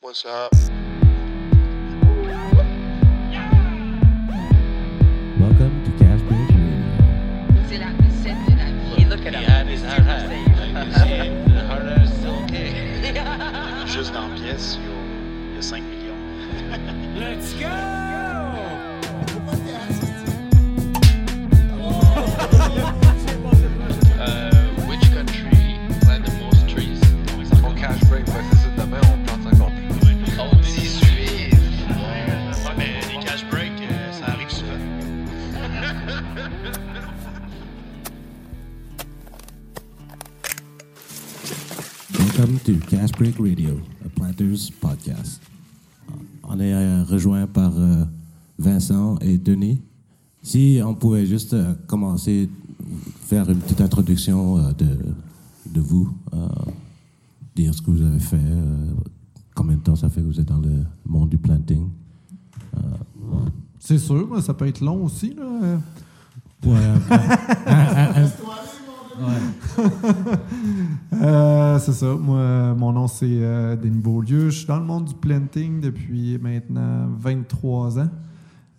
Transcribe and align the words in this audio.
What's 0.00 0.24
up? 0.26 0.52
Welcome 5.40 5.82
to 5.84 5.90
Cash 5.98 6.20
Break 6.28 6.48
Radio. 6.50 6.78
C'est 7.68 7.78
la 7.78 7.86
recette 8.02 8.36
de 8.46 8.56
la 8.58 8.68
vie. 8.96 9.04
Look 9.06 9.24
at 9.26 9.32
him. 9.34 9.40
He 9.40 9.44
had 9.44 9.66
his 9.66 9.82
hard 9.82 10.02
hat. 10.04 10.28
You 10.30 10.92
see, 10.92 11.52
the 11.52 11.64
hard 11.66 11.84
hat 11.86 12.02
is 12.02 12.12
still 12.12 12.34
okay. 12.44 13.14
Juste 13.86 14.12
dans 14.12 14.28
la 14.28 14.34
pièce, 14.36 14.76
il 14.76 14.84
y 14.84 14.88
a- 14.88 15.50
il 15.50 15.54
y 15.54 15.58
a 15.58 15.62
5 15.62 15.82
millions. 15.82 17.18
Let's 17.18 17.54
go! 17.54 18.11
To 42.64 42.74
Cash 42.88 43.10
Break 43.12 43.38
Radio, 43.38 43.80
a 44.04 44.08
Planters 44.08 44.70
podcast. 44.80 45.40
On 46.44 46.60
est 46.60 46.72
euh, 46.72 47.02
rejoint 47.04 47.46
par 47.46 47.72
euh, 47.76 48.04
Vincent 48.58 49.18
et 49.20 49.38
Denis. 49.38 49.80
Si 50.42 50.80
on 50.84 50.94
pouvait 50.94 51.26
juste 51.26 51.54
euh, 51.54 51.74
commencer, 51.86 52.48
faire 53.22 53.50
une 53.50 53.58
petite 53.58 53.80
introduction 53.80 54.58
de, 54.72 54.98
de 55.72 55.80
vous, 55.80 56.12
euh, 56.34 56.48
dire 57.56 57.74
ce 57.74 57.82
que 57.82 57.90
vous 57.90 58.02
avez 58.02 58.20
fait, 58.20 58.36
euh, 58.36 58.92
combien 59.54 59.76
de 59.76 59.82
temps 59.82 59.96
ça 59.96 60.08
fait 60.08 60.20
que 60.20 60.26
vous 60.26 60.38
êtes 60.40 60.48
dans 60.48 60.60
le 60.60 60.84
monde 61.06 61.30
du 61.30 61.38
planting. 61.38 61.88
C'est 63.80 63.98
sûr, 63.98 64.40
ça 64.40 64.54
peut 64.54 64.68
être 64.68 64.80
long 64.80 65.04
aussi. 65.04 65.34
Là. 65.34 65.80
Ouais, 66.64 66.78
Euh, 71.12 71.78
c'est 71.78 71.92
ça. 71.92 72.14
Moi, 72.16 72.74
mon 72.74 72.92
nom, 72.92 73.06
c'est 73.06 73.26
euh, 73.28 73.76
Denis 73.76 74.00
Beaulieu. 74.00 74.50
Je 74.50 74.58
suis 74.58 74.66
dans 74.66 74.78
le 74.78 74.84
monde 74.84 75.04
du 75.06 75.14
planting 75.14 75.80
depuis 75.80 76.38
maintenant 76.38 77.06
23 77.18 77.98
ans. 78.00 78.08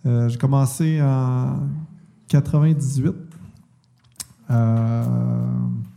Euh, 0.06 0.28
J'ai 0.30 0.38
commencé 0.38 1.00
en 1.02 1.60
98 2.28 3.14
euh, 4.50 5.04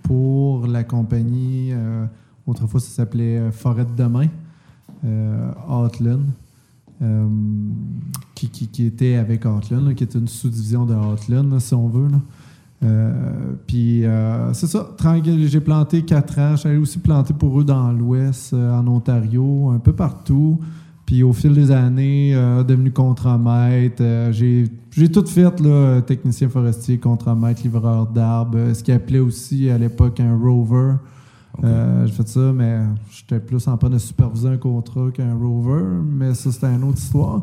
pour 0.02 0.66
la 0.66 0.84
compagnie, 0.84 1.72
autrefois 2.46 2.78
ça 2.80 2.90
s'appelait 2.90 3.50
Forêt 3.50 3.84
de 3.84 3.94
Demain, 3.96 4.28
Outland, 5.68 6.26
qui, 8.34 8.48
qui- 8.50 8.86
était 8.86 9.16
avec 9.16 9.44
Outland, 9.44 9.94
qui 9.94 10.04
était 10.04 10.18
une 10.18 10.28
sous-division 10.28 10.86
de 10.86 10.94
Outland, 10.94 11.58
si 11.58 11.74
on 11.74 11.88
veut. 11.88 12.08
Euh, 12.86 13.12
puis 13.66 14.04
euh, 14.04 14.52
c'est 14.52 14.66
ça, 14.68 14.88
tranquille, 14.96 15.48
j'ai 15.48 15.60
planté 15.60 16.02
quatre 16.02 16.38
ans. 16.38 16.56
J'allais 16.56 16.76
aussi 16.76 16.98
planter 16.98 17.34
pour 17.34 17.60
eux 17.60 17.64
dans 17.64 17.90
l'Ouest, 17.92 18.52
euh, 18.52 18.78
en 18.78 18.86
Ontario, 18.86 19.70
un 19.70 19.78
peu 19.78 19.92
partout. 19.92 20.60
Puis 21.04 21.22
au 21.22 21.32
fil 21.32 21.52
des 21.54 21.70
années, 21.70 22.34
euh, 22.34 22.62
devenu 22.64 22.90
contremaître, 22.92 24.02
euh, 24.02 24.32
j'ai 24.32 24.64
j'ai 24.90 25.10
tout 25.10 25.26
fait, 25.26 25.60
là, 25.60 26.00
technicien 26.00 26.48
forestier, 26.48 26.98
contremaître, 26.98 27.62
livreur 27.62 28.06
d'arbres, 28.06 28.72
ce 28.72 28.82
qui 28.82 28.92
appelait 28.92 29.18
aussi 29.20 29.68
à 29.68 29.76
l'époque 29.78 30.20
un 30.20 30.36
rover. 30.36 30.94
Euh, 31.64 32.06
j'ai 32.06 32.12
fait 32.12 32.28
ça, 32.28 32.52
mais 32.54 32.80
j'étais 33.10 33.40
plus 33.40 33.66
en 33.68 33.76
train 33.76 33.88
de 33.90 33.98
superviser 33.98 34.48
un 34.48 34.56
contrat 34.56 35.10
qu'un 35.12 35.34
rover, 35.34 35.84
mais 36.06 36.34
ça, 36.34 36.50
c'était 36.52 36.66
une 36.66 36.84
autre 36.84 36.98
histoire. 36.98 37.42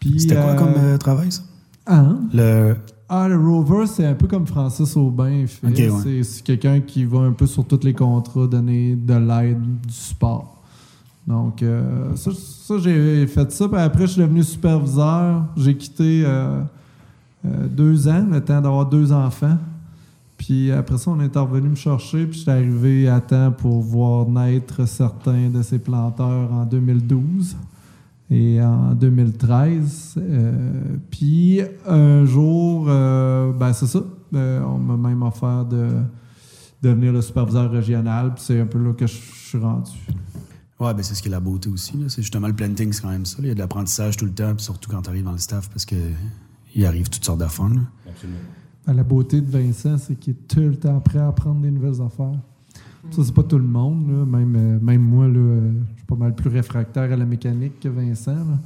Puis, 0.00 0.20
C'était 0.20 0.36
quoi 0.36 0.54
comme 0.54 0.74
travail, 0.98 1.32
ça? 1.32 1.42
hein? 1.86 2.20
Le... 2.32 2.76
Ah, 3.14 3.28
le 3.28 3.36
rover, 3.36 3.86
c'est 3.86 4.06
un 4.06 4.14
peu 4.14 4.26
comme 4.26 4.46
Francis 4.46 4.96
Aubin 4.96 5.46
fait. 5.46 5.66
Ok, 5.66 5.76
ouais. 6.06 6.22
C'est- 6.24 6.42
quelqu'un 6.42 6.80
qui 6.80 7.04
va 7.04 7.18
un 7.18 7.32
peu 7.32 7.46
sur 7.46 7.62
tous 7.62 7.84
les 7.84 7.92
contrats 7.92 8.46
donner 8.46 8.94
de 8.96 9.12
l'aide, 9.12 9.60
du 9.86 9.92
support. 9.92 10.56
Donc, 11.26 11.62
euh, 11.62 12.16
ça, 12.16 12.30
ça, 12.34 12.78
j'ai 12.78 13.26
fait 13.26 13.52
ça. 13.52 13.68
Puis 13.68 13.78
après, 13.78 14.06
je 14.06 14.12
suis 14.12 14.22
devenu 14.22 14.42
superviseur. 14.42 15.44
J'ai 15.58 15.76
quitté 15.76 16.22
euh, 16.24 16.62
euh, 17.44 17.68
deux 17.68 18.08
ans, 18.08 18.24
le 18.30 18.40
temps 18.42 18.62
d'avoir 18.62 18.86
deux 18.86 19.12
enfants. 19.12 19.58
Puis 20.38 20.72
après 20.72 20.96
ça, 20.96 21.10
on 21.10 21.20
est 21.20 21.36
revenu 21.36 21.68
me 21.68 21.74
chercher. 21.74 22.24
Puis 22.24 22.38
j'étais 22.38 22.50
arrivé 22.52 23.08
à 23.10 23.20
temps 23.20 23.52
pour 23.52 23.82
voir 23.82 24.26
naître 24.26 24.88
certains 24.88 25.50
de 25.50 25.60
ces 25.60 25.78
planteurs 25.78 26.50
en 26.50 26.64
2012 26.64 27.56
et 28.32 28.62
en 28.62 28.94
2013. 28.94 30.14
Euh, 30.16 30.96
puis 31.10 31.60
un 31.86 32.24
jour, 32.24 32.86
euh, 32.88 33.52
ben 33.52 33.72
c'est 33.74 33.86
ça, 33.86 34.02
euh, 34.34 34.62
on 34.62 34.78
m'a 34.78 35.08
même 35.08 35.22
offert 35.22 35.66
de 35.66 35.88
devenir 36.82 37.12
le 37.12 37.20
superviseur 37.20 37.70
régional. 37.70 38.34
Puis 38.34 38.44
c'est 38.46 38.60
un 38.60 38.66
peu 38.66 38.78
là 38.78 38.94
que 38.94 39.06
je 39.06 39.12
suis 39.14 39.58
rendu. 39.58 39.92
Ouais, 40.80 40.94
ben 40.94 41.02
c'est 41.02 41.14
ce 41.14 41.22
qui 41.22 41.28
est 41.28 41.32
la 41.32 41.40
beauté 41.40 41.68
aussi. 41.68 41.92
C'est 42.08 42.22
justement 42.22 42.48
le 42.48 42.54
planting, 42.54 42.92
c'est 42.92 43.02
quand 43.02 43.10
même 43.10 43.26
ça. 43.26 43.36
Il 43.40 43.48
y 43.48 43.50
a 43.50 43.54
de 43.54 43.58
l'apprentissage 43.58 44.16
tout 44.16 44.24
le 44.24 44.32
temps, 44.32 44.54
puis 44.54 44.64
surtout 44.64 44.90
quand 44.90 45.02
tu 45.02 45.10
arrives 45.10 45.24
dans 45.24 45.32
le 45.32 45.38
staff, 45.38 45.68
parce 45.68 45.84
que 45.84 45.96
il 46.74 46.86
arrive 46.86 47.10
toutes 47.10 47.24
sortes 47.24 47.38
d'affaires. 47.38 47.68
là. 47.68 47.82
Ben, 48.86 48.94
la 48.94 49.04
beauté 49.04 49.42
de 49.42 49.50
Vincent, 49.50 49.98
c'est 49.98 50.16
qu'il 50.16 50.32
est 50.32 50.48
tout 50.48 50.60
le 50.60 50.74
temps 50.74 50.98
prêt 51.00 51.18
à 51.18 51.28
apprendre 51.28 51.60
des 51.60 51.70
nouvelles 51.70 52.00
affaires. 52.00 52.40
Ça, 53.10 53.22
c'est 53.24 53.34
pas 53.34 53.42
tout 53.42 53.58
le 53.58 53.64
monde. 53.64 54.08
là. 54.08 54.24
Même, 54.24 54.56
euh, 54.56 54.78
même 54.80 55.02
moi, 55.02 55.28
là, 55.28 55.58
mal 56.22 56.34
plus 56.34 56.48
réfractaire 56.50 57.12
à 57.12 57.16
la 57.16 57.24
mécanique 57.26 57.80
que 57.80 57.88
Vincent. 57.88 58.34
là. 58.34 58.58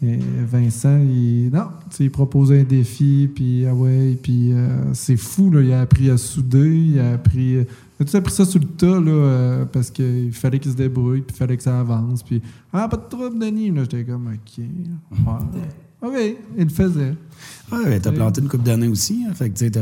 Et 0.00 0.20
Vincent, 0.46 1.00
il, 1.00 1.50
non, 1.52 1.66
il 1.98 2.10
propose 2.12 2.52
un 2.52 2.62
défi, 2.62 3.28
puis 3.34 3.66
ah 3.66 3.74
ouais, 3.74 4.16
puis 4.22 4.52
euh, 4.52 4.94
c'est 4.94 5.16
fou, 5.16 5.50
là, 5.50 5.60
il 5.60 5.72
a 5.72 5.80
appris 5.80 6.08
à 6.08 6.16
souder, 6.16 6.72
il 6.72 7.00
a 7.00 7.14
appris... 7.14 7.66
Il 8.00 8.04
a 8.04 8.04
tout 8.04 8.16
appris 8.16 8.32
ça 8.32 8.44
sur 8.44 8.60
le 8.60 8.66
tas, 8.66 9.00
là, 9.00 9.10
euh, 9.10 9.64
parce 9.64 9.90
qu'il 9.90 10.32
fallait 10.32 10.60
qu'il 10.60 10.70
se 10.70 10.76
débrouille, 10.76 11.22
puis 11.22 11.34
il 11.34 11.36
fallait 11.36 11.56
que 11.56 11.64
ça 11.64 11.80
avance, 11.80 12.22
puis 12.22 12.40
«Ah, 12.72 12.86
pas 12.88 12.96
de 12.96 13.08
trouble, 13.10 13.40
Denis!» 13.40 13.70
Là, 13.72 13.82
j'étais 13.82 14.04
comme 14.04 14.28
«OK. 14.32 14.58
Ouais. 15.26 15.66
OK, 16.00 16.36
il 16.56 16.62
le 16.62 16.70
faisait. 16.70 17.14
Ouais, 17.72 17.98
t'as 17.98 18.12
planté 18.12 18.40
une 18.40 18.46
couple 18.46 18.62
d'années 18.62 18.86
aussi. 18.86 19.24
hein. 19.28 19.34
fait 19.34 19.50
que, 19.50 19.58
tu 19.58 19.66
sais, 19.66 19.72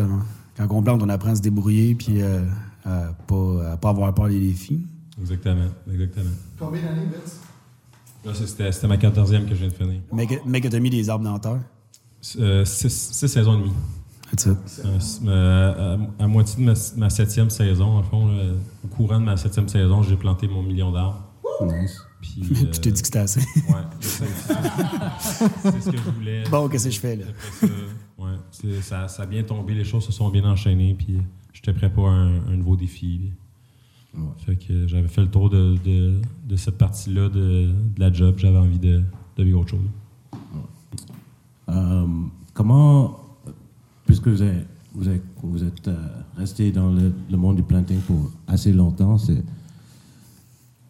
quand 0.57 0.67
on 0.71 0.83
plante, 0.83 1.03
on 1.03 1.11
apprend 1.11 1.33
à 1.33 1.35
se 1.35 1.43
débrouiller, 1.43 1.95
puis 1.95 2.23
euh, 2.23 2.41
à 2.87 3.13
pas, 3.27 3.73
à 3.73 3.77
pas 3.77 3.91
avoir 3.91 4.15
peur 4.15 4.31
des 4.31 4.41
défis. 4.41 4.81
Exactement, 5.21 5.69
exactement. 5.93 6.31
Combien 6.59 6.83
d'années, 6.83 7.07
Vince? 7.07 7.41
Là, 8.25 8.33
c'était 8.35 8.73
c'était 8.73 8.89
ma 8.89 8.97
quatorzième 8.97 9.45
que 9.45 9.55
je 9.55 9.61
viens 9.61 9.69
de 9.69 9.73
finir. 9.75 10.01
Mais 10.13 10.27
que, 10.27 10.35
mais 10.45 10.61
que 10.61 10.69
t'as 10.69 10.81
mis 10.81 10.91
des 10.91 11.09
arbres 11.11 11.25
dans 11.25 11.35
la 11.35 11.39
terre. 11.39 11.61
Euh, 12.39 12.65
six, 12.65 12.91
six 13.13 13.29
saisons 13.29 13.55
et 13.55 13.63
demie. 13.63 13.73
That's 14.31 14.47
it. 14.47 14.59
Euh, 14.85 14.99
euh, 15.29 15.99
à, 16.19 16.25
à 16.25 16.27
moitié 16.27 16.57
de 16.65 16.69
ma, 16.69 16.75
ma 16.97 17.11
septième 17.11 17.51
saison, 17.51 17.99
en 17.99 18.03
fond, 18.03 18.27
là, 18.27 18.43
au 18.85 18.89
courant 18.89 19.21
de 19.21 19.25
ma 19.25 19.37
septième 19.37 19.69
saison, 19.69 20.03
j'ai 20.03 20.17
planté 20.17 20.49
mon 20.49 20.63
million 20.63 20.91
d'arbres. 20.91 21.23
Nice. 21.63 22.03
Puis, 22.21 22.41
t'ai 22.81 22.89
euh, 22.89 22.93
dit 22.93 23.01
que 23.01 23.07
c'était 23.07 23.19
assez. 23.21 23.41
Ouais, 23.41 23.77
c'est 24.01 24.27
ça. 24.27 24.61
c'est 25.63 25.81
ce 25.81 25.91
que 25.91 25.97
je 25.97 26.11
voulais. 26.11 26.43
bon, 26.51 26.69
qu'est-ce 26.69 26.87
que 26.87 26.91
je 26.91 27.01
fais, 27.01 27.17
là? 27.17 27.27
Ça, 27.61 27.67
ouais, 28.19 28.81
ça, 28.83 29.09
ça 29.09 29.23
a 29.23 29.27
bien 29.27 29.45
tombé, 29.45 29.75
les 29.75 29.85
choses 29.85 30.05
se 30.05 30.13
sont 30.13 30.29
bien 30.31 30.45
enchaînées, 30.45 30.95
puis 30.99 31.19
j'étais 31.53 31.73
prêt 31.73 31.93
pour 31.93 32.09
un, 32.09 32.41
un 32.49 32.57
nouveau 32.57 32.77
défi. 32.77 33.31
Fait 34.45 34.57
que 34.57 34.87
j'avais 34.87 35.09
fait 35.09 35.21
le 35.21 35.31
tour 35.31 35.51
de, 35.51 35.77
de, 35.85 36.21
de 36.47 36.57
cette 36.57 36.79
partie-là 36.79 37.29
de, 37.29 37.69
de 37.97 38.01
la 38.01 38.13
job, 38.13 38.37
j'avais 38.39 38.59
envie 38.59 38.79
de, 38.79 39.03
de 39.37 39.43
vivre 39.43 39.61
autre 39.61 39.71
chose. 39.71 39.81
Euh, 41.69 42.07
comment, 42.55 43.17
puisque 44.07 44.29
vous 44.29 44.43
êtes, 44.43 44.67
vous 44.95 45.09
êtes, 45.09 45.23
vous 45.43 45.65
êtes 45.65 45.89
euh, 45.89 45.97
resté 46.37 46.71
dans 46.71 46.91
le, 46.91 47.13
le 47.31 47.37
monde 47.37 47.57
du 47.57 47.63
planting 47.63 47.99
pour 48.01 48.31
assez 48.47 48.73
longtemps, 48.73 49.19
c'est, 49.19 49.43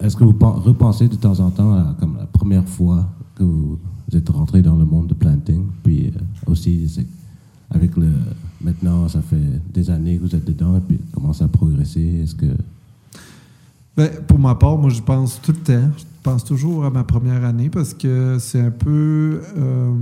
est-ce 0.00 0.14
que 0.14 0.24
vous 0.24 0.34
pen- 0.34 0.50
repensez 0.50 1.08
de 1.08 1.16
temps 1.16 1.40
en 1.40 1.50
temps 1.50 1.72
à 1.72 1.96
comme 1.98 2.16
la 2.18 2.26
première 2.26 2.68
fois 2.68 3.08
que 3.34 3.42
vous, 3.42 3.78
êtes 4.12 4.28
rentré 4.28 4.62
dans 4.62 4.76
le 4.76 4.84
monde 4.84 5.08
du 5.08 5.14
planting, 5.14 5.66
puis 5.82 6.08
euh, 6.08 6.50
aussi 6.52 6.86
avec 7.70 7.96
le, 7.96 8.12
maintenant 8.60 9.08
ça 9.08 9.20
fait 9.22 9.60
des 9.72 9.90
années 9.90 10.18
que 10.18 10.22
vous 10.22 10.34
êtes 10.36 10.44
dedans, 10.44 10.76
et 10.76 10.80
puis 10.80 10.98
comment 11.12 11.32
ça 11.32 11.46
a 11.46 11.48
progressé, 11.48 12.00
est-ce 12.22 12.34
que 12.34 12.46
Ben, 13.96 14.10
pour 14.26 14.38
ma 14.38 14.54
part, 14.54 14.76
moi, 14.78 14.90
je 14.90 15.00
pense 15.00 15.40
tout 15.40 15.52
le 15.52 15.58
temps. 15.58 15.90
Je 15.96 16.04
pense 16.22 16.44
toujours 16.44 16.84
à 16.84 16.90
ma 16.90 17.04
première 17.04 17.44
année 17.44 17.70
parce 17.70 17.94
que 17.94 18.36
c'est 18.38 18.60
un 18.60 18.70
peu. 18.70 19.40
euh, 19.56 19.94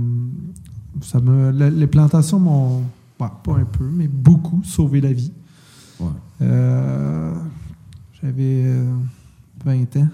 ça 1.01 1.19
me, 1.19 1.51
la- 1.51 1.69
les 1.69 1.87
plantations 1.87 2.39
m'ont, 2.39 2.83
ben, 3.19 3.31
pas 3.43 3.53
un 3.57 3.65
peu, 3.65 3.85
mais 3.85 4.07
beaucoup 4.07 4.61
sauvé 4.63 5.01
la 5.01 5.13
vie. 5.13 5.31
Ouais. 5.99 6.07
Euh, 6.41 7.33
j'avais 8.21 8.63
euh, 8.65 8.93
20 9.63 9.95
ans. 9.97 10.07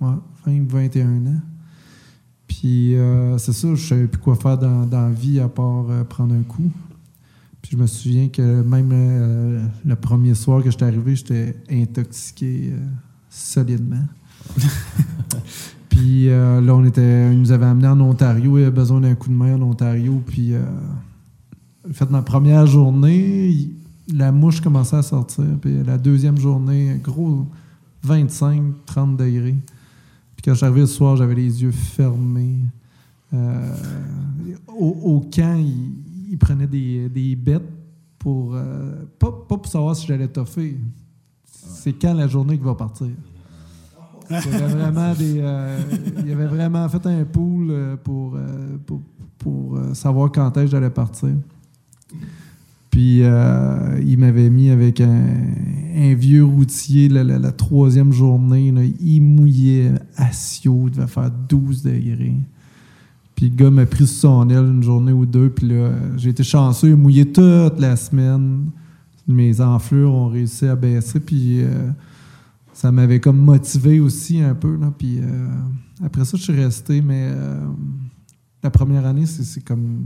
Ouais, 0.00 0.14
20, 0.46 0.66
21 0.68 1.26
ans. 1.26 1.40
Puis 2.46 2.94
euh, 2.96 3.36
c'est 3.38 3.52
ça, 3.52 3.74
je 3.74 3.86
savais 3.86 4.06
plus 4.06 4.20
quoi 4.20 4.34
faire 4.36 4.56
dans, 4.58 4.86
dans 4.86 5.02
la 5.08 5.10
vie 5.10 5.40
à 5.40 5.48
part 5.48 5.86
euh, 5.90 6.04
prendre 6.04 6.34
un 6.34 6.42
coup. 6.42 6.70
Puis 7.62 7.72
je 7.72 7.76
me 7.76 7.86
souviens 7.86 8.28
que 8.28 8.62
même 8.62 8.90
euh, 8.92 9.62
le 9.84 9.96
premier 9.96 10.34
soir 10.34 10.62
que 10.62 10.70
j'étais 10.70 10.84
arrivé, 10.86 11.14
j'étais 11.16 11.56
intoxiqué 11.70 12.70
euh, 12.72 12.78
solidement. 13.30 14.04
puis 15.88 16.28
euh, 16.28 16.60
là, 16.60 16.74
on 16.74 16.84
était, 16.84 17.32
il 17.32 17.40
nous 17.40 17.52
avait 17.52 17.66
amené 17.66 17.88
en 17.88 18.00
Ontario. 18.00 18.58
Il 18.58 18.62
avait 18.62 18.70
besoin 18.70 19.00
d'un 19.00 19.14
coup 19.14 19.28
de 19.28 19.34
main 19.34 19.54
en 19.54 19.62
Ontario. 19.62 20.22
Puis, 20.26 20.52
euh, 20.52 20.62
fait 21.92 22.10
ma 22.10 22.22
première 22.22 22.66
journée, 22.66 23.70
la 24.12 24.32
mouche 24.32 24.60
commençait 24.60 24.96
à 24.96 25.02
sortir. 25.02 25.44
Puis 25.60 25.82
la 25.84 25.96
deuxième 25.96 26.36
journée, 26.36 27.00
gros 27.02 27.46
25-30 28.06 29.16
degrés. 29.16 29.56
Puis 30.36 30.42
quand 30.44 30.62
arrivé 30.62 30.80
le 30.80 30.86
soir, 30.86 31.16
j'avais 31.16 31.34
les 31.34 31.62
yeux 31.62 31.70
fermés. 31.70 32.58
Euh, 33.32 33.74
au, 34.66 35.20
camp, 35.32 35.56
il, 35.56 35.92
il 36.30 36.38
prenait 36.38 36.66
des, 36.66 37.08
des 37.08 37.36
bêtes 37.36 37.62
pour. 38.18 38.54
euh, 38.54 39.04
pas, 39.18 39.30
pas 39.30 39.56
pour 39.56 39.66
savoir 39.66 39.96
si 39.96 40.06
j'allais 40.06 40.28
toffer. 40.28 40.78
C'est 41.62 41.92
quand 41.92 42.14
la 42.14 42.26
journée 42.26 42.58
qui 42.58 42.64
va 42.64 42.74
partir? 42.74 43.08
Il 44.30 45.40
euh, 45.40 45.78
avait 46.32 46.46
vraiment 46.46 46.88
fait 46.88 47.04
un 47.06 47.24
pool 47.24 47.68
euh, 47.70 47.96
pour, 47.96 48.36
euh, 48.36 49.94
savoir 49.94 50.30
quand 50.30 50.56
est-ce 50.56 50.70
j'allais 50.70 50.90
partir. 50.90 51.30
Puis 52.90 53.18
il 53.20 54.16
m'avait 54.18 54.50
mis 54.50 54.70
avec 54.70 55.00
un, 55.00 56.14
vieux 56.14 56.44
routier 56.44 57.08
la, 57.08 57.52
troisième 57.52 58.12
journée. 58.12 58.72
il 59.00 59.20
mouillait 59.20 59.92
à 60.16 60.32
Sio, 60.32 60.88
il 60.88 60.92
devait 60.92 61.06
faire 61.06 61.30
12 61.48 61.82
degrés. 61.82 62.34
Puis 63.34 63.48
le 63.48 63.56
gars 63.56 63.70
m'a 63.70 63.86
pris 63.86 64.06
sous 64.06 64.20
son 64.20 64.50
aile 64.50 64.58
une 64.58 64.82
journée 64.82 65.12
ou 65.12 65.24
deux. 65.24 65.50
Puis 65.50 65.68
là, 65.68 65.92
j'ai 66.16 66.30
été 66.30 66.42
chanceux, 66.42 66.90
il 66.90 66.96
mouillait 66.96 67.26
toute 67.26 67.78
la 67.78 67.96
semaine. 67.96 68.66
Mes 69.32 69.60
enflures 69.60 70.12
ont 70.12 70.28
réussi 70.28 70.66
à 70.66 70.76
baisser. 70.76 71.20
Puis 71.20 71.62
euh, 71.62 71.90
ça 72.72 72.90
m'avait 72.92 73.20
comme 73.20 73.38
motivé 73.38 74.00
aussi 74.00 74.40
un 74.40 74.54
peu. 74.54 74.76
Là. 74.76 74.92
Puis 74.96 75.18
euh, 75.20 75.48
après 76.04 76.24
ça, 76.24 76.36
je 76.36 76.42
suis 76.42 76.52
resté. 76.52 77.00
Mais 77.02 77.30
euh, 77.32 77.60
la 78.62 78.70
première 78.70 79.06
année, 79.06 79.26
c'est 79.26 79.64
comme. 79.64 80.04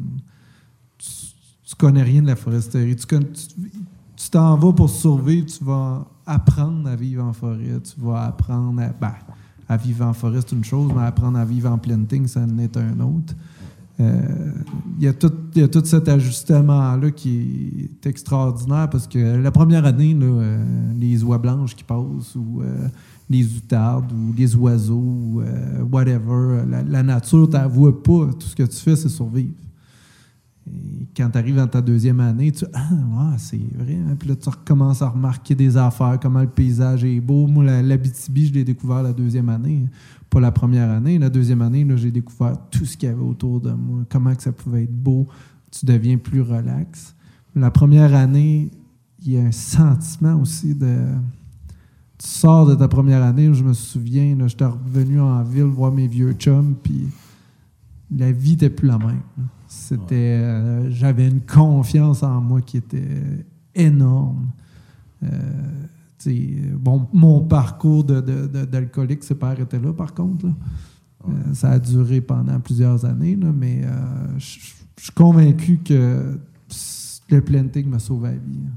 Tu, 0.99 1.09
tu 1.65 1.75
connais 1.77 2.03
rien 2.03 2.23
de 2.23 2.29
la 2.29 2.37
foresterie. 2.37 2.97
Tu 2.97 4.31
t'en 4.31 4.57
vas 4.57 4.73
pour 4.73 4.91
survivre. 4.91 5.47
Tu 5.47 5.65
vas 5.65 6.07
apprendre 6.27 6.89
à 6.89 6.97
vivre 6.97 7.25
en 7.25 7.33
forêt. 7.33 7.81
Tu 7.83 8.01
vas 8.01 8.27
apprendre 8.27 8.81
à. 8.81 8.89
ben, 8.89 9.15
à 9.69 9.77
vivre 9.77 10.05
en 10.05 10.13
forêt, 10.13 10.41
c'est 10.41 10.55
une 10.55 10.65
chose, 10.65 10.93
mais 10.95 11.03
apprendre 11.03 11.39
à 11.39 11.45
vivre 11.45 11.71
en 11.71 11.79
planting, 11.79 12.27
ça 12.27 12.41
en 12.41 12.59
est 12.59 12.77
un 12.77 13.01
autre. 13.01 13.35
Euh, 14.01 14.21
Il 14.99 15.03
y, 15.03 15.07
y 15.07 15.63
a 15.63 15.69
tout 15.69 15.85
cet 15.85 16.09
ajustement-là 16.09 17.11
qui 17.11 17.91
est 18.03 18.07
extraordinaire 18.07 18.89
parce 18.91 19.07
que 19.07 19.37
la 19.37 19.51
première 19.51 19.85
année, 19.85 20.17
euh, 20.21 20.93
les 20.99 21.23
oies 21.23 21.39
blanches 21.39 21.77
qui 21.77 21.85
passent 21.85 22.35
ou 22.35 22.63
euh, 22.63 22.89
les 23.31 23.45
outardes 23.57 24.13
ou 24.13 24.33
les 24.37 24.55
oiseaux 24.57 24.95
ou 24.95 25.43
whatever, 25.91 26.63
la, 26.69 27.03
nature 27.03 27.49
t'avoue 27.49 27.93
pas. 27.93 28.31
Tout 28.39 28.47
ce 28.47 28.57
que 28.57 28.65
tu 28.65 28.77
fais, 28.77 28.97
c'est 28.97 29.09
survivre. 29.09 29.53
Quand 31.17 31.29
tu 31.31 31.39
arrives 31.39 31.57
dans 31.57 31.67
ta 31.67 31.83
deuxième 31.83 32.21
année, 32.21 32.51
tu 32.51 32.65
Ah, 32.73 32.89
ouais, 32.93 33.37
c'est 33.39 33.61
vrai. 33.77 33.97
hein. 33.97 34.17
Puis 34.19 34.29
là, 34.29 34.37
tu 34.37 34.49
recommences 34.49 35.03
à 35.03 35.09
remarquer 35.11 35.55
des 35.55 35.77
affaires, 35.77 36.19
comment 36.21 36.41
le 36.41 36.49
paysage 36.49 37.05
est 37.05 37.21
beau. 37.21 37.47
Moi, 37.47 37.65
la- 37.65 37.83
l'Abitibi, 37.83 38.47
je 38.47 38.55
l'ai 38.55 38.65
découvert 38.65 39.03
la 39.03 39.13
deuxième 39.13 39.51
année, 39.51 39.87
pas 40.31 40.41
la 40.41 40.51
première 40.51 40.91
année. 40.91 41.19
La 41.19 41.29
deuxième 41.29 41.61
année, 41.61 41.87
j'ai 41.97 42.11
découvert 42.11 42.57
tout 42.71 42.87
ce 42.87 42.97
qu'il 42.97 43.09
y 43.09 43.13
avait 43.13 43.21
autour 43.21 43.61
de 43.61 43.73
moi, 43.73 44.05
comment 44.09 44.35
que 44.35 44.43
ça 44.43 44.53
pouvait 44.53 44.85
être 44.85 44.95
beau. 44.97 45.27
Tu 45.71 45.85
deviens 45.85 46.17
plus 46.17 46.41
relax. 46.41 47.15
La 47.55 47.71
première 47.71 48.15
année, 48.15 48.71
il 49.23 49.33
y 49.33 49.39
a 49.39 49.43
un 49.43 49.53
sentiment 49.53 50.41
aussi 50.41 50.75
de. 50.75 50.97
Tu 52.17 52.27
sors 52.29 52.67
de 52.67 52.75
ta 52.75 52.89
première 52.89 53.23
année, 53.23 53.53
je 53.53 53.63
me 53.63 53.75
souviens, 53.75 54.37
j'étais 54.47 54.65
revenu 54.65 55.21
en 55.21 55.43
ville 55.43 55.65
voir 55.65 55.93
mes 55.93 56.07
vieux 56.09 56.33
chums, 56.33 56.75
puis 56.83 57.09
la 58.17 58.33
vie 58.33 58.53
n'était 58.53 58.71
plus 58.71 58.89
la 58.89 58.99
même. 58.99 59.21
C'était, 59.75 60.39
euh, 60.41 60.91
j'avais 60.91 61.29
une 61.29 61.41
confiance 61.43 62.23
en 62.23 62.41
moi 62.41 62.61
qui 62.63 62.79
était 62.79 63.45
énorme. 63.75 64.47
Euh, 65.23 65.29
bon, 66.79 67.07
mon 67.13 67.41
parcours 67.43 68.05
de, 68.05 68.21
de- 68.21 68.47
de- 68.47 68.65
d'alcoolique 68.65 69.23
s'est 69.25 69.35
pas 69.35 69.51
arrêté 69.51 69.79
là, 69.79 69.93
par 69.93 70.15
contre. 70.15 70.47
là. 70.47 70.53
Euh, 71.29 71.55
ça 71.55 71.71
a 71.73 71.79
duré 71.79 72.21
pendant 72.21 72.59
plusieurs 72.61 73.05
années, 73.05 73.37
là, 73.37 73.51
mais 73.53 73.83
je 74.39 74.45
suis 74.97 75.13
convaincu 75.15 75.79
que 75.85 76.39
le 77.31 77.41
planting 77.41 77.89
m'a 77.89 77.99
sauvé 77.99 78.31
la 78.31 78.35
vie. 78.37 78.61
hein, 78.67 78.71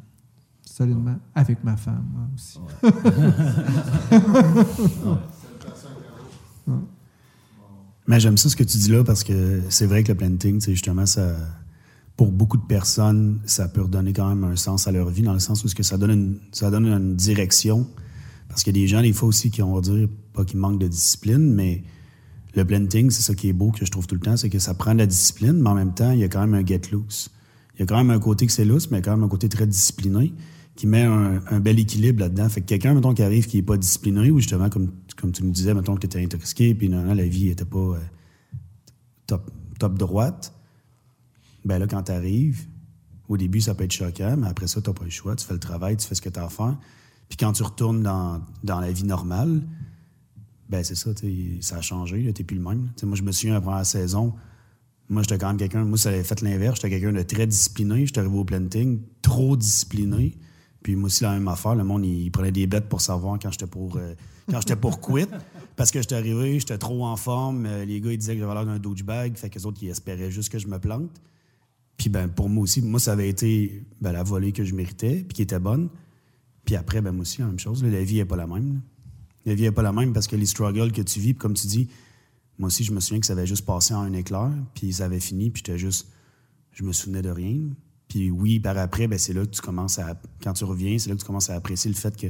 Solidement. 0.63 1.15
Avec 1.35 1.63
ma 1.63 1.75
femme 1.77 2.05
moi 2.13 2.27
aussi. 2.35 2.59
Mais 8.07 8.21
j'aime 8.21 8.37
ça 8.37 8.47
ce 8.49 8.55
que 8.55 8.63
tu 8.63 8.77
dis 8.77 8.89
là 8.89 9.03
parce 9.03 9.23
que 9.23 9.61
c'est 9.69 9.85
vrai 9.85 10.03
que 10.03 10.13
le 10.13 10.17
planting, 10.17 10.61
justement 10.61 11.05
ça. 11.05 11.35
Pour 12.15 12.31
beaucoup 12.31 12.57
de 12.57 12.65
personnes, 12.65 13.39
ça 13.45 13.67
peut 13.67 13.83
redonner 13.83 14.11
quand 14.11 14.27
même 14.27 14.43
un 14.43 14.55
sens 14.55 14.87
à 14.87 14.91
leur 14.91 15.09
vie, 15.09 15.21
dans 15.21 15.33
le 15.33 15.39
sens 15.39 15.63
où 15.63 15.67
ce 15.67 15.75
que 15.75 15.83
ça 15.83 15.99
donne 15.99 16.09
une, 16.09 16.39
ça 16.51 16.71
donne 16.71 16.87
une 16.87 17.15
direction. 17.15 17.87
Parce 18.47 18.63
qu'il 18.63 18.75
y 18.75 18.79
a 18.79 18.81
des 18.81 18.87
gens, 18.87 19.03
des 19.03 19.13
fois 19.13 19.27
aussi, 19.29 19.51
qui 19.51 19.61
on 19.61 19.75
va 19.75 19.81
dire, 19.81 20.07
pas 20.33 20.43
qu'ils 20.43 20.57
manquent 20.57 20.79
de 20.79 20.87
discipline, 20.87 21.53
mais 21.53 21.83
le 22.55 22.65
planting, 22.65 23.11
c'est 23.11 23.21
ça 23.21 23.35
qui 23.35 23.49
est 23.49 23.53
beau 23.53 23.69
que 23.69 23.85
je 23.85 23.91
trouve 23.91 24.07
tout 24.07 24.15
le 24.15 24.21
temps, 24.21 24.35
c'est 24.35 24.49
que 24.49 24.57
ça 24.57 24.73
prend 24.73 24.93
de 24.93 24.97
la 24.97 25.05
discipline, 25.05 25.61
mais 25.61 25.69
en 25.69 25.75
même 25.75 25.93
temps, 25.93 26.09
il 26.09 26.19
y 26.19 26.23
a 26.23 26.27
quand 26.27 26.41
même 26.41 26.55
un 26.55 26.65
get 26.65 26.81
loose. 26.91 27.29
Il 27.75 27.81
y 27.81 27.83
a 27.83 27.85
quand 27.85 27.97
même 27.97 28.09
un 28.09 28.19
côté 28.19 28.47
que 28.47 28.51
c'est 28.51 28.65
loose, 28.65 28.89
mais 28.89 29.03
quand 29.03 29.11
même 29.11 29.23
un 29.23 29.27
côté 29.27 29.47
très 29.47 29.67
discipliné 29.67 30.33
qui 30.77 30.87
met 30.87 31.03
un, 31.03 31.59
bel 31.59 31.79
équilibre 31.79 32.21
là-dedans. 32.21 32.47
Fait 32.47 32.61
que 32.61 32.67
quelqu'un, 32.67 32.93
mettons, 32.93 33.13
qui 33.13 33.23
arrive 33.23 33.47
qui 33.47 33.57
n'est 33.57 33.63
pas 33.63 33.77
discipliné, 33.77 34.31
ou 34.31 34.39
justement, 34.39 34.69
comme, 34.69 34.91
comme 35.19 35.31
tu 35.31 35.43
nous 35.43 35.51
disais, 35.51 35.73
mettons 35.73 35.95
que 35.95 36.01
tu 36.01 36.05
étais 36.05 36.23
intoxiqué, 36.23 36.73
puis 36.75 36.87
non, 36.87 37.13
la 37.13 37.25
vie 37.25 37.45
n'était 37.45 37.65
pas 37.65 37.79
euh, 37.79 37.99
top, 39.25 39.51
top 39.79 39.97
droite, 39.97 40.53
ben 41.65 41.79
là, 41.79 41.87
quand 41.87 42.03
tu 42.03 42.11
arrives, 42.11 42.67
au 43.27 43.37
début, 43.37 43.59
ça 43.59 43.73
peut 43.73 43.83
être 43.83 43.91
choquant, 43.91 44.37
mais 44.37 44.47
après 44.47 44.67
ça, 44.67 44.79
tu 44.79 44.89
n'as 44.89 44.93
pas 44.93 45.03
le 45.03 45.09
choix. 45.09 45.35
Tu 45.35 45.45
fais 45.45 45.53
le 45.53 45.59
travail, 45.59 45.97
tu 45.97 46.07
fais 46.07 46.15
ce 46.15 46.21
que 46.21 46.29
tu 46.29 46.39
as 46.39 46.45
à 46.45 46.49
faire. 46.49 46.77
Puis 47.27 47.37
quand 47.37 47.51
tu 47.51 47.63
retournes 47.63 48.03
dans, 48.03 48.41
dans 48.63 48.79
la 48.79 48.91
vie 48.91 49.03
normale, 49.03 49.63
ben 50.69 50.83
c'est 50.83 50.95
ça, 50.95 51.09
ça 51.61 51.77
a 51.77 51.81
changé, 51.81 52.21
tu 52.21 52.41
n'es 52.41 52.45
plus 52.45 52.55
le 52.55 52.63
même. 52.63 52.91
Moi, 53.03 53.15
je 53.15 53.23
me 53.23 53.31
souviens, 53.31 53.53
la 53.55 53.61
première 53.61 53.85
saison, 53.85 54.33
moi, 55.09 55.23
j'étais 55.23 55.37
quand 55.37 55.47
même 55.47 55.57
quelqu'un, 55.57 55.83
moi, 55.83 55.97
ça 55.97 56.09
avait 56.09 56.23
fait 56.23 56.39
l'inverse, 56.41 56.75
j'étais 56.75 56.89
quelqu'un 56.89 57.13
de 57.17 57.23
très 57.23 57.47
discipliné, 57.47 58.05
j'étais 58.05 58.19
arrivé 58.19 58.37
au 58.37 58.45
planting, 58.45 59.01
trop 59.21 59.57
discipliné. 59.57 60.37
Puis 60.87 60.95
moi 60.95 61.07
aussi, 61.07 61.23
la 61.23 61.33
même 61.33 61.49
affaire, 61.49 61.75
le 61.75 61.83
monde, 61.83 62.05
il, 62.05 62.31
prenait 62.31 62.53
des 62.53 62.65
bêtes 62.65 62.87
pour 62.87 63.01
savoir 63.01 63.37
quand 63.41 63.51
j'étais 63.51 63.67
pour, 63.67 63.97
euh, 63.97 64.15
pour 64.79 65.01
quit. 65.01 65.27
Parce 65.75 65.91
que 65.91 65.99
j'étais 65.99 66.15
arrivé, 66.15 66.61
j'étais 66.61 66.77
trop 66.77 67.05
en 67.05 67.17
forme, 67.17 67.65
euh, 67.65 67.83
les 67.83 67.99
gars, 67.99 68.13
ils 68.13 68.17
disaient 68.17 68.35
que 68.35 68.39
j'avais 68.39 68.53
l'air 68.53 68.65
d'un 68.65 68.79
douchebag, 68.79 69.35
fait 69.35 69.49
que 69.49 69.59
les 69.59 69.65
autres, 69.65 69.79
ils 69.81 69.89
espéraient 69.89 70.31
juste 70.31 70.49
que 70.49 70.57
je 70.57 70.67
me 70.67 70.79
plante. 70.79 71.11
Puis 71.97 72.07
ben, 72.07 72.29
pour 72.29 72.47
moi 72.47 72.63
aussi, 72.63 72.81
moi, 72.81 73.01
ça 73.01 73.11
avait 73.11 73.27
été 73.27 73.83
ben, 73.99 74.13
la 74.13 74.23
volée 74.23 74.53
que 74.53 74.63
je 74.63 74.73
méritais, 74.73 75.25
puis 75.27 75.35
qui 75.35 75.41
était 75.41 75.59
bonne. 75.59 75.89
Puis 76.63 76.77
après, 76.77 77.01
ben, 77.01 77.11
moi 77.11 77.23
aussi, 77.23 77.41
la 77.41 77.47
même 77.47 77.59
chose. 77.59 77.83
la 77.83 78.03
vie 78.05 78.15
n'est 78.15 78.23
pas 78.23 78.37
la 78.37 78.47
même. 78.47 78.79
La 79.45 79.55
vie 79.55 79.63
n'est 79.63 79.71
pas 79.73 79.81
la 79.81 79.91
même 79.91 80.13
parce 80.13 80.27
que 80.27 80.37
les 80.37 80.45
struggles 80.45 80.93
que 80.93 81.01
tu 81.01 81.19
vis, 81.19 81.33
puis 81.33 81.41
comme 81.41 81.53
tu 81.55 81.67
dis, 81.67 81.89
moi 82.57 82.67
aussi, 82.67 82.85
je 82.85 82.93
me 82.93 83.01
souviens 83.01 83.19
que 83.19 83.25
ça 83.25 83.33
avait 83.33 83.45
juste 83.45 83.65
passé 83.65 83.93
en 83.93 84.03
un 84.03 84.13
éclair, 84.13 84.53
puis 84.73 84.93
ça 84.93 85.03
avait 85.03 85.19
fini, 85.19 85.49
puis 85.49 85.63
j'étais 85.65 85.77
juste. 85.77 86.07
Je 86.71 86.85
me 86.85 86.93
souvenais 86.93 87.23
de 87.23 87.29
rien. 87.29 87.57
Puis 88.07 88.31
oui, 88.31 88.59
par 88.59 88.77
après, 88.77 89.07
ben, 89.07 89.19
c'est 89.19 89.33
là 89.33 89.45
que 89.45 89.51
tu 89.51 89.61
commences 89.61 89.99
à. 89.99 90.19
Quand 90.41 90.53
tu 90.53 90.63
reviens, 90.63 90.97
c'est 90.97 91.09
là 91.09 91.15
que 91.15 91.21
tu 91.21 91.25
commences 91.27 91.49
à 91.49 91.55
apprécier 91.55 91.91
le 91.91 91.97
fait 91.97 92.15
que, 92.15 92.27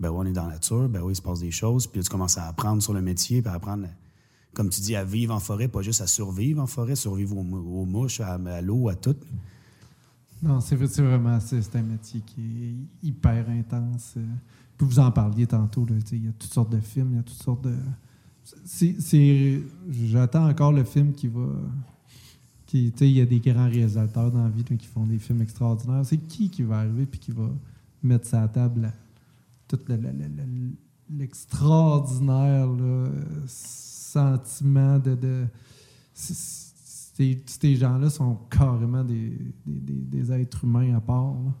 ben 0.00 0.10
oui, 0.10 0.16
on 0.18 0.24
est 0.26 0.32
dans 0.32 0.46
la 0.46 0.54
nature, 0.54 0.88
ben 0.88 1.00
oui, 1.02 1.12
il 1.12 1.16
se 1.16 1.22
passe 1.22 1.40
des 1.40 1.50
choses, 1.52 1.86
puis 1.86 2.00
là, 2.00 2.04
tu 2.04 2.10
commences 2.10 2.38
à 2.38 2.46
apprendre 2.48 2.82
sur 2.82 2.92
le 2.92 3.00
métier, 3.02 3.40
puis 3.40 3.50
à 3.50 3.54
apprendre, 3.54 3.86
comme 4.52 4.68
tu 4.68 4.80
dis, 4.80 4.96
à 4.96 5.04
vivre 5.04 5.32
en 5.34 5.38
forêt, 5.40 5.68
pas 5.68 5.80
juste 5.82 6.00
à 6.00 6.06
survivre 6.08 6.60
en 6.60 6.66
forêt, 6.66 6.96
survivre 6.96 7.36
aux, 7.36 7.42
mou- 7.44 7.80
aux 7.82 7.84
mouches, 7.84 8.20
à, 8.20 8.36
l'eau, 8.60 8.88
à 8.88 8.96
tout. 8.96 9.14
Non, 10.42 10.60
c'est 10.60 10.74
vrai- 10.74 10.88
c'est 10.88 11.02
vraiment 11.02 11.38
c'est 11.38 11.76
un 11.76 11.82
métier 11.82 12.20
qui 12.26 12.40
est 12.64 13.06
hyper 13.06 13.48
intense. 13.48 14.14
Puis 14.76 14.86
vous 14.86 14.98
en 14.98 15.12
parliez 15.12 15.46
tantôt, 15.46 15.86
il 16.10 16.24
y 16.24 16.28
a 16.28 16.32
toutes 16.32 16.52
sortes 16.52 16.70
de 16.72 16.80
films, 16.80 17.10
il 17.12 17.16
y 17.16 17.20
a 17.20 17.22
toutes 17.22 17.40
sortes 17.42 17.62
de. 17.62 17.74
J'attends 19.90 20.48
encore 20.48 20.72
le 20.72 20.84
film 20.84 21.12
qui 21.12 21.28
va. 21.28 21.46
Sais, 22.96 23.08
Il 23.08 23.16
y 23.16 23.20
a 23.20 23.26
des 23.26 23.40
grands 23.40 23.68
réalisateurs 23.68 24.30
dans 24.30 24.44
la 24.44 24.50
vie 24.50 24.64
qui 24.64 24.86
font 24.86 25.04
des 25.06 25.18
films 25.18 25.42
extraordinaires. 25.42 26.04
C'est 26.04 26.16
qui 26.18 26.48
qui 26.50 26.62
va 26.62 26.78
arriver 26.78 27.06
puis 27.06 27.18
qui 27.20 27.30
va 27.32 27.48
mettre 28.02 28.26
sa 28.26 28.46
table 28.48 28.92
tout 29.68 29.78
le- 29.88 29.96
le- 29.96 30.02
le- 30.02 30.28
le- 30.36 31.18
l'extraordinaire 31.18 32.68
sentiment 33.46 34.98
de. 34.98 35.14
de 35.14 35.44
ces, 36.14 37.42
gens-là 37.76 38.08
sont 38.10 38.36
carrément 38.50 39.04
des, 39.04 39.32
des, 39.66 40.22
des- 40.22 40.32
êtres 40.32 40.64
humains 40.64 40.94
à 40.96 41.00
part. 41.00 41.32
là. 41.34 41.52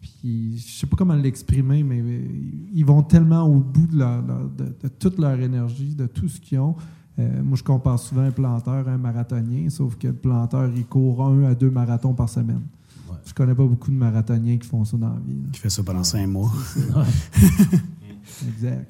Puis 0.00 0.58
je 0.58 0.72
sais 0.80 0.86
pas 0.86 0.96
comment 0.96 1.14
l'exprimer, 1.14 1.82
mais 1.82 2.00
euh, 2.00 2.24
ils 2.72 2.84
vont 2.84 3.02
tellement 3.02 3.42
au 3.44 3.60
bout 3.60 3.86
de, 3.86 3.98
leur- 3.98 4.22
de 4.22 4.88
toute 4.88 5.18
leur 5.18 5.38
énergie, 5.40 5.94
de 5.94 6.06
tout 6.06 6.28
ce 6.28 6.40
qu'ils 6.40 6.58
ont. 6.60 6.76
Euh, 7.18 7.42
moi, 7.42 7.56
je 7.56 7.62
compare 7.62 7.98
souvent 7.98 8.22
un 8.22 8.30
planteur 8.30 8.86
à 8.86 8.90
un 8.90 8.98
marathonien, 8.98 9.70
sauf 9.70 9.96
que 9.96 10.08
le 10.08 10.12
planteur, 10.14 10.70
il 10.74 10.84
court 10.84 11.24
un 11.24 11.44
à 11.44 11.54
deux 11.54 11.70
marathons 11.70 12.12
par 12.12 12.28
semaine. 12.28 12.62
Ouais. 13.08 13.16
Je 13.24 13.32
connais 13.32 13.54
pas 13.54 13.64
beaucoup 13.64 13.90
de 13.90 13.96
marathoniens 13.96 14.58
qui 14.58 14.68
font 14.68 14.84
ça 14.84 14.96
dans 14.96 15.08
la 15.08 15.20
vie. 15.26 15.34
là. 15.34 15.48
Qui 15.52 15.60
fait 15.60 15.70
ça 15.70 15.82
pendant 15.82 16.04
cinq 16.04 16.26
mois. 16.26 16.52
Exact. 18.48 18.86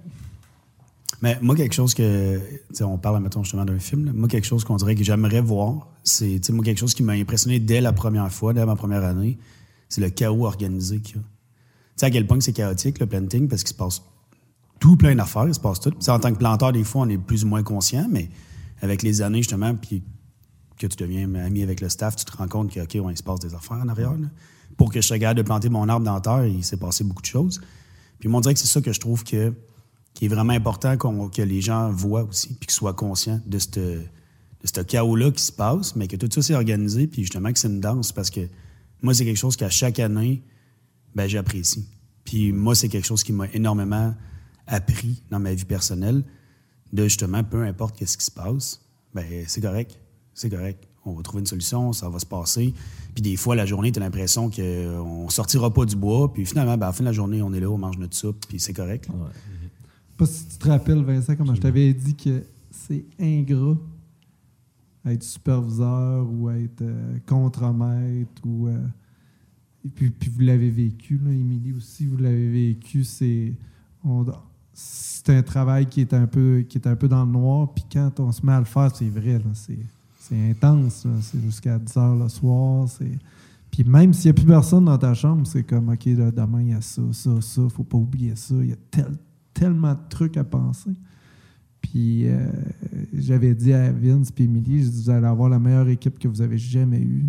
Mais 1.22 1.38
moi, 1.40 1.54
quelque 1.56 1.74
chose 1.74 1.94
que. 1.94 2.40
On 2.82 2.98
parle, 2.98 3.22
mettons, 3.22 3.42
justement 3.42 3.64
d'un 3.64 3.78
film. 3.78 4.06
là. 4.06 4.12
Moi, 4.12 4.28
quelque 4.28 4.46
chose 4.46 4.64
qu'on 4.64 4.76
dirait 4.76 4.94
que 4.94 5.04
j'aimerais 5.04 5.40
voir, 5.40 5.88
c'est. 6.02 6.50
Moi, 6.50 6.64
quelque 6.64 6.78
chose 6.78 6.94
qui 6.94 7.02
m'a 7.02 7.12
impressionné 7.12 7.58
dès 7.58 7.80
la 7.80 7.92
première 7.92 8.30
fois, 8.32 8.52
dès 8.52 8.66
ma 8.66 8.76
première 8.76 9.04
année, 9.04 9.38
c'est 9.88 10.00
le 10.00 10.10
chaos 10.10 10.44
organisé 10.44 11.00
qu'il 11.00 11.16
y 11.16 11.18
a. 11.18 11.22
Tu 11.22 11.28
sais, 12.00 12.06
à 12.06 12.10
quel 12.10 12.26
point 12.26 12.36
que 12.38 12.44
c'est 12.44 12.52
chaotique, 12.52 12.98
le 12.98 13.06
planting, 13.06 13.48
parce 13.48 13.62
qu'il 13.62 13.70
se 13.70 13.74
passe 13.74 14.02
tout 14.78 14.96
plein 14.96 15.14
d'affaires, 15.14 15.48
il 15.48 15.54
se 15.54 15.60
passe 15.60 15.80
tout. 15.80 15.92
En 16.08 16.18
tant 16.18 16.32
que 16.32 16.38
planteur, 16.38 16.72
des 16.72 16.84
fois, 16.84 17.02
on 17.02 17.08
est 17.08 17.18
plus 17.18 17.44
ou 17.44 17.48
moins 17.48 17.62
conscient, 17.62 18.06
mais 18.10 18.28
avec 18.82 19.02
les 19.02 19.22
années, 19.22 19.38
justement, 19.38 19.74
puis 19.74 20.02
que 20.78 20.86
tu 20.86 20.96
deviens 20.96 21.32
ami 21.34 21.62
avec 21.62 21.80
le 21.80 21.88
staff, 21.88 22.16
tu 22.16 22.24
te 22.24 22.36
rends 22.36 22.48
compte 22.48 22.72
que, 22.72 22.80
OK, 22.80 22.94
il 22.94 23.16
se 23.16 23.22
passe 23.22 23.40
des 23.40 23.54
affaires 23.54 23.78
en 23.78 23.88
arrière. 23.88 24.12
là. 24.12 24.28
Pour 24.76 24.92
que 24.92 25.00
je 25.00 25.06
sois 25.06 25.18
capable 25.18 25.38
de 25.38 25.42
planter 25.42 25.68
mon 25.70 25.88
arbre 25.88 26.04
dans 26.04 26.14
la 26.14 26.20
terre, 26.20 26.46
il 26.46 26.62
s'est 26.62 26.76
passé 26.76 27.02
beaucoup 27.04 27.22
de 27.22 27.26
choses. 27.26 27.60
Puis 28.18 28.28
moi, 28.28 28.38
on 28.38 28.40
dirait 28.42 28.54
que 28.54 28.60
c'est 28.60 28.66
ça 28.66 28.80
que 28.80 28.92
je 28.92 29.00
trouve 29.00 29.24
que, 29.24 29.54
qui 30.12 30.26
est 30.26 30.28
vraiment 30.28 30.52
important 30.52 30.96
que 30.96 31.42
les 31.42 31.60
gens 31.60 31.90
voient 31.90 32.24
aussi, 32.24 32.48
puis 32.48 32.66
qu'ils 32.66 32.72
soient 32.72 32.94
conscients 32.94 33.40
de 33.46 33.58
ce 33.58 33.68
de 33.70 34.82
chaos-là 34.82 35.30
qui 35.30 35.42
se 35.42 35.52
passe, 35.52 35.94
mais 35.94 36.08
que 36.08 36.16
tout 36.16 36.28
ça 36.30 36.42
c'est 36.42 36.54
organisé, 36.54 37.06
puis 37.06 37.22
justement 37.22 37.52
que 37.52 37.58
c'est 37.58 37.68
une 37.68 37.80
danse, 37.80 38.10
parce 38.10 38.30
que 38.30 38.40
moi, 39.02 39.14
c'est 39.14 39.24
quelque 39.24 39.36
chose 39.36 39.56
qu'à 39.56 39.70
chaque 39.70 40.00
année, 40.00 40.42
ben, 41.14 41.28
j'apprécie. 41.28 41.86
Puis 42.24 42.52
moi, 42.52 42.74
c'est 42.74 42.88
quelque 42.88 43.06
chose 43.06 43.22
qui 43.22 43.32
m'a 43.32 43.46
énormément 43.52 44.14
appris 44.66 45.22
dans 45.30 45.38
ma 45.40 45.54
vie 45.54 45.64
personnelle, 45.64 46.24
de 46.92 47.04
justement, 47.04 47.42
peu 47.44 47.64
importe 47.64 47.96
qu'est-ce 47.98 48.16
qui 48.18 48.24
se 48.24 48.30
passe, 48.30 48.80
ben 49.14 49.24
c'est 49.46 49.60
correct, 49.60 49.98
c'est 50.34 50.50
correct. 50.50 50.86
On 51.04 51.12
va 51.14 51.22
trouver 51.22 51.40
une 51.40 51.46
solution, 51.46 51.92
ça 51.92 52.08
va 52.08 52.18
se 52.18 52.26
passer. 52.26 52.74
Puis 53.14 53.22
des 53.22 53.36
fois, 53.36 53.54
la 53.54 53.64
journée, 53.64 53.92
tu 53.92 54.00
as 54.00 54.02
l'impression 54.02 54.50
qu'on 54.50 55.28
sortira 55.28 55.72
pas 55.72 55.84
du 55.84 55.94
bois, 55.96 56.32
puis 56.32 56.44
finalement, 56.44 56.76
ben, 56.76 56.86
à 56.86 56.88
la 56.88 56.92
fin 56.92 57.04
de 57.04 57.08
la 57.08 57.12
journée, 57.12 57.42
on 57.42 57.52
est 57.52 57.60
là, 57.60 57.70
on 57.70 57.78
mange 57.78 57.98
notre 57.98 58.16
soupe, 58.16 58.44
puis 58.48 58.58
c'est 58.58 58.72
correct. 58.72 59.06
là. 59.08 59.14
Pas 60.16 60.26
si 60.26 60.46
tu 60.46 60.56
te 60.56 60.68
rappelles, 60.68 61.02
Vincent, 61.04 61.36
comment 61.36 61.54
je 61.54 61.60
t'avais 61.60 61.92
dit 61.94 62.14
que 62.16 62.42
c'est 62.70 63.04
ingrat 63.20 63.76
être 65.04 65.22
superviseur 65.22 66.26
ou 66.28 66.50
être 66.50 66.82
euh, 66.82 67.18
contremaître 67.26 68.42
ou. 68.44 68.66
euh, 68.68 68.78
et 69.84 69.88
puis, 69.88 70.10
puis 70.10 70.28
vous 70.30 70.40
l'avez 70.40 70.70
vécu, 70.70 71.18
là, 71.24 71.30
Émilie 71.30 71.72
aussi, 71.72 72.06
vous 72.06 72.16
l'avez 72.16 72.50
vécu. 72.50 73.04
C'est 73.04 73.52
on- 74.02 74.26
c'est 74.78 75.30
un 75.30 75.42
travail 75.42 75.86
qui 75.86 76.02
est 76.02 76.12
un 76.12 76.26
peu 76.26 76.66
qui 76.68 76.76
est 76.76 76.86
un 76.86 76.96
peu 76.96 77.08
dans 77.08 77.24
le 77.24 77.32
noir. 77.32 77.72
Puis 77.72 77.84
quand 77.90 78.20
on 78.20 78.30
se 78.30 78.44
met 78.44 78.52
à 78.52 78.58
le 78.58 78.66
faire, 78.66 78.94
c'est 78.94 79.08
vrai, 79.08 79.40
c'est 80.18 80.50
intense. 80.50 81.06
C'est 81.22 81.40
jusqu'à 81.40 81.78
10 81.78 81.96
heures 81.96 82.14
le 82.14 82.28
soir. 82.28 82.86
Puis 83.70 83.84
même 83.84 84.12
s'il 84.12 84.26
n'y 84.26 84.30
a 84.30 84.34
plus 84.34 84.46
personne 84.46 84.84
dans 84.84 84.98
ta 84.98 85.14
chambre, 85.14 85.46
c'est 85.46 85.62
comme, 85.62 85.88
OK, 85.88 86.06
demain, 86.06 86.60
il 86.60 86.68
y 86.68 86.74
a 86.74 86.82
ça, 86.82 87.00
ça, 87.12 87.40
ça, 87.40 87.62
faut 87.70 87.84
pas 87.84 87.96
oublier 87.96 88.36
ça. 88.36 88.54
Il 88.54 88.68
y 88.68 88.72
a 88.72 88.76
tel- 88.90 89.16
tellement 89.54 89.94
de 89.94 90.08
trucs 90.10 90.36
à 90.36 90.44
penser. 90.44 90.92
Puis 91.80 92.28
euh, 92.28 92.46
j'avais 93.14 93.54
dit 93.54 93.72
à 93.72 93.90
Vince 93.92 94.30
et 94.36 94.42
Emily, 94.42 94.84
je 94.84 94.88
dis, 94.90 95.02
vous 95.04 95.10
allez 95.10 95.26
avoir 95.26 95.48
la 95.48 95.58
meilleure 95.58 95.88
équipe 95.88 96.18
que 96.18 96.28
vous 96.28 96.42
avez 96.42 96.58
jamais 96.58 97.00
eue. 97.00 97.24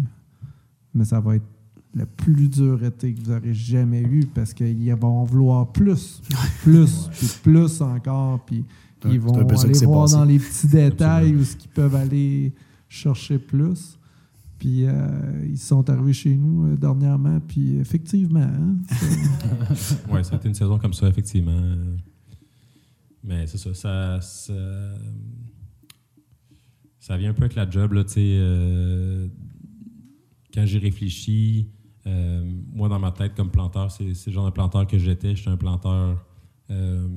Mais 0.93 1.05
ça 1.05 1.21
va 1.21 1.37
être 1.37 1.47
le 1.95 2.05
plus 2.05 2.49
dur 2.49 2.83
été 2.83 3.13
que 3.13 3.21
vous 3.21 3.31
aurez 3.31 3.53
jamais 3.53 4.01
eu 4.01 4.25
parce 4.25 4.53
qu'ils 4.53 4.93
vont 4.95 5.21
en 5.21 5.23
vouloir 5.23 5.71
plus, 5.71 6.21
plus, 6.61 7.09
puis 7.11 7.27
plus 7.43 7.81
encore. 7.81 8.45
Puis 8.45 8.63
ils 9.05 9.19
vont 9.19 9.33
aller 9.33 9.85
voir 9.85 10.03
passé. 10.03 10.15
dans 10.15 10.25
les 10.25 10.39
petits 10.39 10.67
détails 10.67 11.35
où 11.35 11.43
ce 11.43 11.55
qu'ils 11.55 11.71
peuvent 11.71 11.95
aller 11.95 12.53
chercher 12.89 13.39
plus. 13.39 13.97
Puis 14.59 14.85
euh, 14.85 15.45
ils 15.47 15.57
sont 15.57 15.87
arrivés 15.89 16.13
chez 16.13 16.35
nous 16.35 16.65
euh, 16.65 16.75
dernièrement, 16.75 17.39
puis 17.39 17.77
effectivement, 17.77 18.39
hein, 18.39 18.75
Ouais, 20.11 20.23
ça 20.23 20.33
a 20.33 20.37
été 20.37 20.47
une 20.47 20.55
saison 20.55 20.79
comme 20.79 20.93
ça, 20.93 21.07
effectivement. 21.07 21.61
Mais 23.23 23.45
c'est 23.45 23.59
ça, 23.59 23.73
ça, 23.75 24.19
ça. 24.21 24.53
ça 26.99 27.17
vient 27.17 27.29
un 27.29 27.33
peu 27.33 27.43
avec 27.43 27.55
la 27.55 27.69
job, 27.69 27.93
là, 27.93 28.03
tu 28.03 28.13
sais. 28.13 28.19
euh, 28.39 29.27
quand 30.53 30.65
j'ai 30.65 30.79
réfléchi, 30.79 31.69
euh, 32.07 32.41
moi, 32.73 32.87
dans 32.89 32.99
ma 32.99 33.11
tête, 33.11 33.33
comme 33.35 33.49
planteur, 33.49 33.91
c'est 33.91 34.05
le 34.27 34.31
genre 34.33 34.45
de 34.45 34.51
planteur 34.51 34.87
que 34.87 34.97
j'étais. 34.97 35.35
J'étais 35.35 35.49
un 35.49 35.57
planteur. 35.57 36.23
euh, 36.71 37.07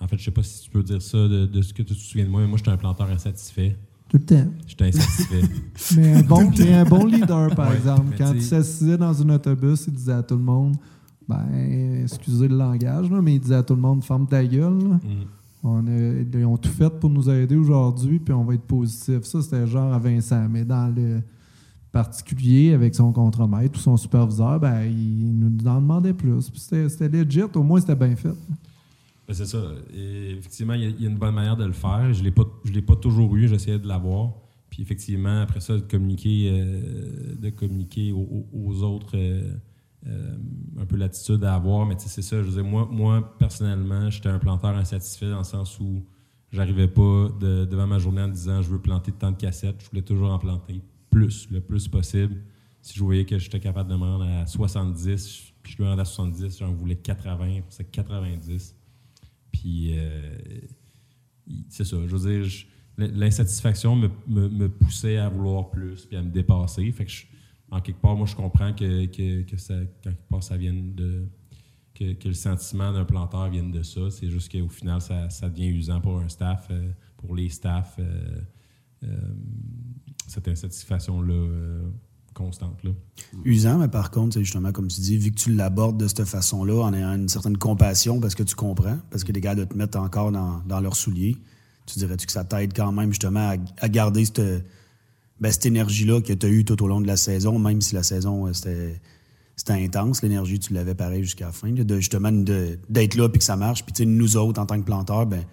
en 0.00 0.06
fait, 0.08 0.16
je 0.18 0.24
sais 0.24 0.30
pas 0.30 0.42
si 0.42 0.62
tu 0.62 0.70
peux 0.70 0.82
dire 0.82 1.02
ça 1.02 1.18
de, 1.28 1.46
de 1.46 1.60
ce 1.62 1.74
que 1.74 1.82
tu 1.82 1.94
te 1.94 1.98
souviens 2.00 2.24
de 2.24 2.30
moi, 2.30 2.40
mais 2.40 2.46
moi, 2.46 2.56
j'étais 2.56 2.70
un 2.70 2.76
planteur 2.76 3.08
insatisfait. 3.10 3.76
tout 4.08 4.16
le 4.18 4.24
temps. 4.24 4.50
J'étais 4.66 4.84
insatisfait. 4.86 5.42
Mais 5.96 6.14
un 6.14 6.22
bon, 6.22 6.50
mais 6.58 6.72
un 6.74 6.84
bon 6.84 7.04
leader, 7.06 7.54
par 7.54 7.68
Ouais, 7.70 7.76
exemple. 7.76 8.14
Quand 8.16 8.30
tu 8.30 8.36
il 8.38 8.42
sais- 8.42 8.62
s'assisait 8.62 8.96
dans 8.98 9.20
un 9.22 9.28
autobus, 9.34 9.84
il 9.88 9.92
disait 9.94 10.12
à 10.12 10.22
tout 10.22 10.36
le 10.36 10.42
monde, 10.42 10.76
ben, 11.28 12.02
excusez 12.02 12.48
le 12.48 12.56
langage, 12.56 13.10
là, 13.10 13.20
mais 13.22 13.34
il 13.34 13.40
disait 13.40 13.54
à 13.56 13.62
tout 13.62 13.74
le 13.74 13.80
monde, 13.80 14.02
ferme 14.02 14.26
ta 14.26 14.44
gueule. 14.44 14.72
Mm. 14.72 14.98
On 15.62 15.86
a- 15.86 15.90
ils 16.38 16.44
ont 16.46 16.56
tout 16.56 16.70
fait 16.70 16.88
pour 16.98 17.10
nous 17.10 17.28
aider 17.28 17.56
aujourd'hui, 17.56 18.18
puis 18.18 18.32
on 18.32 18.44
va 18.44 18.54
être 18.54 18.62
positif. 18.66 19.22
Ça, 19.24 19.42
c'était 19.42 19.66
genre 19.66 19.92
à 19.92 19.98
Vincent. 19.98 20.48
Mais 20.48 20.64
dans 20.64 20.92
le 20.94 21.20
particulier, 21.92 22.72
avec 22.72 22.94
son 22.94 23.12
contremaître 23.12 23.78
ou 23.78 23.82
son 23.82 23.96
superviseur, 23.96 24.60
ben, 24.60 24.82
il 24.84 25.38
nous 25.38 25.66
en 25.66 25.80
demandait 25.80 26.14
plus. 26.14 26.50
C'était 26.54 27.08
legit, 27.08 27.42
au 27.54 27.62
moins 27.62 27.80
c'était 27.80 27.96
bien 27.96 28.14
fait. 28.16 28.28
Ben, 29.26 29.34
c'est 29.34 29.46
ça. 29.46 29.58
Effectivement, 29.94 30.74
il 30.74 30.82
y, 31.00 31.04
a- 31.04 31.08
une 31.08 31.16
bonne 31.16 31.34
manière 31.34 31.56
de 31.56 31.64
le 31.64 31.72
faire. 31.72 32.12
Je 32.12 32.20
ne 32.20 32.24
l'ai 32.72 32.82
pas, 32.82 32.96
toujours 32.96 33.34
eu, 33.36 33.48
j'essayais 33.48 33.78
de 33.78 33.86
l'avoir. 33.86 34.32
Puis 34.70 34.82
effectivement, 34.82 35.40
après 35.42 35.60
ça, 35.60 35.74
de 35.74 35.80
communiquer, 35.80 36.50
euh, 36.52 37.34
de 37.36 37.50
communiquer 37.50 38.12
aux, 38.12 38.82
autres 38.84 39.16
euh, 39.16 39.52
euh, 40.06 40.36
un 40.80 40.86
peu 40.86 40.96
l'attitude 40.96 41.42
à 41.44 41.54
avoir. 41.54 41.86
Mais 41.86 41.96
c'est 41.98 42.22
ça. 42.22 42.42
Je 42.42 42.48
veux 42.50 42.62
moi, 42.62 42.88
moi, 42.90 43.34
personnellement, 43.38 44.10
j'étais 44.10 44.28
un 44.28 44.38
planteur 44.38 44.76
insatisfait 44.76 45.28
dans 45.30 45.38
le 45.38 45.44
sens 45.44 45.78
où 45.80 46.04
j'arrivais 46.52 46.88
pas 46.88 47.28
de- 47.40 47.64
devant 47.64 47.86
ma 47.88 47.98
journée 47.98 48.22
en 48.22 48.28
disant 48.28 48.62
je 48.62 48.70
veux 48.70 48.78
planter 48.80 49.10
tant 49.12 49.32
de 49.32 49.36
cassettes. 49.36 49.80
Je 49.84 49.90
voulais 49.90 50.02
toujours 50.02 50.30
en 50.30 50.38
planter 50.38 50.80
plus, 51.10 51.48
le 51.50 51.60
plus 51.60 51.88
possible. 51.88 52.42
Si 52.82 52.94
je 52.98 53.04
voyais 53.04 53.24
que 53.26 53.38
j'étais 53.38 53.60
capable 53.60 53.90
de 53.90 53.96
me 53.96 54.02
rendre 54.04 54.24
à 54.24 54.46
70, 54.46 55.52
puis 55.62 55.74
je 55.76 55.82
me 55.82 55.88
rendais 55.88 56.02
à 56.02 56.04
70, 56.06 56.58
j'en 56.58 56.72
voulais 56.72 56.96
80, 56.96 57.60
c'est 57.68 57.90
90. 57.90 58.74
Puis, 59.52 59.98
euh, 59.98 60.36
c'est 61.68 61.84
ça. 61.84 61.96
Je 62.06 62.16
veux 62.16 62.40
dire, 62.40 62.50
l'insatisfaction 62.96 63.96
me, 63.96 64.68
poussait 64.68 65.16
à 65.18 65.28
vouloir 65.28 65.70
plus 65.70 66.06
puis 66.06 66.16
à 66.16 66.22
me 66.22 66.30
dépasser. 66.30 66.90
Fait 66.92 67.04
que, 67.04 67.10
je- 67.10 67.26
en 67.70 67.80
quelque 67.80 68.00
part, 68.00 68.16
moi, 68.16 68.26
je 68.26 68.34
comprends 68.34 68.72
que, 68.72 69.06
ça, 69.56 69.74
quelque 70.02 70.28
part, 70.28 70.42
ça 70.42 70.56
vienne 70.56 70.94
de. 70.94 71.26
Que, 71.94 72.28
le 72.28 72.32
sentiment 72.32 72.92
d'un 72.92 73.04
planteur 73.04 73.50
vienne 73.50 73.70
de 73.70 73.82
ça. 73.82 74.10
C'est 74.10 74.30
juste 74.30 74.50
qu'au 74.50 74.68
final, 74.68 75.00
ça, 75.02 75.48
devient 75.50 75.66
usant 75.66 76.00
pour 76.00 76.18
un 76.18 76.28
staff, 76.28 76.66
euh, 76.70 76.90
pour 77.18 77.36
les 77.36 77.50
staffs, 77.50 77.96
euh, 77.98 78.40
cette 80.30 80.48
insatisfaction-là 80.48 81.32
euh, 81.34 81.82
constante. 82.34 82.82
Là. 82.84 82.90
Usant, 83.44 83.78
mais 83.78 83.88
par 83.88 84.10
contre, 84.10 84.34
c'est 84.34 84.44
justement, 84.44 84.72
comme 84.72 84.88
tu 84.88 85.00
dis, 85.00 85.16
vu 85.18 85.30
que 85.30 85.36
tu 85.38 85.52
l'abordes 85.52 85.98
de 85.98 86.08
cette 86.08 86.24
façon-là, 86.24 86.82
en 86.84 86.92
ayant 86.94 87.14
une 87.14 87.28
certaine 87.28 87.58
compassion 87.58 88.20
parce 88.20 88.34
que 88.34 88.42
tu 88.42 88.54
comprends, 88.54 88.98
parce 89.10 89.24
que 89.24 89.32
les 89.32 89.40
gars 89.40 89.54
de 89.54 89.64
te 89.64 89.76
mettre 89.76 89.98
encore 89.98 90.30
dans, 90.32 90.60
dans 90.66 90.80
leurs 90.80 90.96
souliers, 90.96 91.36
tu 91.86 91.98
dirais-tu 91.98 92.26
que 92.26 92.32
ça 92.32 92.44
t'aide 92.44 92.72
quand 92.74 92.92
même 92.92 93.10
justement 93.10 93.50
à, 93.50 93.56
à 93.84 93.88
garder 93.88 94.24
cette, 94.24 94.40
ben, 95.40 95.50
cette 95.50 95.66
énergie-là 95.66 96.20
que 96.20 96.32
tu 96.32 96.46
as 96.46 96.48
eue 96.48 96.64
tout 96.64 96.80
au 96.82 96.86
long 96.86 97.00
de 97.00 97.06
la 97.06 97.16
saison, 97.16 97.58
même 97.58 97.80
si 97.80 97.94
la 97.94 98.02
saison, 98.04 98.46
euh, 98.46 98.52
c'était 98.52 99.00
c'était 99.56 99.72
intense, 99.74 100.22
l'énergie, 100.22 100.58
tu 100.58 100.72
l'avais 100.72 100.94
pareil 100.94 101.22
jusqu'à 101.22 101.46
la 101.46 101.52
fin, 101.52 101.70
de 101.70 101.96
justement 101.96 102.32
d'être 102.32 103.14
là 103.14 103.28
puis 103.28 103.40
que 103.40 103.44
ça 103.44 103.56
marche. 103.56 103.84
Puis 103.84 104.06
nous 104.06 104.38
autres, 104.38 104.58
en 104.58 104.64
tant 104.64 104.78
que 104.80 104.86
planteurs, 104.86 105.26
ben, 105.26 105.44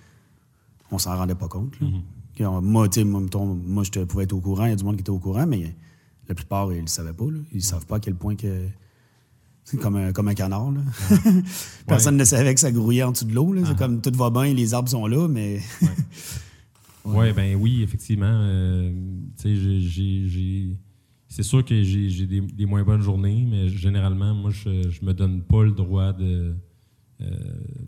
on 0.91 0.97
s'en 0.97 1.17
rendait 1.17 1.35
pas 1.35 1.49
compte. 1.49 1.73
euh, 1.81 1.87
Moi, 2.43 2.89
tu 2.89 2.99
sais, 2.99 3.05
moi, 3.05 3.21
moi, 3.65 3.83
je 3.83 3.99
pouvais 4.01 4.23
être 4.25 4.33
au 4.33 4.39
courant, 4.41 4.65
il 4.65 4.69
y 4.69 4.73
a 4.73 4.75
du 4.75 4.83
monde 4.83 4.95
qui 4.95 5.01
était 5.01 5.09
au 5.09 5.19
courant, 5.19 5.45
mais 5.47 5.73
la 6.27 6.35
plupart, 6.35 6.71
ils 6.71 6.77
ne 6.77 6.81
le 6.81 6.87
savaient 6.87 7.13
pas. 7.13 7.25
Là. 7.25 7.39
Ils 7.51 7.57
ne 7.57 7.61
savent 7.61 7.85
pas 7.85 7.97
à 7.97 7.99
quel 7.99 8.15
point 8.15 8.35
que. 8.35 8.67
C'est 9.63 9.77
comme 9.77 9.97
un, 9.97 10.13
comme 10.13 10.29
un 10.29 10.33
canard. 10.33 10.71
Là. 10.71 10.79
Personne 11.87 12.15
ne 12.15 12.23
savait 12.23 12.53
que 12.53 12.59
ça 12.59 12.71
grouillait 12.71 13.03
en 13.03 13.11
dessous 13.11 13.25
de 13.25 13.33
l'eau. 13.33 13.53
C'est 13.65 13.75
comme 13.77 13.99
tout 14.01 14.11
va 14.15 14.29
bien, 14.29 14.53
les 14.53 14.73
arbres 14.73 14.87
sont 14.89 15.07
là, 15.07 15.27
mais. 15.27 15.59
Ouais, 17.03 17.33
ben 17.35 17.55
oui, 17.59 17.83
effectivement. 17.83 18.25
euh, 18.27 18.93
j'ai- 19.43 20.77
c'est 21.29 21.43
sûr 21.43 21.65
que 21.65 21.83
j'ai 21.83 22.25
des, 22.25 22.39
des 22.39 22.65
moins 22.65 22.83
bonnes 22.83 23.01
journées, 23.01 23.45
mais 23.49 23.67
généralement, 23.67 24.33
moi, 24.33 24.51
je, 24.51 24.89
je 24.89 25.03
me 25.05 25.13
donne 25.13 25.41
pas 25.41 25.63
le 25.63 25.71
droit 25.71 26.13
de 26.13 26.55
euh, 27.21 27.25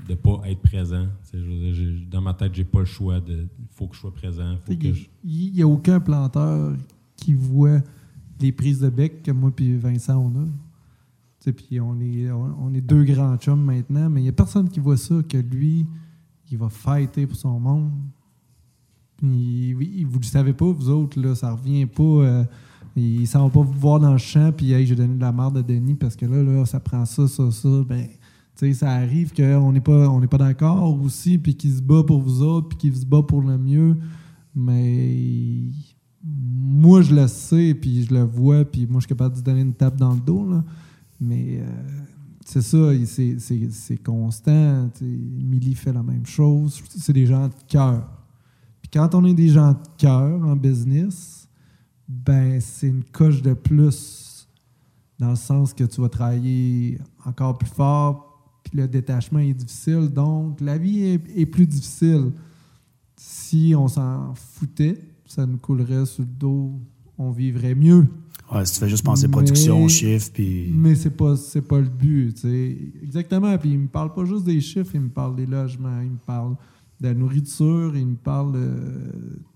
de 0.07 0.15
pas 0.15 0.41
être 0.45 0.61
présent. 0.61 1.07
Je 1.33 2.05
dans 2.09 2.21
ma 2.21 2.33
tête, 2.33 2.53
j'ai 2.55 2.63
pas 2.63 2.79
le 2.79 2.85
choix. 2.85 3.19
Il 3.27 3.47
faut 3.71 3.87
que 3.87 3.95
je 3.95 3.99
sois 4.01 4.13
présent. 4.13 4.55
Faut 4.65 4.71
que 4.75 4.93
je- 4.93 5.07
Il 5.23 5.53
n'y 5.53 5.61
a 5.61 5.67
aucun 5.67 5.99
planteur 5.99 6.75
qui 7.15 7.33
voit 7.33 7.81
les 8.41 8.51
prises 8.51 8.79
de 8.79 8.89
bec 8.89 9.21
que 9.23 9.31
moi 9.31 9.51
et 9.59 9.75
Vincent 9.77 10.17
on 10.17 10.29
a. 10.43 11.51
Puis 11.51 11.79
on 11.79 11.99
est, 12.01 12.29
on 12.31 12.73
est 12.73 12.81
deux 12.81 13.03
grands 13.03 13.35
chums 13.37 13.63
maintenant, 13.63 14.09
mais 14.09 14.19
il 14.21 14.23
n'y 14.23 14.29
a 14.29 14.33
personne 14.33 14.69
qui 14.69 14.79
voit 14.79 14.97
ça, 14.97 15.15
que 15.27 15.37
lui, 15.37 15.85
il 16.51 16.57
va 16.57 16.69
fighter 16.69 17.25
pour 17.27 17.37
son 17.37 17.59
monde. 17.59 17.91
Puis, 19.17 19.75
il- 19.79 20.05
vous 20.05 20.17
ne 20.17 20.21
le 20.23 20.27
savez 20.27 20.53
pas, 20.53 20.65
vous 20.71 20.89
autres, 20.89 21.19
là, 21.19 21.35
ça 21.35 21.51
revient 21.53 21.85
pas. 21.85 22.03
euh, 22.03 22.43
il 22.95 23.27
s'en 23.27 23.47
va 23.47 23.53
pas 23.53 23.61
vous 23.61 23.79
voir 23.79 23.99
dans 23.99 24.11
le 24.11 24.17
champ, 24.17 24.51
puis 24.51 24.71
hey, 24.73 24.85
j'ai 24.85 24.95
donné 24.95 25.15
de 25.15 25.21
la 25.21 25.31
merde 25.31 25.57
à 25.57 25.61
Denis 25.63 25.95
parce 25.95 26.15
que 26.15 26.25
là, 26.25 26.41
là, 26.43 26.65
ça 26.65 26.79
prend 26.79 27.05
ça, 27.05 27.27
ça, 27.27 27.49
ça. 27.51 27.83
Ben, 27.87 28.07
ça 28.73 28.91
arrive 28.91 29.33
qu'on 29.33 29.71
n'est 29.71 29.81
pas, 29.81 30.09
on 30.09 30.19
pas 30.27 30.37
d'accord 30.37 30.99
aussi, 31.01 31.37
puis 31.37 31.55
qu'il 31.55 31.73
se 31.73 31.81
bat 31.81 32.03
pour 32.03 32.21
vous 32.21 32.41
autres, 32.41 32.69
puis 32.69 32.77
qu'il 32.77 32.95
se 32.95 33.05
bat 33.05 33.23
pour 33.23 33.41
le 33.41 33.57
mieux. 33.57 33.97
Mais 34.55 35.61
moi, 36.23 37.01
je 37.01 37.15
le 37.15 37.27
sais, 37.27 37.73
puis 37.73 38.03
je 38.03 38.13
le 38.13 38.23
vois, 38.23 38.65
puis 38.65 38.85
moi, 38.85 38.99
je 38.99 39.05
suis 39.05 39.15
capable 39.15 39.35
de 39.35 39.41
donner 39.41 39.61
une 39.61 39.73
tape 39.73 39.95
dans 39.95 40.13
le 40.13 40.19
dos. 40.19 40.49
Là. 40.49 40.63
Mais 41.19 41.59
euh, 41.61 41.65
c'est 42.45 42.61
ça, 42.61 42.77
c'est- 43.05 44.03
constant. 44.03 44.89
tu 44.93 44.99
sais. 44.99 45.05
Émilie 45.05 45.75
fait 45.75 45.93
la 45.93 46.03
même 46.03 46.25
chose. 46.25 46.81
C'est 46.89 47.13
des 47.13 47.25
gens 47.25 47.47
de 47.47 47.53
cœur. 47.67 48.07
Puis 48.81 48.89
quand 48.91 49.13
on 49.15 49.25
est 49.25 49.33
des 49.33 49.49
gens 49.49 49.73
de 49.73 49.79
cœur 49.97 50.43
en 50.45 50.55
business, 50.55 51.47
ben 52.07 52.59
c'est 52.59 52.87
une 52.87 53.03
coche 53.03 53.41
de 53.41 53.53
plus 53.53 54.47
dans 55.19 55.29
le 55.31 55.35
sens 55.35 55.73
que 55.73 55.83
tu 55.83 56.01
vas 56.01 56.09
travailler 56.09 56.97
encore 57.25 57.57
plus 57.57 57.69
fort, 57.69 58.28
puis 58.69 58.79
le 58.79 58.87
détachement 58.87 59.39
est 59.39 59.53
difficile. 59.53 60.09
Donc, 60.09 60.61
la 60.61 60.77
vie 60.77 60.99
est, 61.01 61.21
est 61.35 61.45
plus 61.45 61.65
difficile. 61.67 62.31
Si 63.15 63.73
on 63.77 63.87
s'en 63.87 64.33
foutait, 64.35 64.97
ça 65.25 65.45
nous 65.45 65.57
coulerait 65.57 66.05
sur 66.05 66.23
le 66.23 66.29
dos, 66.29 66.79
on 67.17 67.31
vivrait 67.31 67.75
mieux. 67.75 68.07
Ouais, 68.51 68.65
si 68.65 68.73
tu 68.73 68.79
fais 68.79 68.89
juste 68.89 69.03
penser 69.05 69.27
production, 69.27 69.81
Mais- 69.83 69.89
chiffres, 69.89 70.31
puis. 70.33 70.71
Mais 70.73 70.95
c'est 70.95 71.11
pas 71.11 71.35
c'est 71.35 71.61
pas 71.61 71.79
le 71.79 71.89
but, 71.89 72.33
tu 72.33 72.41
sais. 72.41 72.77
Exactement. 73.03 73.55
Puis 73.57 73.71
il 73.71 73.79
me 73.79 73.87
parle 73.87 74.13
pas 74.13 74.25
juste 74.25 74.45
des 74.45 74.59
chiffres, 74.61 74.91
il 74.95 75.01
me 75.01 75.09
parle 75.09 75.35
des 75.35 75.45
logements, 75.45 76.01
il 76.01 76.11
me 76.11 76.17
parle 76.17 76.55
de 76.99 77.07
la 77.07 77.13
nourriture, 77.13 77.95
il 77.95 78.07
me 78.07 78.15
parle 78.15 78.53
de 78.53 78.71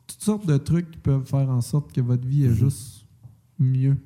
toutes 0.08 0.22
sortes 0.22 0.46
de 0.46 0.58
trucs 0.58 0.92
qui 0.92 1.00
peuvent 1.00 1.26
faire 1.26 1.50
en 1.50 1.62
sorte 1.62 1.92
que 1.92 2.02
votre 2.02 2.28
vie 2.28 2.46
est 2.46 2.54
juste 2.54 3.06
mieux. 3.58 3.98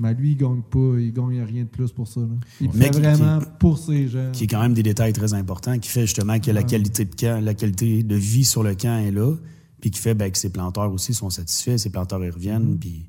Mais 0.00 0.14
lui, 0.14 0.32
il 0.32 0.36
gagne 0.36 0.62
pas, 0.62 0.98
il 0.98 1.12
gagne 1.12 1.42
rien 1.42 1.62
de 1.64 1.68
plus 1.68 1.92
pour 1.92 2.08
ça. 2.08 2.20
là. 2.20 2.26
Il 2.60 2.70
fait 2.72 2.90
qui- 2.90 2.98
vraiment 3.00 3.40
pour 3.58 3.78
ses 3.78 4.08
gens. 4.08 4.30
qui 4.32 4.44
est 4.44 4.46
quand 4.46 4.60
même 4.62 4.74
des 4.74 4.82
détails 4.82 5.12
très 5.12 5.34
importants, 5.34 5.78
qui 5.78 5.88
fait 5.90 6.02
justement 6.02 6.40
que 6.40 6.50
la 6.50 6.62
qualité 6.62 7.04
de 7.04 7.14
camp, 7.14 7.40
la 7.44 7.54
qualité 7.54 8.02
de 8.02 8.16
vie 8.16 8.44
sur 8.44 8.62
le 8.62 8.74
camp 8.74 8.98
est 8.98 9.10
là, 9.12 9.34
puis 9.80 9.90
qui 9.90 10.00
fait 10.00 10.14
ben, 10.14 10.30
que 10.30 10.38
ses 10.38 10.50
planteurs 10.50 10.92
aussi 10.92 11.14
sont 11.14 11.30
satisfaits, 11.30 11.76
ses 11.78 11.90
planteurs 11.90 12.24
ils 12.24 12.30
reviennent, 12.30 12.78
puis 12.78 13.06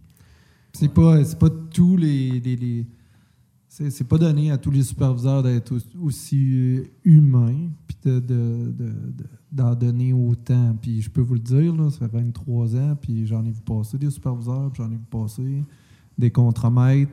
C'est 0.73 0.93
pas, 0.93 1.23
c'est 1.25 1.37
pas 1.39 1.49
tous 1.49 1.97
les. 1.97 2.39
les- 2.39 2.55
les- 2.55 2.87
c'est, 3.67 3.89
c'est 3.89 4.03
pas 4.03 4.17
donné 4.17 4.51
à 4.51 4.57
tous 4.57 4.71
les 4.71 4.83
superviseurs 4.83 5.43
d'être 5.43 5.73
aussi, 6.01 6.49
euh, 6.53 6.83
humains, 7.05 7.69
puis 7.87 7.97
de, 8.03 8.19
de- 8.19 8.71
de- 8.77 8.83
de- 8.83 9.25
d'en 9.51 9.75
donner 9.75 10.11
autant. 10.13 10.75
Puis 10.81 11.01
je 11.01 11.09
peux 11.09 11.21
vous 11.21 11.33
le 11.35 11.39
dire, 11.39 11.73
là, 11.75 11.89
ça 11.89 11.99
fait 11.99 12.17
23 12.17 12.75
ans, 12.75 12.97
puis 13.01 13.25
j'en 13.27 13.43
ai 13.45 13.51
vu 13.51 13.61
passer 13.61 13.97
des 13.97 14.09
superviseurs, 14.09 14.71
puis 14.71 14.83
j'en 14.83 14.91
ai 14.91 14.95
vu 14.95 15.05
passer 15.09 15.63
des 16.21 16.31
contremaîtres. 16.31 17.11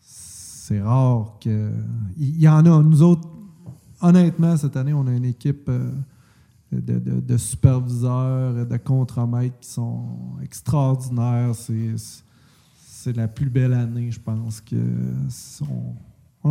C'est 0.00 0.80
rare 0.80 1.34
que. 1.40 1.70
Il 2.18 2.40
y, 2.40 2.48
en 2.48 2.64
a. 2.66 2.82
Nous 2.82 3.02
autres, 3.02 3.28
honnêtement, 4.00 4.56
cette 4.56 4.76
année, 4.76 4.92
on 4.92 5.06
a 5.06 5.12
une 5.12 5.24
équipe. 5.26 5.68
euh, 5.68 5.90
de, 6.72 6.98
de- 6.98 7.20
de 7.20 7.36
superviseurs, 7.36 8.64
de 8.66 8.76
contremaîtres 8.78 9.58
qui 9.60 9.68
sont 9.68 10.06
extraordinaires. 10.42 11.54
C'est, 11.54 11.94
c'est 12.78 13.14
la 13.14 13.28
plus 13.28 13.50
belle 13.50 13.74
année, 13.74 14.10
je 14.10 14.18
pense. 14.18 14.62
que 14.62 14.76
on, 15.68 15.94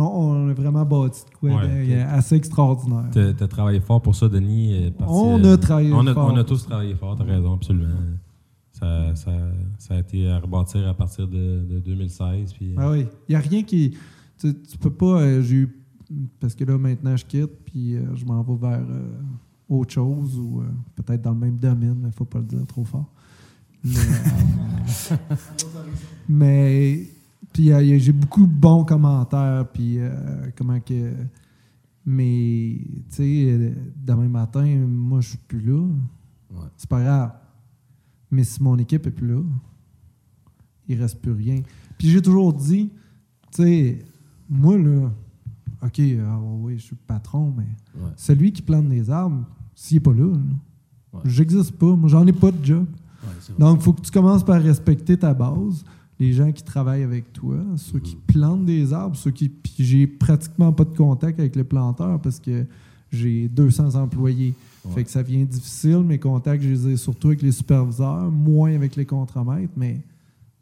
on 0.00 0.48
a 0.50 0.52
vraiment 0.54 0.84
bâti 0.84 1.24
de 1.24 1.34
quoi 1.36 1.50
Ouais, 1.60 1.84
ok. 2.06 2.10
assez 2.12 2.36
extraordinaire. 2.36 3.06
T'as 3.10 3.32
t'as 3.32 3.48
travaillé 3.48 3.80
fort 3.80 4.00
pour 4.00 4.14
ça, 4.14 4.28
Denis. 4.28 4.84
euh, 4.86 4.90
On 5.08 5.42
a 5.42 5.56
travaillé 5.56 5.92
on 5.92 6.06
a, 6.06 6.14
fort 6.14 6.30
On 6.32 6.36
a 6.36 6.44
tous 6.44 6.64
travaillé 6.66 6.94
fort, 6.94 7.16
t'as 7.16 7.24
raison, 7.24 7.54
absolument. 7.54 7.88
Ça, 8.82 9.14
ça, 9.16 9.32
ça 9.78 9.94
a 9.94 9.98
été 10.00 10.28
à 10.28 10.38
rebâtir 10.40 10.86
à 10.88 10.94
partir 10.94 11.28
de, 11.28 11.64
de 11.68 11.78
2016. 11.80 12.52
Puis, 12.52 12.74
Ah 12.76 12.90
oui, 12.90 13.06
il 13.28 13.32
n'y 13.32 13.36
a 13.36 13.40
rien 13.40 13.62
qui. 13.62 13.96
Tu, 14.38 14.52
tu 14.62 14.76
peux 14.78 14.90
pas. 14.92 15.20
euh, 15.22 15.40
j'ai 15.42 15.56
eu. 15.56 15.78
Parce 16.40 16.54
que 16.54 16.64
là, 16.64 16.76
maintenant, 16.76 17.16
je 17.16 17.24
quitte, 17.24 17.64
puis 17.64 17.94
euh, 17.96 18.14
je 18.14 18.24
m'en 18.24 18.42
vais 18.42 18.56
vers 18.56 18.80
euh, 18.88 19.12
autre 19.68 19.92
chose, 19.94 20.38
ou 20.38 20.60
euh, 20.60 20.64
peut-être 20.96 21.22
dans 21.22 21.32
le 21.32 21.38
même 21.38 21.56
domaine, 21.56 21.94
mais 21.94 22.02
il 22.02 22.06
ne 22.08 22.12
faut 22.12 22.24
pas 22.24 22.38
le 22.40 22.44
dire 22.44 22.66
trop 22.66 22.84
fort. 22.84 23.10
Mais. 23.84 23.94
euh, 25.10 25.16
mais 26.28 27.06
puis 27.52 27.70
euh, 27.72 27.98
j'ai 27.98 28.12
beaucoup 28.12 28.46
de 28.46 28.52
bons 28.52 28.84
commentaires, 28.84 29.66
puis 29.72 29.98
euh, 29.98 30.10
comment 30.56 30.80
que. 30.80 31.12
Mais, 32.04 32.78
tu 33.10 33.16
sais, 33.16 33.46
euh, 33.52 33.70
demain 33.96 34.28
matin, 34.28 34.64
moi, 34.88 35.20
je 35.20 35.28
suis 35.30 35.38
plus 35.38 35.60
là. 35.60 35.82
Ouais. 36.50 36.66
C'est 36.76 36.88
pas 36.88 37.00
grave. 37.00 37.30
Mais 38.32 38.42
si 38.44 38.62
mon 38.62 38.76
équipe 38.78 39.06
est 39.06 39.10
plus 39.12 39.28
là, 39.28 39.42
il 40.88 41.00
reste 41.00 41.20
plus 41.20 41.32
rien. 41.32 41.62
Puis 41.98 42.08
j'ai 42.08 42.20
toujours 42.22 42.52
dit, 42.52 42.90
tu 43.52 43.62
sais, 43.62 43.98
moi, 44.48 44.76
là, 44.78 45.10
OK, 45.82 46.00
ah, 46.26 46.38
oui, 46.60 46.78
je 46.78 46.82
suis 46.84 46.96
patron, 46.96 47.52
mais 47.56 47.64
Ouais. 48.02 48.10
celui 48.16 48.52
qui 48.52 48.62
plante 48.62 48.88
des 48.88 49.10
arbres, 49.10 49.44
s'il 49.74 49.96
n'est 49.96 50.00
pas 50.00 50.12
là, 50.12 50.26
là, 50.32 50.38
Ouais. 51.12 51.20
j'existe 51.26 51.72
pas. 51.72 51.94
Moi, 51.94 52.08
j'en 52.08 52.26
ai 52.26 52.32
pas 52.32 52.50
de 52.50 52.64
job. 52.64 52.86
Ouais. 53.22 53.54
Donc, 53.58 53.78
il 53.80 53.82
faut 53.84 53.92
que 53.92 54.00
tu 54.00 54.10
commences 54.10 54.44
par 54.44 54.60
respecter 54.62 55.16
ta 55.16 55.34
base, 55.34 55.84
les 56.18 56.32
gens 56.32 56.50
qui 56.52 56.62
travaillent 56.62 57.02
avec 57.02 57.32
toi, 57.32 57.56
ceux 57.76 57.98
qui 57.98 58.16
plantent 58.16 58.64
des 58.64 58.92
arbres, 58.92 59.16
ceux 59.16 59.30
qui. 59.30 59.48
Puis 59.48 59.74
j'ai 59.78 60.06
pratiquement 60.06 60.72
pas 60.72 60.84
de 60.84 60.96
contact 60.96 61.38
avec 61.38 61.54
les 61.56 61.64
planteurs 61.64 62.20
parce 62.20 62.38
que 62.40 62.64
j'ai 63.10 63.48
200 63.48 63.94
employés. 63.96 64.54
Ouais. 64.84 64.90
Fait 64.94 65.04
que 65.04 65.10
ça 65.10 65.22
devient 65.22 65.44
difficile. 65.46 65.98
Mes 66.00 66.18
contacts, 66.18 66.62
je 66.62 66.68
les 66.68 66.88
ai 66.88 66.96
surtout 66.96 67.28
avec 67.28 67.42
les 67.42 67.52
superviseurs, 67.52 68.30
moins 68.30 68.74
avec 68.74 68.96
les 68.96 69.06
contremaîtres, 69.06 69.72
mais 69.76 70.00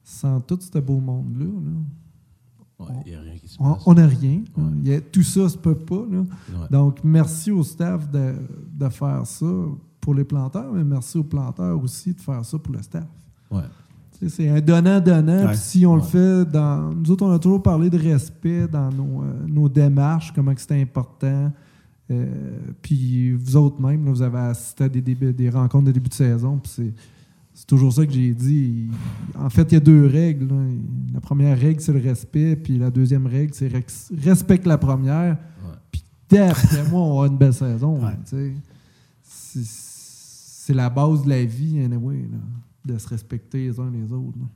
sans 0.05 0.41
tout 0.41 0.59
ce 0.61 0.79
beau 0.79 0.99
monde-là, 1.01 1.47
là, 1.47 2.87
Ouais, 2.87 2.87
il 3.07 3.13
n'y 3.13 3.17
a 3.17 3.21
rien 3.21 3.37
qui 3.37 3.49
se 3.49 3.57
on- 3.61 3.75
passe. 3.75 3.83
on 3.87 3.95
n'a 3.95 4.07
rien. 4.07 4.41
y 4.83 4.93
a- 4.95 5.01
tout 5.03 5.23
ça 5.23 5.49
se 5.49 5.57
peut 5.59 5.75
pas. 5.75 6.05
là. 6.11 6.25
Donc, 6.71 6.99
merci 7.05 7.51
au 7.51 7.63
staff 7.63 8.11
de, 8.11 8.35
de 8.73 8.89
faire 8.89 9.27
ça 9.27 9.47
pour 10.01 10.15
les 10.15 10.25
planteurs, 10.25 10.73
mais 10.73 10.83
merci 10.85 11.19
aux 11.19 11.25
planteurs 11.25 11.83
aussi 11.83 12.15
de 12.15 12.21
faire 12.21 12.43
ça 12.45 12.59
pour 12.59 12.75
le 12.75 12.83
staff. 12.83 13.05
C'est 14.29 14.51
un 14.51 14.61
donnant-donnant. 14.61 15.47
Ouais. 15.47 15.55
Si 15.57 15.87
on 15.87 15.97
le 15.97 16.03
fait 16.03 16.45
dans. 16.45 16.93
Nous 16.95 17.11
autres, 17.11 17.25
on 17.25 17.31
a 17.33 17.39
toujours 17.39 17.63
parlé 17.63 17.89
de 17.89 17.97
respect 17.99 18.69
dans 18.69 18.91
nos, 18.93 19.23
euh, 19.23 19.47
nos 19.49 19.67
démarches, 19.69 20.31
comment 20.35 20.53
c'était 20.57 20.81
important. 20.81 21.51
Euh, 22.11 22.27
puis 22.83 23.33
vous 23.33 23.57
autres 23.57 23.81
même, 23.81 24.05
là, 24.05 24.11
vous 24.11 24.23
avez 24.23 24.38
assisté 24.38 24.85
à 24.85 24.88
des, 24.88 25.01
débuts- 25.01 25.33
des 25.33 25.49
rencontres 25.51 25.85
de 25.87 25.92
début 25.92 26.09
de 26.09 26.14
saison. 26.14 26.59
Puis 26.59 26.73
c'est, 26.75 26.92
c'est 27.55 27.66
toujours 27.66 27.92
ça 27.92 28.05
que 28.07 28.12
j'ai 28.12 28.33
dit. 28.35 28.88
En 29.38 29.49
fait, 29.51 29.62
il 29.70 29.75
y 29.75 29.77
a 29.77 29.81
deux 29.81 30.07
règles. 30.07 30.49
là. 30.49 30.57
La 31.14 31.20
première 31.20 31.59
règle, 31.59 31.81
c'est 31.81 31.92
le 31.92 32.01
respect. 32.01 32.57
Puis 32.57 32.79
la 32.79 32.90
deuxième 32.90 33.27
règle, 33.27 33.53
c'est 33.55 33.68
rex- 33.68 34.11
respecte 34.23 34.66
la 34.66 34.79
première. 34.79 35.37
Puis 35.92 36.03
d'après 36.29 36.88
moi, 36.88 37.01
on 37.01 37.11
avoir 37.11 37.25
une 37.27 37.38
belle 37.38 37.55
saison. 37.55 38.05
Ouais. 38.05 38.12
tu 38.25 38.31
sais. 38.37 38.53
C'est, 39.23 39.64
c'est 39.64 40.75
la 40.75 40.90
base 40.90 41.25
de 41.25 41.29
la 41.29 41.44
vie, 41.44 41.81
anyway, 41.81 42.23
là, 42.31 42.38
de 42.94 42.99
se 42.99 43.09
respecter 43.09 43.59
les 43.68 43.81
uns 43.81 43.90
les 43.90 44.12
autres. 44.12 44.38
là. 44.38 44.46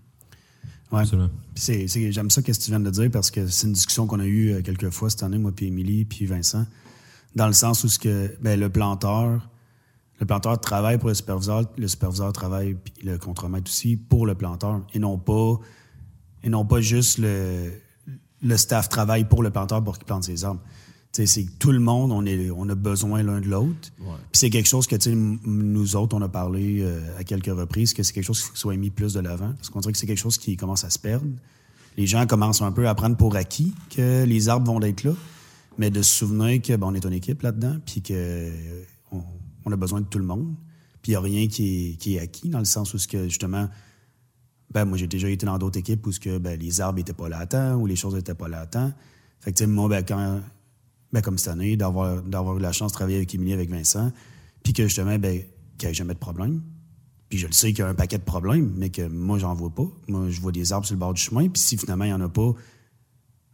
ouais. 0.92 1.00
Absolument. 1.02 1.30
Puis 1.54 1.62
c'est- 1.64 1.88
c'est- 1.88 2.12
J'aime 2.12 2.30
ça 2.30 2.42
qu'est-ce 2.42 2.58
que 2.60 2.64
tu 2.64 2.70
viens 2.70 2.80
de 2.80 2.90
dire 2.90 3.10
parce 3.10 3.30
que 3.30 3.46
c'est 3.46 3.66
une 3.66 3.72
discussion 3.72 4.06
qu'on 4.06 4.20
a 4.20 4.26
eue 4.26 4.52
euh, 4.52 4.62
quelques 4.62 4.90
fois 4.90 5.10
cette 5.10 5.22
année, 5.22 5.38
moi, 5.38 5.52
puis 5.54 5.66
Émilie, 5.66 6.04
puis 6.04 6.26
Vincent, 6.26 6.66
dans 7.34 7.46
le 7.46 7.52
sens 7.52 7.84
où 7.84 7.88
ce 7.88 7.98
que, 7.98 8.36
ben, 8.40 8.58
le 8.58 8.70
planteur, 8.70 9.48
le 10.20 10.26
planteur 10.26 10.60
travaille 10.60 10.98
pour 10.98 11.08
le 11.08 11.14
superviseur, 11.14 11.64
le 11.76 11.88
superviseur 11.88 12.32
travaille, 12.32 12.74
puis 12.74 12.92
le 13.04 13.18
contremaître 13.18 13.70
aussi, 13.70 13.96
pour 13.96 14.26
le 14.26 14.34
planteur, 14.34 14.80
et 14.92 14.98
non 14.98 15.18
pas, 15.18 15.58
et 16.42 16.48
non 16.48 16.64
pas 16.64 16.80
juste 16.80 17.18
le, 17.18 17.72
le 18.42 18.56
staff 18.56 18.88
travaille 18.88 19.24
pour 19.24 19.42
le 19.42 19.50
planteur 19.50 19.82
pour 19.82 19.96
qu'il 19.96 20.06
plante 20.06 20.24
ses 20.24 20.44
arbres. 20.44 20.60
C'est 21.12 21.46
tout 21.60 21.70
le 21.70 21.78
monde, 21.78 22.10
on, 22.10 22.26
est, 22.26 22.50
on 22.50 22.68
a 22.68 22.74
besoin 22.74 23.22
l'un 23.22 23.40
de 23.40 23.46
l'autre. 23.46 23.92
Ouais. 24.00 24.16
Puis 24.32 24.40
c'est 24.40 24.50
quelque 24.50 24.66
chose 24.66 24.88
que, 24.88 24.96
nous 25.08 25.94
autres, 25.94 26.16
on 26.16 26.22
a 26.22 26.28
parlé 26.28 26.80
euh, 26.80 27.16
à 27.16 27.22
quelques 27.22 27.56
reprises, 27.56 27.94
que 27.94 28.02
c'est 28.02 28.12
quelque 28.12 28.24
chose 28.24 28.42
qui 28.50 28.58
soit 28.58 28.76
mis 28.76 28.90
plus 28.90 29.12
de 29.14 29.20
l'avant. 29.20 29.52
Parce 29.52 29.70
qu'on 29.70 29.78
dirait 29.78 29.92
que 29.92 29.98
c'est 29.98 30.08
quelque 30.08 30.18
chose 30.18 30.38
qui 30.38 30.56
commence 30.56 30.82
à 30.84 30.90
se 30.90 30.98
perdre. 30.98 31.26
Les 31.96 32.08
gens 32.08 32.26
commencent 32.26 32.62
un 32.62 32.72
peu 32.72 32.88
à 32.88 32.96
prendre 32.96 33.16
pour 33.16 33.36
acquis 33.36 33.74
que 33.90 34.24
les 34.24 34.48
arbres 34.48 34.66
vont 34.66 34.80
être 34.82 35.04
là, 35.04 35.12
mais 35.78 35.90
de 35.90 36.02
se 36.02 36.14
souvenir 36.14 36.60
que 36.62 36.76
ben, 36.76 36.87
on 36.87 36.94
est 36.94 37.04
une 37.04 37.12
équipe 37.12 37.42
là-dedans, 37.42 37.76
puis 37.84 38.02
que 38.02 38.12
euh, 38.14 38.74
on, 39.64 39.72
a 39.72 39.76
besoin 39.76 40.00
de 40.00 40.06
tout 40.06 40.18
le 40.18 40.24
monde. 40.24 40.54
Puis 41.02 41.12
il 41.12 41.14
n'y 41.14 41.16
a 41.16 41.20
rien 41.20 41.48
qui 41.48 41.90
est, 41.90 41.96
qui 41.96 42.16
est 42.16 42.20
acquis, 42.20 42.48
dans 42.48 42.58
le 42.58 42.64
sens 42.64 42.94
où 42.94 42.98
ce 42.98 43.08
que, 43.08 43.24
justement, 43.24 43.68
ben, 44.70 44.84
moi, 44.84 44.98
j'ai 44.98 45.06
déjà 45.06 45.28
été 45.28 45.46
dans 45.46 45.58
d'autres 45.58 45.78
équipes 45.78 46.06
où 46.06 46.12
ce 46.12 46.20
que, 46.20 46.38
ben, 46.38 46.58
les 46.58 46.80
arbres 46.80 46.98
n'étaient 46.98 47.12
pas 47.12 47.28
là 47.28 47.38
à 47.38 47.46
temps, 47.46 47.74
ou 47.76 47.87
les 47.87 47.96
choses 47.96 48.14
n'étaient 48.14 48.34
pas 48.34 48.48
là 48.48 48.60
à 48.60 48.66
temps. 48.66 48.92
Fait 49.40 49.52
que, 49.52 49.64
moi, 49.64 49.88
ben, 49.88 50.04
quand, 50.04 50.40
ben, 51.12 51.20
comme 51.20 51.38
cette 51.38 51.48
année, 51.52 51.76
d'avoir, 51.76 52.22
d'avoir 52.22 52.56
eu 52.56 52.60
la 52.60 52.72
chance 52.72 52.92
de 52.92 52.96
travailler 52.96 53.18
avec 53.18 53.34
Émilie, 53.34 53.52
avec 53.52 53.70
Vincent, 53.70 54.10
puis 54.62 54.72
que 54.72 54.84
justement, 54.84 55.18
ben, 55.18 55.42
qu'il 55.78 55.88
n'y 55.88 55.90
ait 55.90 55.94
jamais 55.94 56.14
de 56.14 56.18
problème. 56.18 56.62
Puis 57.28 57.38
je 57.38 57.46
le 57.46 57.52
sais 57.52 57.68
qu'il 57.72 57.80
y 57.80 57.82
a 57.82 57.88
un 57.88 57.94
paquet 57.94 58.18
de 58.18 58.24
problèmes, 58.24 58.72
mais 58.76 58.90
que 58.90 59.06
moi, 59.06 59.38
j'en 59.38 59.54
vois 59.54 59.74
pas. 59.74 59.87
Moi, 60.08 60.28
je 60.30 60.40
vois 60.40 60.52
des 60.52 60.72
arbres 60.72 60.87
sur 60.87 60.94
le 60.94 61.00
bord 61.00 61.14
du 61.14 61.20
chemin, 61.20 61.48
puis 61.48 61.60
si 61.60 61.76
finalement, 61.76 62.04
il 62.04 62.08
n'y 62.08 62.14
en 62.14 62.20
a 62.20 62.28
pas, 62.28 62.54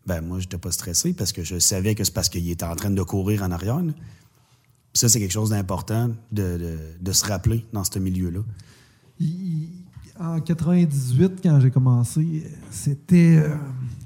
ben, 0.07 0.21
moi, 0.23 0.39
j'étais 0.41 0.59
pas 0.59 0.71
stressé 0.73 1.13
parce 1.13 1.33
que 1.33 1.43
je 1.45 1.59
savais 1.59 1.95
que 1.95 2.05
c'est 2.05 2.15
parce 2.15 2.29
qu'il 2.29 2.49
était 2.51 2.65
en 2.65 2.75
train 2.77 2.91
de 2.91 3.03
courir 3.03 3.43
en 3.43 3.51
arrière. 3.51 3.81
là. 3.81 3.93
Puis 3.93 4.99
ça, 5.01 5.09
c'est 5.09 5.21
quelque 5.21 5.31
chose 5.33 5.51
d'important 5.51 6.09
de, 6.33 6.59
de, 6.59 6.79
de 7.01 7.13
se 7.13 7.25
rappeler 7.27 7.65
dans 7.73 7.85
ce 7.85 7.99
milieu-là. 7.99 8.41
Il- 9.21 9.69
en 10.19 10.39
98, 10.41 11.41
quand 11.43 11.61
j'ai 11.61 11.71
commencé, 11.71 12.45
c'était 12.71 13.39
euh, 13.43 13.55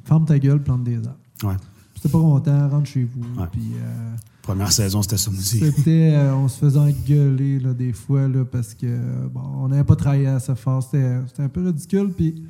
Ferme 0.04 0.24
ta 0.26 0.38
gueule, 0.38 0.62
plante 0.62 0.84
des 0.84 0.96
arbres. 0.98 1.16
Ouais. 1.42 1.54
c'était 1.96 2.08
pas 2.08 2.20
content, 2.20 2.68
rentre 2.68 2.88
chez 2.88 3.02
vous. 3.04 3.40
Ouais. 3.40 3.48
Puis, 3.50 3.72
euh, 3.82 4.14
Première 4.42 4.70
saison, 4.70 5.02
c'était 5.02 5.16
ça 5.16 5.30
aussi. 5.30 5.58
c'était, 5.58 6.12
euh, 6.14 6.36
on 6.36 6.46
se 6.48 6.58
faisait 6.58 6.78
engueuler 6.78 7.58
là, 7.58 7.72
des 7.72 7.92
fois 7.94 8.28
là, 8.28 8.44
parce 8.44 8.74
que 8.74 9.26
bon, 9.28 9.40
on 9.56 9.68
n'avait 9.68 9.82
pas 9.84 9.96
travaillé 9.96 10.26
assez 10.26 10.54
fort. 10.54 10.82
C'était, 10.84 11.18
c'était 11.26 11.42
un 11.42 11.48
peu 11.48 11.64
ridicule. 11.66 12.12
Puis 12.16 12.44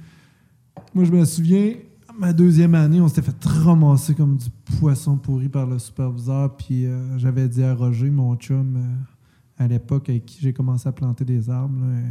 moi, 0.92 1.04
je 1.04 1.12
me 1.12 1.24
souviens, 1.24 1.72
ma 2.18 2.33
deuxième 2.33 2.74
année, 2.74 3.00
on 3.00 3.09
s'était 3.09 3.22
fait 3.22 3.44
ramasser 3.44 4.14
comme 4.14 4.37
du 4.37 4.48
poisson 4.79 5.16
pourri 5.16 5.48
par 5.48 5.66
le 5.66 5.79
superviseur. 5.79 6.57
Puis 6.57 6.87
euh, 6.87 7.18
j'avais 7.18 7.48
dit 7.48 7.62
à 7.62 7.74
Roger, 7.74 8.11
mon 8.11 8.37
chum, 8.37 8.77
euh, 8.77 9.62
à 9.64 9.66
l'époque 9.66 10.09
avec 10.09 10.27
qui 10.27 10.40
j'ai 10.40 10.53
commencé 10.53 10.88
à 10.88 10.92
planter 10.92 11.24
des 11.24 11.50
arbres, 11.50 11.81
euh, 11.83 12.03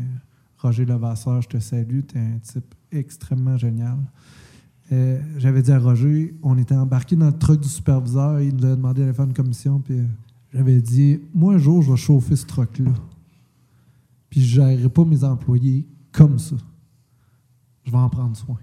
Roger 0.58 0.86
Levasseur, 0.86 1.42
je 1.42 1.50
te 1.50 1.60
salue, 1.60 2.02
t'es 2.02 2.20
un 2.20 2.38
type 2.40 2.76
extrêmement 2.92 3.58
génial. 3.58 3.98
J'avais 5.38 5.64
dit 5.64 5.72
à 5.72 5.80
Roger, 5.80 6.36
on 6.44 6.56
était 6.56 6.76
embarqué 6.76 7.16
dans 7.16 7.26
le 7.26 7.34
truck 7.34 7.60
du 7.60 7.68
superviseur, 7.68 8.40
il 8.42 8.56
nous 8.56 8.66
a 8.66 8.76
demandé 8.76 9.02
d'aller 9.02 9.14
faire 9.14 9.26
une 9.26 9.34
commission, 9.34 9.80
puis 9.80 10.00
j'avais 10.54 10.80
dit, 10.80 11.20
moi 11.34 11.56
un 11.56 11.58
jour, 11.58 11.82
je 11.82 11.90
vais 11.90 11.98
chauffer 11.98 12.36
ce 12.36 12.46
truck-là. 12.46 12.92
Puis 14.30 14.42
je 14.42 14.62
gérerai 14.62 14.90
pas 14.90 15.04
mes 15.04 15.24
employés 15.24 15.88
comme 16.12 16.38
ça. 16.38 16.56
Je 17.84 17.92
vais 17.92 17.98
en 17.98 18.08
prendre 18.08 18.38
soin. 18.38 18.60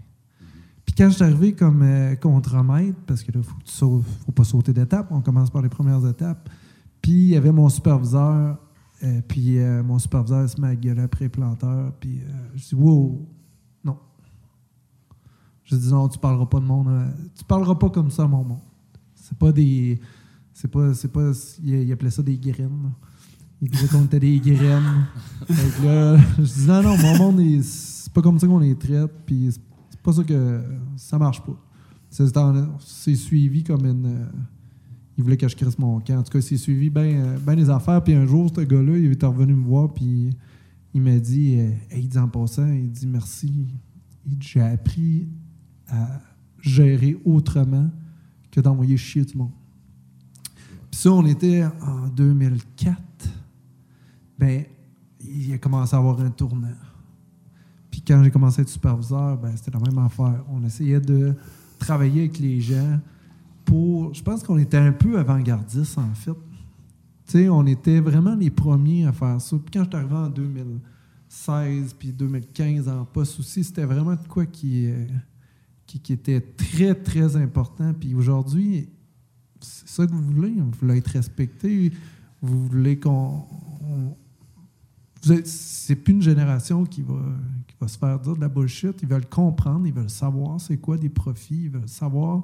Quand 1.00 1.08
je 1.08 1.14
suis 1.14 1.24
arrivé 1.24 1.54
comme 1.54 1.80
euh, 1.80 2.14
contremaître, 2.16 2.98
parce 3.06 3.22
que 3.22 3.32
là, 3.32 3.42
faut, 3.42 3.54
que 3.56 3.64
tu 3.64 3.72
sautes- 3.72 4.04
faut 4.26 4.32
pas 4.32 4.44
sauter 4.44 4.74
d'étape, 4.74 5.06
on 5.10 5.22
commence 5.22 5.48
par 5.48 5.62
les 5.62 5.70
premières 5.70 6.06
étapes. 6.06 6.50
Puis 7.00 7.12
il 7.12 7.28
y 7.28 7.36
avait 7.36 7.52
mon 7.52 7.70
superviseur, 7.70 8.58
euh, 9.02 9.22
puis 9.26 9.58
euh, 9.60 9.82
mon 9.82 9.98
superviseur 9.98 10.46
se 10.46 10.60
met 10.60 10.68
à 10.68 10.76
gueuler 10.76 11.00
après 11.00 11.24
les 11.24 11.28
planteurs, 11.30 11.94
puis 11.98 12.18
euh, 12.20 12.32
je 12.54 12.68
dis, 12.68 12.74
wow, 12.74 13.26
non. 13.82 13.96
Je 15.64 15.74
dis, 15.74 15.88
non, 15.88 16.06
tu 16.06 16.18
parleras 16.18 16.44
pas 16.44 16.60
de 16.60 16.66
monde, 16.66 16.90
tu 17.34 17.44
parleras 17.44 17.76
pas 17.76 17.88
comme 17.88 18.10
ça 18.10 18.28
mon 18.28 18.44
monde. 18.44 18.60
C'est 19.14 19.38
pas 19.38 19.52
des. 19.52 19.98
C'est 20.52 20.68
pas. 20.68 20.92
C'est 20.92 21.08
pas. 21.10 21.30
Il, 21.62 21.90
appelait 21.92 22.10
ça 22.10 22.22
des 22.22 22.36
graines. 22.36 22.92
Il 23.62 23.70
disait 23.70 23.88
qu'on 23.88 24.04
était 24.04 24.20
des 24.20 24.38
graines. 24.38 25.06
Que 25.48 25.86
là, 25.86 26.18
je 26.36 26.42
dis 26.42 26.66
non, 26.66 26.82
non, 26.82 26.98
mon 26.98 27.16
monde, 27.16 27.40
est- 27.40 27.62
c'est 27.62 28.12
pas 28.12 28.20
comme 28.20 28.38
ça 28.38 28.46
qu'on 28.46 28.58
les 28.58 28.76
traite, 28.76 29.12
puis 29.24 29.48
c'est 29.50 29.62
c'est 30.00 30.04
pas 30.04 30.12
ça 30.14 30.24
que. 30.24 30.62
Ça 30.96 31.18
marche 31.18 31.42
pas. 31.42 31.56
C'est 32.08 33.14
suivi 33.14 33.62
comme 33.62 33.84
une. 33.84 34.06
euh, 34.06 34.26
il 35.18 35.22
voulait 35.22 35.36
que 35.36 35.46
je 35.46 35.54
crisse 35.54 35.78
mon 35.78 36.00
camp. 36.00 36.18
En 36.18 36.22
tout 36.22 36.32
cas, 36.32 36.40
c'est 36.40 36.56
suivi 36.56 36.88
bien 36.88 37.36
ben 37.44 37.54
les 37.54 37.68
affaires, 37.68 38.02
puis 38.02 38.14
un 38.14 38.24
jour, 38.24 38.50
ce 38.54 38.62
gars-là, 38.62 38.96
il 38.96 39.12
est 39.12 39.24
revenu 39.24 39.54
me 39.54 39.64
voir, 39.66 39.92
puis 39.92 40.30
il 40.94 41.02
m'a 41.02 41.18
dit, 41.18 41.58
euh, 41.58 41.70
Hey, 41.90 42.04
il 42.04 42.08
dit 42.08 42.18
en 42.18 42.28
passant, 42.28 42.66
il 42.66 42.90
dit 42.90 43.06
merci. 43.06 43.66
J'ai 44.40 44.62
appris 44.62 45.28
à 45.88 46.22
gérer 46.62 47.20
autrement 47.26 47.90
que 48.50 48.60
d'envoyer 48.60 48.96
chier 48.96 49.26
tout 49.26 49.36
le 49.36 49.44
monde. 49.44 49.52
Puis 50.90 51.00
ça, 51.00 51.12
on 51.12 51.26
était 51.26 51.64
en 51.82 52.08
2004. 52.08 52.96
Ben, 54.38 54.64
il 55.20 55.52
a 55.52 55.58
commencé 55.58 55.94
à 55.94 55.98
avoir 55.98 56.18
un 56.20 56.30
tournant. 56.30 56.68
Puis 58.00 58.14
quand 58.14 58.24
j'ai 58.24 58.30
commencé 58.30 58.60
à 58.60 58.62
être 58.62 58.68
superviseur, 58.70 59.36
ben, 59.36 59.54
c'était 59.54 59.72
la 59.72 59.80
même 59.80 59.98
affaire. 59.98 60.42
On 60.48 60.64
essayait 60.64 61.00
de 61.00 61.34
travailler 61.78 62.22
avec 62.22 62.38
les 62.38 62.58
gens 62.58 62.98
pour. 63.66 64.14
Je 64.14 64.22
pense 64.22 64.42
qu'on 64.42 64.56
était 64.56 64.78
un 64.78 64.92
peu 64.92 65.18
avant-gardistes, 65.18 65.98
en 65.98 66.14
fait. 66.14 66.32
Tu 67.26 67.32
sais, 67.32 67.48
on 67.50 67.66
était 67.66 68.00
vraiment 68.00 68.34
les 68.34 68.48
premiers 68.48 69.04
à 69.04 69.12
faire 69.12 69.38
ça. 69.38 69.54
Puis 69.58 69.70
quand 69.70 69.84
je 69.84 69.88
suis 69.88 69.96
arrivé 69.96 70.14
en 70.14 70.30
2016 70.30 71.94
puis 71.98 72.10
2015 72.12 72.88
en 72.88 73.04
poste 73.04 73.38
aussi, 73.38 73.64
c'était 73.64 73.84
vraiment 73.84 74.14
de 74.14 74.26
quoi 74.26 74.46
qui, 74.46 74.86
euh, 74.86 75.04
qui, 75.86 76.00
qui 76.00 76.14
était 76.14 76.40
très, 76.40 76.94
très 76.94 77.36
important. 77.36 77.92
Puis 77.92 78.14
aujourd'hui, 78.14 78.88
c'est 79.60 79.88
ça 79.88 80.06
que 80.06 80.12
vous 80.12 80.22
voulez? 80.22 80.54
Vous 80.56 80.70
voulez 80.80 80.96
être 80.96 81.08
respecté? 81.08 81.92
Vous 82.40 82.66
voulez 82.66 82.98
qu'on. 82.98 83.44
c'est 85.44 85.96
plus 85.96 86.14
une 86.14 86.22
génération 86.22 86.86
qui 86.86 87.02
va, 87.02 87.20
va 87.80 87.88
se 87.88 87.98
faire 87.98 88.18
dire 88.18 88.36
de 88.36 88.40
la 88.40 88.48
bullshit. 88.48 88.96
Ils 89.02 89.08
veulent 89.08 89.28
comprendre, 89.28 89.86
ils 89.86 89.92
veulent 89.92 90.10
savoir 90.10 90.60
c'est 90.60 90.76
quoi 90.76 90.98
des 90.98 91.08
profits, 91.08 91.64
ils 91.64 91.70
veulent 91.70 91.88
savoir. 91.88 92.42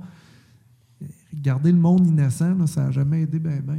Garder 1.35 1.72
le 1.72 1.79
monde 1.79 2.07
innocent, 2.07 2.66
ça 2.66 2.85
n'a 2.85 2.90
jamais 2.90 3.22
aidé 3.22 3.38
bien, 3.38 3.61
bien. 3.61 3.77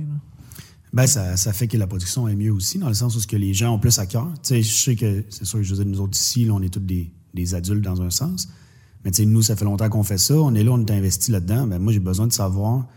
Ben, 0.94 1.08
ça, 1.08 1.36
ça 1.36 1.54
fait 1.54 1.68
que 1.68 1.78
la 1.78 1.88
production 1.88 2.28
est 2.28 2.36
mieux 2.36 2.54
aussi, 2.54 2.78
dans 2.78 2.88
le 2.88 2.94
sens 2.94 3.16
où 3.16 3.20
ce 3.20 3.28
que 3.28 3.36
les 3.36 3.54
gens 3.54 3.74
ont 3.74 3.80
plus 3.80 3.98
à 4.00 4.06
cœur. 4.06 4.32
Je 4.48 4.62
sais 4.62 4.96
que, 4.96 5.26
c'est 5.30 5.46
sûr, 5.46 5.62
je 5.62 5.76
veux 5.76 5.84
dire, 5.84 5.92
nous 5.92 6.02
autres 6.02 6.18
ici, 6.18 6.48
on 6.50 6.62
est 6.62 6.70
tous 6.70 6.80
des, 6.80 7.12
des 7.34 7.56
adultes 7.56 7.84
dans 7.84 8.02
un 8.02 8.10
sens. 8.10 8.48
Mais 9.04 9.12
nous, 9.26 9.42
ça 9.42 9.56
fait 9.56 9.66
longtemps 9.66 9.90
qu'on 9.90 10.04
fait 10.04 10.18
ça. 10.18 10.36
On 10.36 10.54
est 10.56 10.64
là, 10.64 10.72
on 10.72 10.86
est 10.86 10.92
investi 10.92 11.32
là-dedans. 11.32 11.68
Ben, 11.68 11.80
moi, 11.80 11.92
j'ai 11.92 12.00
besoin 12.00 12.28
de 12.28 12.34
savoir 12.34 12.88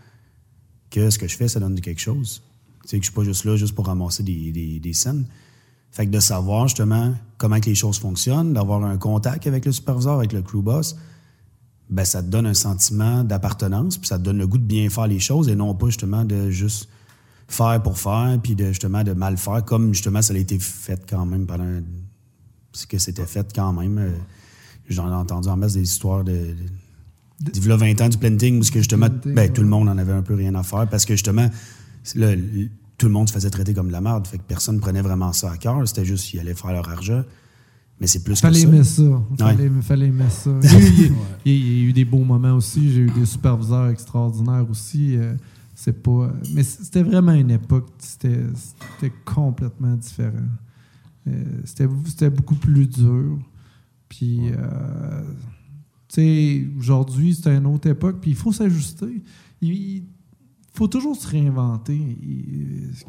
que 0.89 1.09
ce 1.09 1.17
que 1.17 1.27
je 1.27 1.35
fais, 1.35 1.47
ça 1.47 1.59
donne 1.59 1.79
quelque 1.79 2.01
chose. 2.01 2.43
Tu 2.83 2.89
sais, 2.89 2.97
que 2.97 3.05
je 3.05 3.09
suis 3.09 3.15
pas 3.15 3.23
juste 3.23 3.45
là 3.45 3.55
juste 3.55 3.75
pour 3.75 3.87
ramasser 3.87 4.23
des, 4.23 4.51
des, 4.51 4.79
des 4.79 4.93
scènes. 4.93 5.25
Fait 5.91 6.05
que 6.05 6.11
de 6.11 6.19
savoir, 6.19 6.67
justement, 6.67 7.13
comment 7.37 7.59
que 7.59 7.65
les 7.65 7.75
choses 7.75 7.99
fonctionnent, 7.99 8.53
d'avoir 8.53 8.83
un 8.83 8.97
contact 8.97 9.45
avec 9.47 9.65
le 9.65 9.71
superviseur, 9.71 10.15
avec 10.15 10.31
le 10.31 10.41
crew 10.41 10.61
boss, 10.61 10.95
ben, 11.89 12.05
ça 12.05 12.23
te 12.23 12.27
donne 12.27 12.45
un 12.45 12.53
sentiment 12.53 13.23
d'appartenance, 13.23 13.97
puis 13.97 14.07
ça 14.07 14.17
te 14.17 14.23
donne 14.23 14.37
le 14.37 14.47
goût 14.47 14.57
de 14.57 14.63
bien 14.63 14.89
faire 14.89 15.07
les 15.07 15.19
choses 15.19 15.49
et 15.49 15.55
non 15.55 15.75
pas, 15.75 15.87
justement, 15.87 16.23
de 16.23 16.49
juste 16.49 16.87
faire 17.49 17.83
pour 17.83 17.97
faire, 17.99 18.39
puis 18.41 18.55
de 18.55 18.67
justement 18.67 19.03
de 19.03 19.11
mal 19.11 19.37
faire, 19.37 19.63
comme 19.65 19.93
justement 19.93 20.21
ça 20.21 20.33
a 20.33 20.37
été 20.37 20.57
fait 20.57 21.01
quand 21.09 21.25
même 21.25 21.45
pendant 21.45 21.81
ce 22.71 22.87
que 22.87 22.97
c'était 22.97 23.25
fait 23.25 23.51
quand 23.53 23.73
même. 23.73 23.97
Euh, 23.97 24.11
J'en 24.89 25.09
ai 25.09 25.15
entendu 25.15 25.47
en 25.47 25.57
masse 25.57 25.73
des 25.73 25.83
histoires 25.83 26.23
de. 26.23 26.55
de 27.39 27.51
d'il 27.51 27.67
y 27.67 27.71
a 27.71 27.75
20 27.75 28.01
ans 28.01 28.09
du 28.09 28.17
planting 28.17 28.59
où 28.59 28.61
que 28.61 28.79
justement 28.79 29.07
ben, 29.25 29.51
tout 29.51 29.61
le 29.61 29.67
monde 29.67 29.89
en 29.89 29.97
avait 29.97 30.11
un 30.11 30.21
peu 30.21 30.35
rien 30.35 30.53
à 30.53 30.63
faire 30.63 30.87
parce 30.87 31.05
que 31.05 31.15
justement 31.15 31.49
tout 33.01 33.07
le 33.07 33.13
monde 33.13 33.27
se 33.27 33.33
faisait 33.33 33.49
traiter 33.49 33.73
comme 33.73 33.87
de 33.87 33.91
la 33.91 34.01
merde 34.01 34.27
fait 34.27 34.37
que 34.37 34.43
personne 34.43 34.79
prenait 34.79 35.01
vraiment 35.01 35.33
ça 35.33 35.51
à 35.51 35.57
cœur 35.57 35.87
c'était 35.87 36.05
juste 36.05 36.25
qu'ils 36.25 36.39
allaient 36.39 36.53
faire 36.53 36.71
leur 36.71 36.87
argent 36.89 37.23
mais 38.01 38.07
c'est 38.07 38.23
plus 38.23 38.41
Fallait 38.41 38.55
que 38.55 38.61
ça 38.61 38.67
aimer 38.67 38.83
ça. 38.83 39.23
Fallait, 39.37 39.69
fallait 39.83 40.07
aimer 40.07 40.29
ça. 40.31 40.49
Il 41.45 41.53
y, 41.53 41.83
a 41.83 41.87
eu, 41.87 41.93
des 41.93 42.03
beaux 42.03 42.23
moments 42.23 42.55
aussi. 42.55 42.91
J'ai 42.91 43.01
eu 43.01 43.11
des 43.11 43.27
superviseurs 43.27 43.89
extraordinaires 43.89 44.65
aussi. 44.67 45.15
Euh, 45.17 45.35
c'est 45.75 46.01
pas. 46.01 46.33
Mais 46.51 46.63
c'était 46.63 47.03
vraiment 47.03 47.33
une 47.33 47.51
époque. 47.51 47.89
C'était 47.99 49.13
complètement 49.23 49.93
différent. 49.93 50.47
Euh, 51.27 51.43
c'était 51.63 51.87
c'était 52.05 52.31
beaucoup 52.31 52.55
plus 52.55 52.87
dur. 52.87 53.37
Puis, 54.09 54.49
euh, 54.49 55.23
tu 56.07 56.15
sais, 56.15 56.67
aujourd'hui, 56.79 57.35
c'est 57.35 57.55
une 57.55 57.67
autre 57.67 57.87
époque. 57.87 58.17
Puis 58.19 58.31
il 58.31 58.35
faut 58.35 58.51
s'ajuster. 58.51 59.21
Faut 60.73 60.87
toujours 60.87 61.15
se 61.15 61.27
réinventer. 61.27 61.99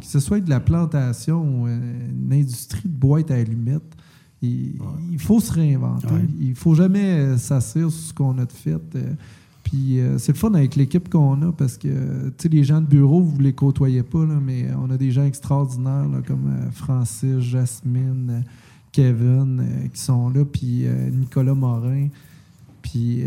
Que 0.01 0.07
ce 0.07 0.21
soit 0.21 0.41
de 0.41 0.51
la 0.51 0.61
plantation 0.61 1.43
ou 1.43 1.69
une 1.69 2.33
industrie 2.33 2.89
de 2.89 2.97
boîte 2.97 3.31
à 3.31 3.37
allumettes. 3.37 3.95
Il, 4.43 4.75
il 5.11 5.21
faut 5.21 5.39
se 5.39 5.53
réinventer. 5.53 6.09
Ouais. 6.09 6.27
Il 6.41 6.57
faut 6.57 6.75
jamais 6.75 7.15
euh, 7.15 7.39
s'asseoir 7.39 7.91
sur 7.91 8.01
ce 8.09 8.13
qu'on 8.13 8.37
a 8.39 8.45
de 8.45 8.53
fait. 8.53 8.81
euh, 8.97 9.15
puis 9.63 10.01
euh, 10.01 10.19
c'est 10.19 10.33
le 10.33 10.39
fun 10.39 10.53
avec 10.55 10.75
l'équipe 10.75 11.09
qu'on 11.09 11.41
a 11.43 11.53
parce 11.53 11.79
que 11.79 12.31
tu 12.31 12.35
sais, 12.39 12.49
les 12.49 12.65
gens 12.65 12.81
de 12.81 12.87
bureau, 12.87 13.21
vous 13.21 13.39
les 13.39 13.53
côtoyez 13.53 14.03
pas, 14.03 14.27
là, 14.27 14.41
mais 14.45 14.67
on 14.77 14.91
a 14.91 14.97
des 14.97 15.13
gens 15.13 15.25
extraordinaires 15.25 16.09
là, 16.09 16.21
comme 16.27 16.51
Francis, 16.73 17.39
Jasmine, 17.39 18.43
Kevin 18.91 19.65
qui 19.95 20.01
sont 20.01 20.31
là, 20.31 20.45
puis 20.45 20.85
Nicolas 21.13 21.55
Morin. 21.55 22.09
Puis 22.83 23.23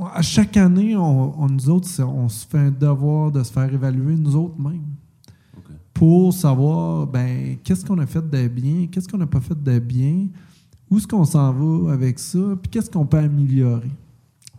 on- 0.00 0.06
à 0.06 0.22
chaque 0.22 0.56
année, 0.56 0.96
on, 0.96 1.42
on- 1.42 1.48
nous 1.48 1.68
autres, 1.70 1.88
on 2.02 2.28
se 2.28 2.46
fait 2.46 2.58
un 2.58 2.70
devoir 2.70 3.30
de 3.30 3.42
se 3.42 3.52
faire 3.52 3.72
évaluer 3.72 4.16
nous 4.16 4.34
autres 4.36 4.58
mêmes 4.60 4.82
pour 5.94 6.32
savoir 6.32 7.06
ben, 7.06 7.56
qu'est-ce 7.62 7.84
qu'on 7.84 7.98
a 7.98 8.06
fait 8.06 8.28
de 8.28 8.48
bien, 8.48 8.86
qu'est-ce 8.90 9.08
qu'on 9.08 9.18
n'a 9.18 9.26
pas 9.26 9.40
fait 9.40 9.60
de 9.62 9.78
bien, 9.78 10.28
où 10.90 10.96
est-ce 10.98 11.06
qu'on 11.06 11.24
s'en 11.24 11.52
va 11.52 11.92
avec 11.92 12.18
ça, 12.18 12.38
puis 12.60 12.70
qu'est-ce 12.70 12.90
qu'on 12.90 13.04
peut 13.06 13.18
améliorer. 13.18 13.90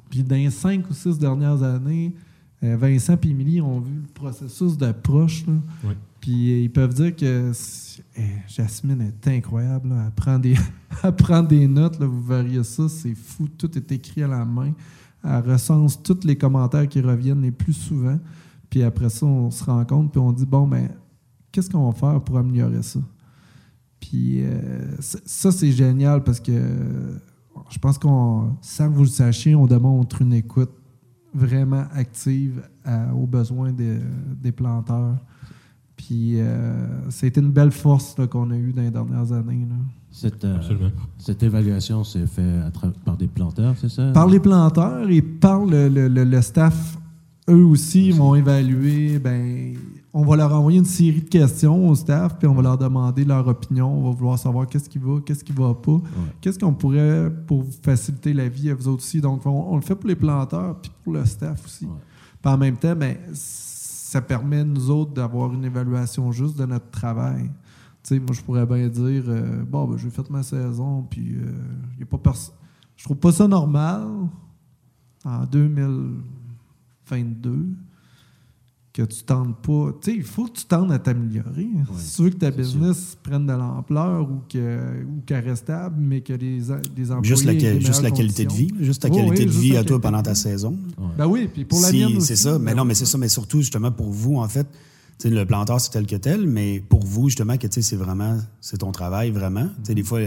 Puis 0.10 0.24
dans 0.24 0.36
les 0.36 0.50
cinq 0.52 0.90
ou 0.90 0.94
six 0.94 1.18
dernières 1.18 1.64
années, 1.64 2.14
euh, 2.64 2.78
Vincent 2.78 3.18
et 3.24 3.28
Émilie 3.28 3.60
ont 3.62 3.80
vu 3.80 3.94
le 3.96 4.08
processus 4.14 4.78
d'approche. 4.78 5.44
Oui. 5.84 5.94
Puis 6.20 6.52
euh, 6.54 6.60
ils 6.64 6.70
peuvent 6.72 6.94
dire 6.94 7.16
que 7.16 7.52
eh, 8.18 8.22
Jasmine 8.48 9.02
est 9.02 9.28
incroyable. 9.30 9.90
là. 9.90 10.04
Elle, 10.06 10.12
prend 10.12 10.38
des, 10.38 10.56
elle 11.04 11.16
prend 11.16 11.42
des 11.42 11.66
notes, 11.68 12.00
là, 12.00 12.06
vous 12.06 12.22
verriez 12.22 12.64
ça, 12.64 12.88
c'est 12.88 13.16
fou. 13.16 13.48
Tout 13.58 13.76
est 13.78 13.92
écrit 13.92 14.22
à 14.22 14.28
la 14.28 14.46
main. 14.46 14.74
Elle 15.24 15.52
recense 15.52 16.02
tous 16.02 16.24
les 16.24 16.36
commentaires 16.38 16.88
qui 16.88 17.02
reviennent 17.02 17.42
les 17.42 17.52
plus 17.52 17.74
souvent. 17.74 18.20
Puis 18.70 18.84
après 18.84 19.10
ça, 19.10 19.26
on 19.26 19.52
se 19.52 19.64
rend 19.64 19.84
compte, 19.86 20.12
puis 20.12 20.20
on 20.22 20.32
dit 20.32 20.46
bon, 20.46 20.68
ben, 20.68 20.90
qu'est-ce 21.52 21.70
qu'on 21.70 21.90
va 21.90 21.94
faire 21.94 22.22
pour 22.22 22.38
améliorer 22.38 22.82
ça? 22.82 23.00
Puis 24.00 24.42
euh, 24.44 24.96
ça, 25.00 25.52
c'est 25.52 25.72
génial 25.72 26.24
parce 26.24 26.40
que 26.40 26.52
euh, 26.52 27.18
je 27.70 27.78
pense 27.78 27.98
qu'on, 27.98 28.56
sans 28.62 28.90
que 28.90 28.96
vous 28.96 29.04
le 29.04 29.08
sachiez, 29.10 29.54
on 29.56 29.68
démontre 29.68 30.22
une 30.22 30.34
écoute 30.34 30.72
vraiment 31.34 31.84
active 31.94 32.62
à- 32.84 33.14
aux 33.14 33.28
besoins 33.28 33.72
des, 33.72 34.00
des 34.42 34.52
planteurs. 34.52 35.18
Puis 35.96 36.40
euh, 36.40 37.10
c'était 37.12 37.42
une 37.42 37.52
belle 37.52 37.72
force 37.72 38.16
qu'on 38.30 38.50
a 38.50 38.56
eue 38.56 38.74
dans 38.74 38.82
les 38.82 38.90
dernières 38.92 39.32
années. 39.32 39.68
Cette, 40.12 40.44
euh, 40.44 40.58
cette 41.18 41.42
évaluation 41.42 42.04
s'est 42.04 42.28
faite 42.28 42.46
par 43.06 43.16
des 43.18 43.28
planteurs, 43.28 43.76
c'est 43.80 43.90
ça? 43.90 44.12
Par 44.12 44.28
les 44.28 44.40
planteurs 44.40 45.10
et 45.10 45.22
par 45.22 45.66
le, 45.66 45.88
le- 45.88 46.08
le- 46.10 46.24
le 46.26 46.42
staff 46.42 46.98
eux 47.50 47.66
aussi 47.66 48.08
ils 48.10 48.14
vont 48.16 48.36
évaluer, 48.36 49.18
ben, 49.20 49.74
on 50.14 50.24
va 50.24 50.36
leur 50.36 50.54
envoyer 50.54 50.78
une 50.80 50.86
série 50.86 51.22
de 51.22 51.28
questions 51.30 51.88
au 51.90 51.96
staff, 51.96 52.38
puis 52.38 52.48
on 52.48 52.54
va 52.54 52.62
leur 52.62 52.78
demander 52.78 53.24
leur 53.26 53.48
opinion. 53.48 53.88
On 53.92 54.04
va 54.04 54.12
vouloir 54.16 54.38
savoir 54.38 54.68
qu'est-ce 54.68 54.90
qui 54.90 55.00
va, 55.00 55.20
qu'est-ce 55.26 55.44
qui 55.44 55.54
va 55.54 55.74
pas. 55.74 56.00
Qu'est-ce 56.42 56.60
qu'on 56.60 56.74
pourrait 56.74 57.32
pour 57.48 57.64
vous 57.64 57.72
faciliter 57.82 58.34
la 58.34 58.48
vie 58.50 58.70
à 58.70 58.76
vous 58.76 58.88
autres 58.90 59.02
aussi? 59.04 59.22
Donc, 59.22 59.46
on, 59.46 59.50
on 59.72 59.76
le 59.78 59.82
fait 59.82 59.96
pour 59.96 60.08
les 60.10 60.16
planteurs, 60.16 60.76
puis 60.82 60.92
pour 61.04 61.14
le 61.14 61.26
staff 61.26 61.66
aussi. 61.66 61.86
Ouais. 61.86 61.92
Puis 62.42 62.52
en 62.54 62.58
même 62.58 62.76
temps, 62.76 62.96
ben, 62.96 63.16
ça 63.34 64.22
permet, 64.22 64.64
nous 64.66 64.90
autres, 64.90 65.14
d'avoir 65.14 65.54
une 65.54 65.64
évaluation 65.66 66.32
juste 66.34 66.58
de 66.60 66.66
notre 66.66 66.90
travail. 66.92 67.50
Sais, 68.04 68.20
moi, 68.20 68.30
je 68.34 68.42
pourrais 68.42 68.66
bien 68.66 68.88
dire, 68.88 69.24
euh, 69.28 69.64
bon, 69.64 69.88
ben, 69.88 69.98
j'ai 69.98 70.10
fait 70.10 70.28
ma 70.30 70.44
saison, 70.44 71.04
puis 71.10 71.36
euh, 71.36 71.52
y 72.00 72.04
a 72.04 72.06
pas 72.06 72.18
personne. 72.18 72.56
Je 72.98 73.04
trouve 73.06 73.18
pas 73.18 73.32
ça 73.32 73.48
normal 73.48 74.04
en 75.24 75.46
2022 75.46 77.68
que 78.94 79.04
tu 79.04 79.24
tentes 79.24 79.56
pas. 79.62 79.92
Tu 80.02 80.12
sais, 80.12 80.18
il 80.18 80.24
faut 80.24 80.46
que 80.46 80.52
tu 80.52 80.66
tendes 80.66 80.92
à 80.92 81.00
t'améliorer. 81.00 81.66
Si 81.98 82.18
tu 82.18 82.24
veux 82.24 82.30
que 82.30 82.36
ta 82.36 82.52
business 82.52 83.18
prenne 83.24 83.48
de 83.48 83.54
l'ampleur 83.54 84.30
ou 84.30 84.42
que- 84.50 85.04
ou 85.06 85.22
qu'elle 85.26 85.46
reste 85.48 85.64
stable, 85.64 85.96
mais 86.00 86.20
que 86.22 86.34
les, 86.34 86.58
les 86.60 86.72
employés. 87.12 87.24
Juste 87.24 87.46
la, 87.46 87.54
juste 87.80 88.02
qualité 88.14 88.46
de 88.46 88.52
vie, 88.52 88.68
juste 88.82 89.02
ta 89.04 89.10
qualité 89.10 89.44
oui, 89.44 89.46
de 89.46 89.52
vie 89.52 89.78
à 89.78 89.84
toi 89.86 90.00
pendant 90.02 90.22
ta 90.22 90.36
saison. 90.36 90.78
Ben 91.18 91.26
oui, 91.28 91.48
puis 91.54 91.64
pour 91.66 91.80
la 91.80 91.88
Si-. 91.90 92.20
C'est 92.22 92.36
ça. 92.36 92.60
Mais 92.60 92.72
Ben 92.72 92.78
non, 92.78 92.86
mais 92.86 92.94
c'est 92.96 93.06
ça. 93.06 93.18
Mais 93.18 93.30
surtout, 93.30 93.60
justement, 93.62 93.92
pour 93.94 94.10
vous, 94.12 94.36
en 94.38 94.48
fait, 94.50 94.68
tu 95.20 95.30
le 95.30 95.46
planteur, 95.46 95.80
c'est 95.80 95.92
tel 95.92 96.08
que 96.08 96.16
tel, 96.16 96.48
mais 96.48 96.80
pour 96.80 97.04
vous, 97.06 97.30
justement, 97.30 97.58
que 97.58 97.68
tu 97.68 97.82
c'est 97.82 97.96
vraiment, 97.96 98.40
c'est 98.60 98.80
ton 98.80 98.92
travail, 98.92 99.32
vraiment. 99.32 99.68
Tu 99.78 99.88
sais, 99.88 99.96
des 99.96 100.04
fois, 100.04 100.20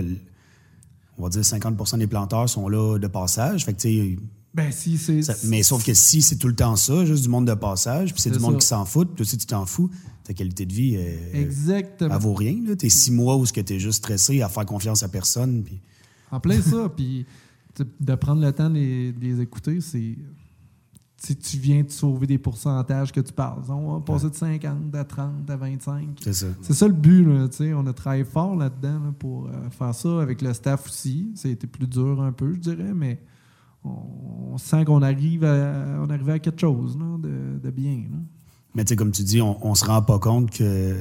on 1.18 1.23
va 1.25 1.29
dire 1.29 1.42
50% 1.42 1.99
des 1.99 2.07
planteurs 2.07 2.49
sont 2.49 2.68
là 2.68 2.99
de 2.99 3.07
passage. 3.07 3.64
Fait 3.64 3.73
que, 3.73 3.81
tu 3.81 4.18
Ben 4.55 4.70
si, 4.70 4.97
c'est. 4.99 5.20
mais 5.44 5.62
sauf 5.62 5.85
que 5.85 5.94
si 5.94 6.23
c'est 6.23 6.37
tout 6.37 6.49
le 6.49 6.55
temps 6.55 6.77
ça, 6.77 7.05
juste 7.05 7.25
du 7.25 7.29
monde 7.29 7.47
de 7.47 7.55
passage, 7.55 8.12
puis 8.12 8.23
c'est 8.23 8.31
du 8.31 8.38
monde 8.38 8.55
ça. 8.55 8.59
qui 8.61 8.66
s'en 8.66 8.85
fout, 8.85 9.11
puis 9.14 9.23
aussi, 9.23 9.37
tu 9.37 9.47
t'en 9.47 9.66
fous, 9.66 9.90
ta 10.25 10.33
qualité 10.33 10.64
de 10.64 10.73
vie, 10.73 10.94
elle, 10.94 11.40
Exactement. 11.40 12.14
elle 12.14 12.20
vaut 12.20 12.35
rien. 12.35 12.57
là. 12.66 12.77
T'es 12.77 12.88
six 12.88 13.11
mois 13.11 13.37
où 13.37 13.47
tu 13.47 13.61
es 13.61 13.79
juste 13.79 13.99
stressé 13.99 14.42
à 14.42 14.49
faire 14.49 14.64
confiance 14.64 15.03
à 15.03 15.09
personne. 15.09 15.62
Puis... 15.64 15.81
En 16.31 16.40
plein 16.40 16.61
ça. 16.61 16.88
Puis 16.97 17.27
tu 17.75 17.83
de 18.01 18.14
prendre 18.14 18.40
le 18.40 18.53
temps 18.53 18.70
de 18.70 18.75
les, 18.75 19.12
de 19.12 19.20
les 19.20 19.40
écouter, 19.40 19.81
c'est. 19.81 20.16
Si 21.16 21.37
tu 21.37 21.59
viens 21.59 21.83
te 21.85 21.92
sauver 21.92 22.27
des 22.27 22.38
pourcentages 22.38 23.12
que 23.12 23.20
tu 23.20 23.33
parles. 23.33 23.62
On 23.68 23.94
va 23.94 24.00
passer 24.00 24.29
de 24.29 24.35
50 24.35 24.94
à 24.94 25.05
30 25.05 25.48
à 25.48 25.57
25. 25.57 26.18
C'est 26.22 26.33
ça. 26.33 26.46
C'est 26.61 26.74
ça 26.74 26.87
le 26.87 26.92
but. 26.92 27.24
Là, 27.24 27.48
on 27.77 27.87
a 27.87 27.92
travaillé 27.92 28.24
fort 28.24 28.57
là-dedans 28.57 28.98
là, 29.05 29.14
pour 29.18 29.46
euh, 29.46 29.70
faire 29.70 29.94
ça 29.94 30.20
avec 30.20 30.42
le 30.42 30.53
staff 30.53 30.87
aussi. 30.87 31.33
Ça 31.35 31.48
a 31.48 31.53
été 31.53 31.66
plus 31.66 31.87
dur 31.87 32.20
un 32.20 32.33
peu, 32.33 32.53
je 32.53 32.59
dirais, 32.59 32.92
mais 32.94 33.20
on, 33.85 34.53
on 34.53 34.59
sent 34.59 34.85
qu'on 34.85 35.03
arrive 35.03 35.44
à, 35.44 36.03
on 36.03 36.11
arrive 36.11 36.31
à 36.31 36.38
quelque 36.38 36.61
chose 36.61 36.98
là, 36.98 37.16
de, 37.18 37.59
de 37.62 37.70
bien. 37.70 38.05
Mais 38.74 38.85
tu 38.85 38.90
sais, 38.90 38.96
comme 38.96 39.12
tu 39.12 39.22
dis, 39.22 39.40
on, 39.40 39.64
on 39.64 39.74
se 39.74 39.85
rend 39.85 40.03
pas 40.03 40.18
compte 40.18 40.50
que, 40.50 40.96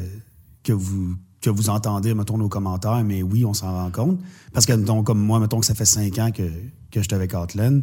que, 0.63 0.73
vous, 0.73 1.15
que 1.41 1.49
vous 1.49 1.69
entendez, 1.69 2.13
mettons, 2.13 2.37
nos 2.37 2.49
commentaires, 2.49 3.03
mais 3.03 3.23
oui, 3.23 3.45
on 3.45 3.53
s'en 3.53 3.71
rend 3.71 3.91
compte. 3.91 4.19
Parce 4.53 4.65
que, 4.65 4.73
mettons, 4.73 5.03
comme 5.03 5.19
moi, 5.19 5.39
mettons 5.39 5.59
que 5.59 5.65
ça 5.65 5.75
fait 5.75 5.85
cinq 5.85 6.19
ans 6.19 6.31
que, 6.31 6.43
que 6.91 7.01
j'étais 7.01 7.15
avec 7.15 7.33
Outland, 7.33 7.81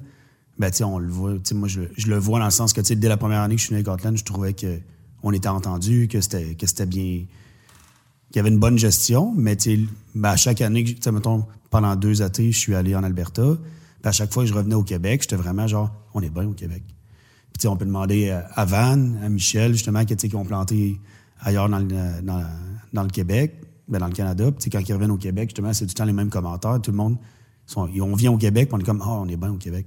ben, 0.61 0.70
on 0.85 0.99
le 0.99 1.09
voit. 1.09 1.33
Moi, 1.55 1.68
je, 1.68 1.81
le 2.07 2.18
vois 2.18 2.38
dans 2.38 2.44
le 2.44 2.51
sens 2.51 2.75
que, 2.75 2.83
dès 2.83 3.09
la 3.09 3.16
première 3.16 3.40
année 3.40 3.55
que 3.55 3.61
je 3.62 3.66
suis 3.66 3.75
venu 3.75 3.83
avec 3.87 3.99
Outland, 3.99 4.14
je 4.14 4.25
trouvais 4.25 4.55
qu'on 4.55 5.33
était 5.33 5.49
entendu, 5.49 6.07
que 6.07 6.20
c'était, 6.20 6.55
que 6.55 6.66
c'était 6.66 6.85
bien. 6.85 7.25
qu'il 8.29 8.37
y 8.37 8.38
avait 8.40 8.51
une 8.51 8.59
bonne 8.59 8.77
gestion, 8.77 9.33
mais 9.35 9.57
ben, 10.14 10.29
à 10.29 10.37
chaque 10.37 10.61
année, 10.61 10.85
mettons, 11.11 11.46
pendant 11.70 11.96
deux 11.96 12.20
étés, 12.20 12.53
je 12.53 12.59
suis 12.59 12.75
allé 12.75 12.94
en 12.94 13.03
Alberta. 13.03 13.57
À 14.05 14.12
chaque 14.12 14.33
fois 14.35 14.42
que 14.42 14.51
je 14.51 14.55
revenais 14.55 14.75
au 14.75 14.83
Québec, 14.83 15.23
j'étais 15.23 15.37
vraiment 15.37 15.66
genre, 15.66 15.90
on 16.12 16.20
est 16.20 16.29
bien 16.29 16.46
au 16.46 16.53
Québec. 16.53 16.83
Puis, 17.59 17.66
on 17.66 17.77
peut 17.77 17.87
demander 17.87 18.29
à- 18.29 18.46
à 18.55 18.64
Van, 18.66 19.14
à 19.23 19.29
Michel, 19.31 19.73
justement, 19.73 20.05
qui, 20.05 20.14
qui 20.14 20.37
ont 20.37 20.44
planté 20.44 21.01
ailleurs 21.40 21.70
dans 21.70 21.79
le, 21.79 22.20
dans, 22.92 23.03
le 23.03 23.09
Québec, 23.09 23.55
ben, 23.88 23.99
dans 23.99 24.09
le 24.09 24.12
Canada. 24.12 24.51
Puis, 24.53 24.68
quand 24.68 24.87
ils 24.87 24.92
reviennent 24.92 25.11
au 25.11 25.16
Québec, 25.16 25.49
justement, 25.49 25.73
c'est 25.73 25.87
tout 25.87 25.92
le 25.92 25.94
temps 25.94 26.05
les 26.05 26.12
mêmes 26.12 26.29
commentaires. 26.29 26.81
Tout 26.83 26.90
le 26.90 26.99
monde, 26.99 27.16
sont, 27.64 27.88
on 28.01 28.14
vient 28.14 28.33
au 28.33 28.38
Québec, 28.38 28.68
on 28.73 28.79
est 28.79 28.85
comme, 28.85 29.03
ah, 29.03 29.20
on 29.20 29.29
est 29.29 29.37
bien 29.37 29.51
au 29.51 29.57
Québec. 29.57 29.87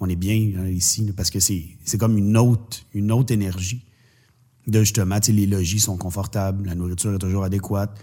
On 0.00 0.08
est 0.08 0.16
bien 0.16 0.52
hein, 0.56 0.66
ici, 0.66 1.12
parce 1.14 1.30
que 1.30 1.38
c'est 1.40 1.98
comme 1.98 2.16
une 2.16 2.36
autre, 2.38 2.78
une 2.94 3.12
autre 3.12 3.32
énergie. 3.32 3.84
De 4.66 4.80
justement, 4.80 5.18
les 5.28 5.46
logis 5.46 5.80
sont 5.80 5.98
confortables, 5.98 6.66
la 6.66 6.74
nourriture 6.74 7.14
est 7.14 7.18
toujours 7.18 7.44
adéquate. 7.44 7.98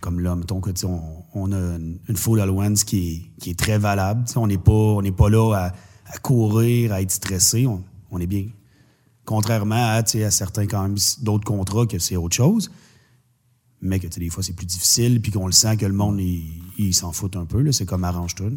Comme 0.00 0.20
là, 0.20 0.34
mettons 0.36 0.60
que, 0.60 0.70
on, 0.84 1.24
on 1.34 1.52
a 1.52 1.76
une, 2.08 2.16
food 2.16 2.40
allowance 2.40 2.84
qui 2.84 3.30
est, 3.46 3.58
très 3.58 3.78
valable. 3.78 4.24
On 4.34 4.46
n'est 4.46 4.58
pas, 4.58 5.00
pas 5.16 5.30
là 5.30 5.72
à, 6.06 6.18
courir, 6.18 6.92
à 6.92 7.00
être 7.00 7.12
stressé. 7.12 7.66
On, 7.66 8.18
est 8.18 8.26
bien. 8.26 8.46
Contrairement 9.24 9.74
à, 9.76 10.02
à 10.02 10.30
certains, 10.30 10.66
quand 10.66 10.92
d'autres 11.22 11.44
contrats 11.44 11.86
que 11.86 11.98
c'est 11.98 12.16
autre 12.16 12.36
chose. 12.36 12.70
Mais 13.80 14.00
que, 14.00 14.06
des 14.06 14.30
fois, 14.30 14.42
c'est 14.42 14.54
plus 14.54 14.66
difficile, 14.66 15.20
puis 15.20 15.30
qu'on 15.30 15.46
le 15.46 15.52
sent 15.52 15.76
que 15.76 15.86
le 15.86 15.92
monde, 15.92 16.20
il, 16.20 16.94
s'en 16.94 17.12
fout 17.12 17.36
un 17.36 17.44
peu. 17.44 17.70
C'est 17.72 17.86
comme 17.86 18.04
arrange-toi. 18.04 18.48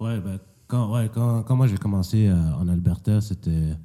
Ouais, 0.00 0.18
ben, 0.20 0.38
quand, 0.70 0.94
ouais, 0.94 1.10
quand, 1.12 1.42
quand 1.42 1.56
moi 1.56 1.66
j'ai 1.66 1.76
commencé 1.76 2.28
euh, 2.28 2.54
en 2.54 2.68
Alberta, 2.68 3.20
c'était, 3.20 3.76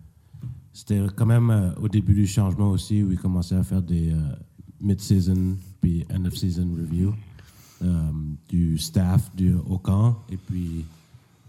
c'était 0.72 1.02
quand 1.16 1.26
même 1.26 1.50
euh, 1.50 1.74
au 1.82 1.90
début 1.90 2.14
du 2.14 2.28
changement 2.28 2.70
aussi 2.70 3.02
où 3.02 3.12
ils 3.12 3.18
commençaient 3.18 3.56
à 3.56 3.64
faire 3.64 3.82
des 3.82 4.12
euh, 4.12 4.20
mid-season 4.80 5.58
puis 5.82 6.06
end-of-season 6.14 6.68
review 6.76 7.14
du 8.48 8.78
staff 8.78 9.36
du, 9.36 9.54
au 9.54 9.78
camp. 9.78 10.18
Et 10.30 10.38
puis 10.38 10.86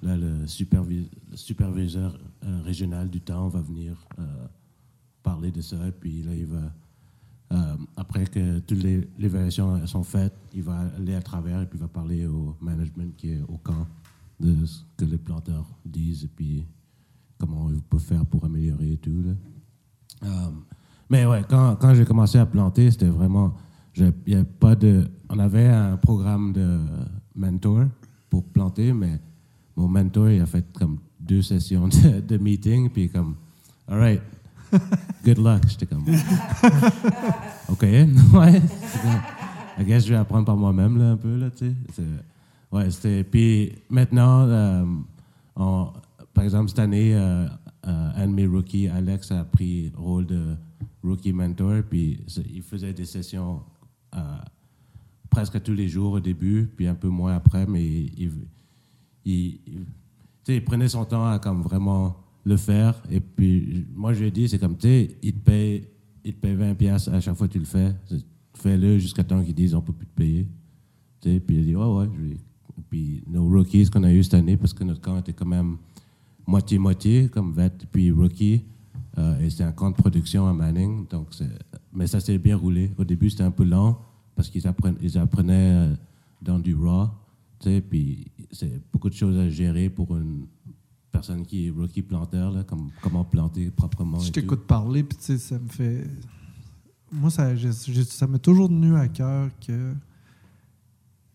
là, 0.02 0.16
le, 0.16 0.40
le 0.40 1.36
superviseur 1.36 2.18
régional 2.64 3.08
du 3.08 3.20
temps 3.20 3.48
va 3.48 3.60
venir 3.60 3.96
parler 5.22 5.50
de 5.50 5.62
ça. 5.62 5.76
Et 5.86 5.92
puis 5.92 6.22
là, 6.22 6.34
il 6.34 6.46
va. 6.46 7.76
après 7.96 8.26
que 8.26 8.58
toutes 8.58 8.82
les 8.82 9.08
évaluations 9.18 9.86
sont 9.86 10.02
faites, 10.02 10.34
il 10.52 10.62
va 10.62 10.78
aller 10.98 11.14
à 11.14 11.22
travers 11.22 11.62
et 11.62 11.66
puis 11.66 11.78
il 11.78 11.82
va 11.82 11.88
parler 11.88 12.26
au 12.26 12.54
management 12.60 13.16
qui 13.16 13.30
est 13.30 13.40
au 13.48 13.56
camp 13.56 13.86
de 14.40 14.66
ce 14.66 14.82
que 14.96 15.04
les 15.04 15.18
planteurs 15.18 15.66
disent 15.84 16.24
et 16.24 16.28
puis 16.28 16.66
comment 17.38 17.70
ils 17.70 17.82
peuvent 17.82 18.00
faire 18.00 18.24
pour 18.26 18.44
améliorer 18.44 18.92
et 18.92 18.96
tout. 18.98 19.22
là. 19.24 19.32
Euh, 20.24 20.50
mais 21.08 21.24
ouais, 21.26 21.42
quand, 21.48 21.76
quand 21.76 21.94
j'ai 21.94 22.04
commencé 22.04 22.38
à 22.38 22.46
planter, 22.46 22.90
c'était 22.90 23.06
vraiment. 23.06 23.54
y 23.96 24.34
avait 24.34 24.44
pas 24.44 24.74
de, 24.74 25.08
on 25.28 25.38
avait 25.38 25.68
un 25.68 25.96
programme 25.96 26.52
de 26.52 26.80
mentor 27.34 27.84
pour 28.28 28.44
planter, 28.44 28.92
mais 28.92 29.20
mon 29.76 29.88
mentor, 29.88 30.30
il 30.30 30.40
a 30.40 30.46
fait 30.46 30.64
comme 30.72 30.98
deux 31.20 31.42
sessions 31.42 31.88
de, 31.88 32.38
meeting, 32.38 32.90
puis 32.90 33.08
comme, 33.08 33.36
all 33.88 33.98
right, 33.98 34.22
good 35.24 35.38
luck. 35.38 35.62
J'étais 35.68 35.86
comme, 35.86 36.04
OK, 37.68 37.82
ouais. 37.82 38.62
I 39.78 39.84
guess 39.84 40.06
je 40.06 40.10
vais 40.10 40.18
apprendre 40.18 40.46
par 40.46 40.56
moi-même 40.56 41.00
un 41.00 41.16
peu, 41.16 41.36
là, 41.36 41.50
tu 41.50 41.74
sais. 41.92 42.02
Ouais, 42.72 42.90
c'était. 42.90 43.24
Puis 43.24 43.72
maintenant, 43.88 44.46
euh, 44.48 44.84
par 46.34 46.44
exemple, 46.44 46.68
cette 46.68 46.78
année, 46.80 47.14
euh, 47.14 47.46
euh, 47.86 48.10
un 48.16 48.26
de 48.26 48.32
mes 48.32 48.46
rookies, 48.46 48.88
Alex, 48.88 49.30
a 49.32 49.44
pris 49.44 49.90
le 49.90 49.98
rôle 49.98 50.26
de 50.26 50.54
rookie 51.02 51.32
mentor, 51.32 51.82
puis 51.88 52.20
il 52.52 52.62
faisait 52.62 52.92
des 52.92 53.04
sessions 53.04 53.62
euh, 54.14 54.18
presque 55.30 55.62
tous 55.62 55.72
les 55.74 55.88
jours 55.88 56.12
au 56.14 56.20
début, 56.20 56.68
puis 56.76 56.86
un 56.86 56.94
peu 56.94 57.08
moins 57.08 57.34
après, 57.36 57.66
mais 57.66 57.84
il, 57.84 58.12
il, 58.18 58.32
il- 59.24 59.60
il- 60.48 60.64
prenait 60.64 60.88
son 60.88 61.04
temps 61.04 61.26
à 61.28 61.38
comme 61.38 61.62
vraiment 61.62 62.16
le 62.44 62.56
faire. 62.56 63.00
Et 63.10 63.20
puis, 63.20 63.86
moi, 63.94 64.12
je 64.12 64.20
lui 64.20 64.28
ai 64.28 64.30
dit, 64.30 64.48
c'est 64.48 64.58
comme, 64.58 64.76
tu 64.76 64.86
sais, 64.88 65.18
il 65.22 65.32
te 65.34 65.38
paye, 65.40 65.88
il 66.24 66.34
te 66.34 66.40
paye 66.40 66.54
20 66.54 66.74
pièces 66.74 67.08
à 67.08 67.20
chaque 67.20 67.34
fois 67.36 67.46
que 67.48 67.52
tu 67.54 67.58
le 67.58 67.64
fais. 67.64 67.94
Fais-le 68.54 68.98
jusqu'à 68.98 69.24
temps 69.24 69.42
qu'ils 69.42 69.54
disent, 69.54 69.74
on 69.74 69.82
peut 69.82 69.92
plus 69.92 70.06
te 70.06 70.14
payer. 70.14 70.48
Tu 71.20 71.30
sais, 71.30 71.40
puis 71.40 71.56
il 71.56 71.60
a 71.60 71.64
dit, 71.64 71.76
ouais, 71.76 71.84
ouais. 71.86 72.08
Je 72.14 72.20
lui- 72.20 72.40
Puis 72.90 73.22
nos 73.26 73.48
rookies 73.48 73.86
qu'on 73.90 74.02
a 74.04 74.12
eu 74.12 74.22
cette 74.22 74.34
année, 74.34 74.56
parce 74.56 74.72
que 74.72 74.84
notre 74.84 75.00
camp 75.00 75.18
était 75.18 75.32
quand 75.32 75.46
même 75.46 75.76
moitié-moitié, 76.46 77.28
comme 77.28 77.52
vet 77.52 77.72
puis 77.90 78.10
rookie. 78.10 78.62
Euh, 79.18 79.40
et 79.40 79.48
c'était 79.50 79.64
un 79.64 79.72
camp 79.72 79.90
de 79.90 79.96
production 79.96 80.46
à 80.46 80.52
Manning. 80.52 81.06
Donc 81.08 81.28
c'est- 81.32 81.48
mais 81.92 82.06
ça 82.06 82.20
s'est 82.20 82.38
bien 82.38 82.56
roulé. 82.56 82.92
Au 82.98 83.04
début, 83.04 83.30
c'était 83.30 83.44
un 83.44 83.50
peu 83.50 83.64
lent 83.64 83.98
parce 84.34 84.48
qu'ils 84.50 84.66
apprenaient, 84.66 84.98
ils 85.00 85.16
apprenaient 85.18 85.72
euh, 85.92 85.94
dans 86.42 86.58
du 86.58 86.74
raw. 86.74 87.06
Tu 87.60 87.70
sais, 87.70 87.80
puis 87.80 88.26
c'est 88.52 88.80
beaucoup 88.92 89.08
de 89.08 89.14
choses 89.14 89.38
à 89.38 89.48
gérer 89.48 89.88
pour 89.88 90.14
une 90.16 90.46
personne 91.10 91.46
qui 91.46 91.66
est 91.66 91.70
rookie 91.70 92.02
planteur, 92.02 92.50
là, 92.52 92.62
comme 92.64 92.90
comment 93.00 93.24
planter 93.24 93.70
proprement. 93.70 94.18
Je 94.18 94.30
t'écoute 94.30 94.66
parler, 94.66 95.02
puis 95.02 95.16
tu 95.16 95.24
sais, 95.24 95.38
ça 95.38 95.58
me 95.58 95.68
fait. 95.68 96.04
Moi, 97.10 97.30
ça, 97.30 97.52
ça 97.56 98.26
m'a 98.26 98.38
toujours 98.38 98.68
tenu 98.68 98.94
à 98.96 99.08
cœur 99.08 99.48
que 99.66 99.94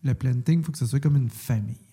le 0.04 0.14
planting, 0.14 0.60
il 0.60 0.64
faut 0.64 0.72
que 0.72 0.78
ce 0.78 0.86
soit 0.86 1.00
comme 1.00 1.16
une 1.16 1.28
famille. 1.30 1.86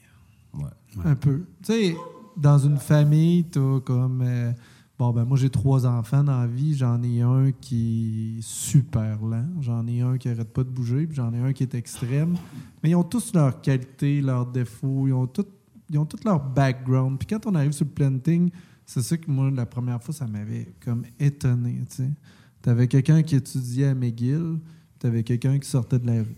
Ouais. 0.54 0.70
Un 1.06 1.16
peu. 1.16 1.46
Tu 1.64 1.74
sais, 1.74 1.96
dans 2.36 2.58
une 2.58 2.78
famille, 2.78 3.44
t'as 3.46 3.80
comme. 3.82 4.22
euh, 4.24 4.52
bon, 4.98 5.12
ben 5.12 5.26
moi, 5.26 5.38
j'ai 5.38 5.50
trois 5.50 5.86
enfants 5.86 6.24
dans 6.24 6.40
la 6.40 6.48
vie. 6.48 6.76
J'en 6.76 7.02
ai 7.04 7.22
un 7.22 7.52
qui 7.52 8.38
est 8.40 8.42
super 8.42 9.22
lent. 9.22 9.46
J'en 9.62 9.86
ai 9.88 10.02
un 10.02 10.18
qui 10.18 10.30
arrête 10.30 10.52
pas 10.52 10.64
de 10.64 10.70
bouger. 10.70 11.06
Puis 11.06 11.16
j'en 11.16 11.34
ai 11.34 11.40
un 11.40 11.54
qui 11.54 11.64
est 11.64 11.76
extrême. 11.76 12.36
Mais 12.82 12.92
ils 12.92 12.96
ont 12.96 13.04
tous 13.04 13.34
leurs 13.34 13.62
qualités, 13.62 14.22
leurs 14.22 14.46
défauts. 14.46 15.08
Ils 15.08 15.14
ont 15.14 15.28
tout, 15.28 15.46
ils 15.90 15.98
ont 16.00 16.06
tout 16.06 16.20
leur 16.26 16.40
background. 16.40 17.20
Puis 17.20 17.28
quand 17.28 17.46
on 17.46 17.56
arrive 17.56 17.74
sur 17.74 17.86
le 17.86 17.92
planting, 17.92 18.50
c'est 18.86 19.04
ça 19.04 19.18
que 19.18 19.30
moi, 19.30 19.52
la 19.52 19.68
première 19.68 20.02
fois, 20.02 20.16
ça 20.16 20.26
m'avait 20.26 20.74
comme 20.84 21.04
étonné. 21.20 21.84
Tu 22.62 22.70
avais 22.70 22.88
quelqu'un 22.88 23.22
qui 23.22 23.36
étudiait 23.36 23.88
à 23.88 23.96
McGill, 23.96 24.60
tu 25.00 25.06
avais 25.08 25.24
quelqu'un 25.24 25.60
qui 25.60 25.70
sortait 25.70 26.00
de 26.00 26.08
la 26.08 26.24
rue. 26.24 26.36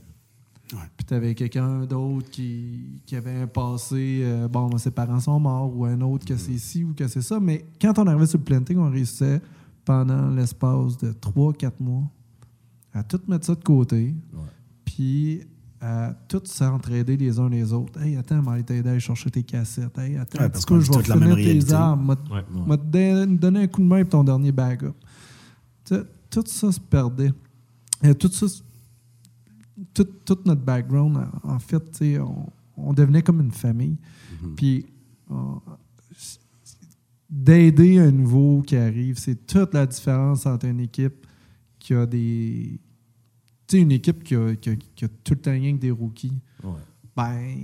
Ouais. 0.74 0.80
Puis 0.98 1.06
tu 1.06 1.14
avais 1.14 1.36
quelqu'un 1.36 1.86
d'autre 1.86 2.30
qui, 2.30 3.02
qui 3.06 3.16
avait 3.16 3.42
un 3.42 3.48
passé, 3.48 4.22
euh, 4.24 4.48
bon, 4.48 4.70
ben, 4.70 4.78
ses 4.78 4.92
parents 4.92 5.20
sont 5.20 5.40
morts, 5.40 5.76
ou 5.76 5.86
un 5.86 6.00
autre 6.02 6.26
que 6.26 6.38
c'est 6.38 6.58
ci 6.58 6.84
ou 6.84 6.94
que 6.94 7.08
c'est 7.08 7.22
ça. 7.22 7.40
Mais 7.40 7.66
quand 7.82 7.98
on 8.00 8.08
arrivait 8.08 8.26
sur 8.28 8.38
le 8.40 8.44
planting, 8.46 8.78
on 8.78 8.90
réussissait 8.90 9.42
pendant 9.84 10.30
l'espace 10.30 10.98
de 10.98 11.12
3-4 11.12 11.72
mois 11.80 12.04
à 12.94 13.04
tout 13.04 13.20
mettre 13.28 13.46
ça 13.46 13.56
de 13.56 13.64
côté, 13.64 14.14
puis 14.86 15.42
à 15.80 16.14
tout 16.28 16.42
s'entraider 16.46 17.18
les 17.18 17.40
uns 17.40 17.50
les 17.50 17.74
autres. 17.74 18.00
Hey, 18.02 18.16
attends, 18.16 18.38
on 18.40 18.42
va 18.44 18.62
t'aider 18.62 18.88
à 18.88 18.92
aller 18.92 19.00
chercher 19.00 19.32
tes 19.32 19.42
cassettes. 19.44 19.98
Hey, 19.98 20.16
attends, 20.18 20.40
Ouais, 20.40 20.46
un 20.46 20.50
parce 20.50 20.64
qu'on 20.66 20.80
je 20.80 20.92
vais 20.92 21.04
finir 21.04 21.36
tes 21.36 21.74
armes? 21.74 22.06
M'a- 22.06 22.36
Ouais. 22.36 22.44
m'a 22.68 22.78
don- 22.78 23.36
donné 23.36 23.62
un 23.64 23.68
coup 23.68 23.82
de 23.82 23.88
main 23.88 24.02
pour 24.04 24.10
ton 24.12 24.24
dernier 24.24 24.52
sais, 25.86 26.04
Tout 26.30 26.44
ça 26.46 26.72
se 26.72 26.80
perdait. 26.80 27.32
Et 28.04 28.14
tout 28.16 28.30
ça, 28.32 28.48
se- 28.48 28.62
tout, 29.94 30.08
tout 30.26 30.38
notre 30.46 30.62
background, 30.62 31.18
en 31.44 31.50
en 31.56 31.60
fait, 31.60 32.02
on, 32.20 32.48
on 32.78 32.94
devenait 32.94 33.22
comme 33.22 33.42
une 33.42 33.52
famille. 33.52 33.98
Puis 34.56 34.86
on- 35.30 35.60
d'aider 37.30 37.98
un 38.00 38.12
nouveau 38.12 38.62
qui 38.62 38.76
arrive, 38.76 39.18
c'est 39.18 39.46
toute 39.48 39.74
la 39.74 39.86
différence 39.86 40.46
entre 40.46 40.66
une 40.66 40.80
équipe 40.82 41.26
qui 41.80 41.94
a 41.94 42.06
des. 42.06 42.80
Tu 43.68 43.78
sais, 43.78 43.82
une 43.82 43.92
équipe 43.92 44.24
qui 44.24 44.36
a, 44.36 44.56
qui 44.56 44.70
a- 44.72 44.76
qui 44.76 45.06
a 45.06 45.08
tout 45.08 45.34
le 45.34 45.40
temps 45.40 45.52
rien 45.52 45.74
que 45.76 45.80
des 45.82 45.92
rookies. 45.92 46.40
Ouais. 46.64 46.72
Ben, 47.16 47.56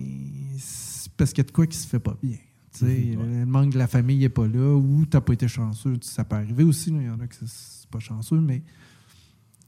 c'est 0.57 1.11
parce 1.13 1.31
qu'il 1.31 1.43
y 1.43 1.45
a 1.45 1.47
de 1.47 1.51
quoi 1.51 1.67
qui 1.67 1.77
se 1.77 1.87
fait 1.87 1.99
pas 1.99 2.17
bien. 2.21 2.37
Tu 2.71 2.85
sais, 2.85 3.15
Le 3.39 3.45
manque 3.45 3.71
de 3.73 3.77
la 3.77 3.87
famille 3.87 4.19
n'est 4.19 4.29
pas 4.29 4.47
là 4.47 4.75
ou 4.75 5.05
tu 5.05 5.17
n'as 5.17 5.21
pas 5.21 5.33
été 5.33 5.47
chanceux. 5.47 5.97
Ça 6.01 6.23
peut 6.23 6.35
arriver 6.35 6.63
aussi, 6.63 6.89
il 6.91 7.01
y 7.01 7.09
en 7.09 7.19
a 7.19 7.25
c'est- 7.29 7.47
c'est 7.47 7.89
pas 7.89 7.99
chanceux, 7.99 8.39
mais 8.39 8.61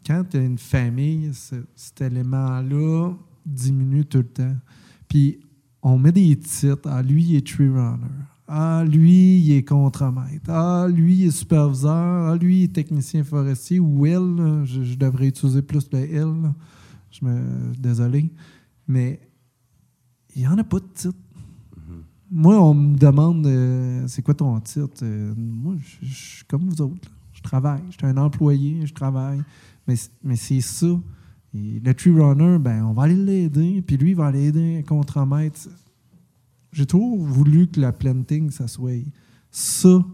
quand 0.10 0.24
tu 0.30 0.38
as 0.38 0.42
une 0.44 0.58
famille, 0.58 1.32
ce- 1.34 1.64
cet 1.76 2.02
élément-là 2.02 3.14
diminue 3.46 4.06
tout 4.06 4.18
le 4.20 4.24
temps. 4.28 4.56
Puis 5.08 5.40
on 5.84 5.98
met 6.00 6.12
des 6.12 6.36
titres. 6.38 6.82
Ah, 6.90 7.02
lui, 7.04 7.24
il 7.24 7.36
est 7.36 7.46
tree 7.48 7.70
runner. 7.70 8.08
Ah, 8.48 8.84
lui, 8.88 9.38
il 9.42 9.52
est 9.52 9.64
contremaître. 9.64 10.50
Ah, 10.50 10.88
lui, 10.90 11.18
il 11.20 11.26
est 11.28 11.32
superviseur. 11.32 12.32
Ah, 12.32 12.36
lui, 12.36 12.62
il 12.62 12.64
est 12.64 12.74
technicien 12.74 13.24
forestier. 13.24 13.80
Ou 13.80 14.06
elle, 14.08 14.66
je, 14.66 14.82
je 14.84 14.96
devrais 14.98 15.28
utiliser 15.28 15.62
plus 15.62 15.88
le 15.94 16.00
elle. 16.00 16.42
là. 16.42 16.56
Je 17.12 17.24
me. 17.26 17.72
Désolé. 17.78 18.32
Mais 18.88 19.20
il 20.36 20.42
n'y 20.42 20.48
en 20.48 20.58
a 20.58 20.64
pas 20.64 20.80
de 20.80 20.88
titre. 20.94 21.18
Moi, 22.32 22.60
on 22.64 22.74
me 22.74 22.98
demande 22.98 23.46
euh, 23.48 24.04
c'est 24.08 24.22
quoi 24.22 24.34
ton 24.36 24.60
titre? 24.60 25.04
Euh, 25.04 25.34
moi, 25.38 25.76
je 26.02 26.08
suis 26.14 26.46
comme 26.46 26.68
vous 26.70 26.82
autres. 26.82 27.10
Je 27.34 27.42
travaille. 27.42 27.82
Je 27.90 27.98
suis 27.98 28.06
un 28.06 28.18
employé, 28.18 28.86
je 28.86 28.94
travaille. 28.94 29.42
Mais, 29.90 29.96
mais 30.24 30.36
c'est 30.36 30.62
ça. 30.62 30.86
Et 31.52 31.80
le 31.80 31.94
tree 31.96 32.12
runner, 32.12 32.60
ben, 32.60 32.86
on 32.86 32.94
va 32.94 33.04
aller 33.04 33.16
l'aider, 33.16 33.82
puis 33.82 33.98
lui, 33.98 34.12
il 34.12 34.16
va 34.16 34.28
aller 34.28 34.46
aider 34.46 34.78
un 34.78 34.84
contremaître. 34.84 35.68
J'ai 36.72 36.86
toujours 36.86 37.18
voulu 37.26 37.66
que 37.66 37.80
la 37.80 37.92
planting, 37.92 38.52
ça 38.52 38.68
soit 38.68 39.04
ça. 39.50 40.06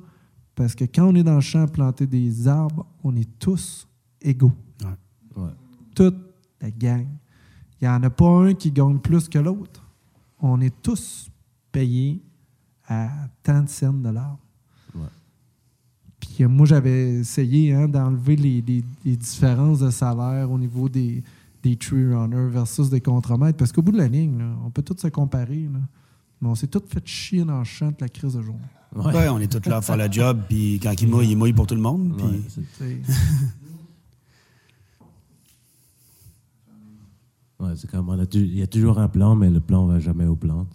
Parce 0.55 0.75
que 0.75 0.85
quand 0.85 1.09
on 1.09 1.15
est 1.15 1.23
dans 1.23 1.35
le 1.35 1.41
champ 1.41 1.63
à 1.63 1.67
planter 1.67 2.07
des 2.07 2.47
arbres, 2.47 2.85
on 3.03 3.13
est 3.17 3.37
tous 3.37 3.85
égaux. 4.21 4.53
Ouais. 5.35 5.49
Toute 5.93 6.15
la 6.61 6.71
gang. 6.71 7.07
Il 7.81 7.83
n'y 7.83 7.89
en 7.89 8.01
a 8.03 8.09
pas 8.09 8.29
un 8.29 8.53
qui 8.53 8.71
gagne 8.71 8.99
plus 8.99 9.27
que 9.27 9.37
l'autre. 9.37 9.85
On 10.39 10.61
est 10.61 10.81
tous 10.81 11.29
payés 11.69 12.21
à 12.87 13.09
tant 13.43 13.63
de 13.63 13.67
cents 13.67 13.91
de 13.91 14.07
l'arbre. 14.07 14.39
Moi, 16.43 16.65
j'avais 16.65 17.19
essayé 17.19 17.73
hein, 17.73 17.87
d'enlever 17.87 18.35
les, 18.35 18.61
les- 18.61 18.83
les 19.05 19.15
différences 19.15 19.79
de 19.79 19.89
salaire 19.89 20.51
au 20.51 20.57
niveau 20.57 20.89
des, 20.89 21.23
des 21.63 21.75
tree 21.75 22.13
runners 22.13 22.49
versus 22.49 22.89
des 22.89 23.01
contremaîtres. 23.01 23.57
Parce 23.57 23.71
qu'au 23.71 23.81
bout 23.81 23.91
de 23.91 23.97
la 23.97 24.07
ligne, 24.07 24.37
là, 24.39 24.45
on 24.65 24.69
peut 24.69 24.81
tous 24.81 24.97
se 24.99 25.07
comparer. 25.07 25.69
là. 25.71 25.79
Mais 26.41 26.49
on 26.49 26.55
s'est 26.55 26.67
tous 26.67 26.83
fait 26.87 27.05
chier 27.07 27.43
dans 27.45 27.59
le 27.59 27.63
champ 27.63 27.87
de 27.89 27.95
la 28.01 28.09
crise 28.09 28.33
de 28.33 28.41
journée. 28.41 28.59
Ouais. 28.95 29.13
Ouais, 29.13 29.29
on 29.29 29.39
est 29.39 29.51
tous 29.51 29.67
là 29.69 29.77
à 29.77 29.81
faire 29.81 29.97
le 29.97 30.11
job, 30.11 30.41
puis 30.47 30.79
quand 30.81 30.93
il 31.01 31.07
mouille, 31.09 31.29
il 31.31 31.37
mouille 31.37 31.53
pour 31.53 31.67
tout 31.67 31.75
le 31.75 31.81
monde. 31.81 32.13
Puis 32.17 32.25
Ouais, 37.59 37.71
c'est- 37.77 37.87
comme 37.89 38.09
on 38.09 38.19
a 38.19 38.25
tu- 38.25 38.39
il 38.39 38.57
y 38.57 38.61
a 38.61 38.67
toujours 38.67 38.99
un 38.99 39.07
plan, 39.07 39.35
mais 39.35 39.49
le 39.49 39.59
plan 39.59 39.85
va 39.85 39.99
jamais 39.99 40.25
au 40.25 40.35
plan. 40.35 40.67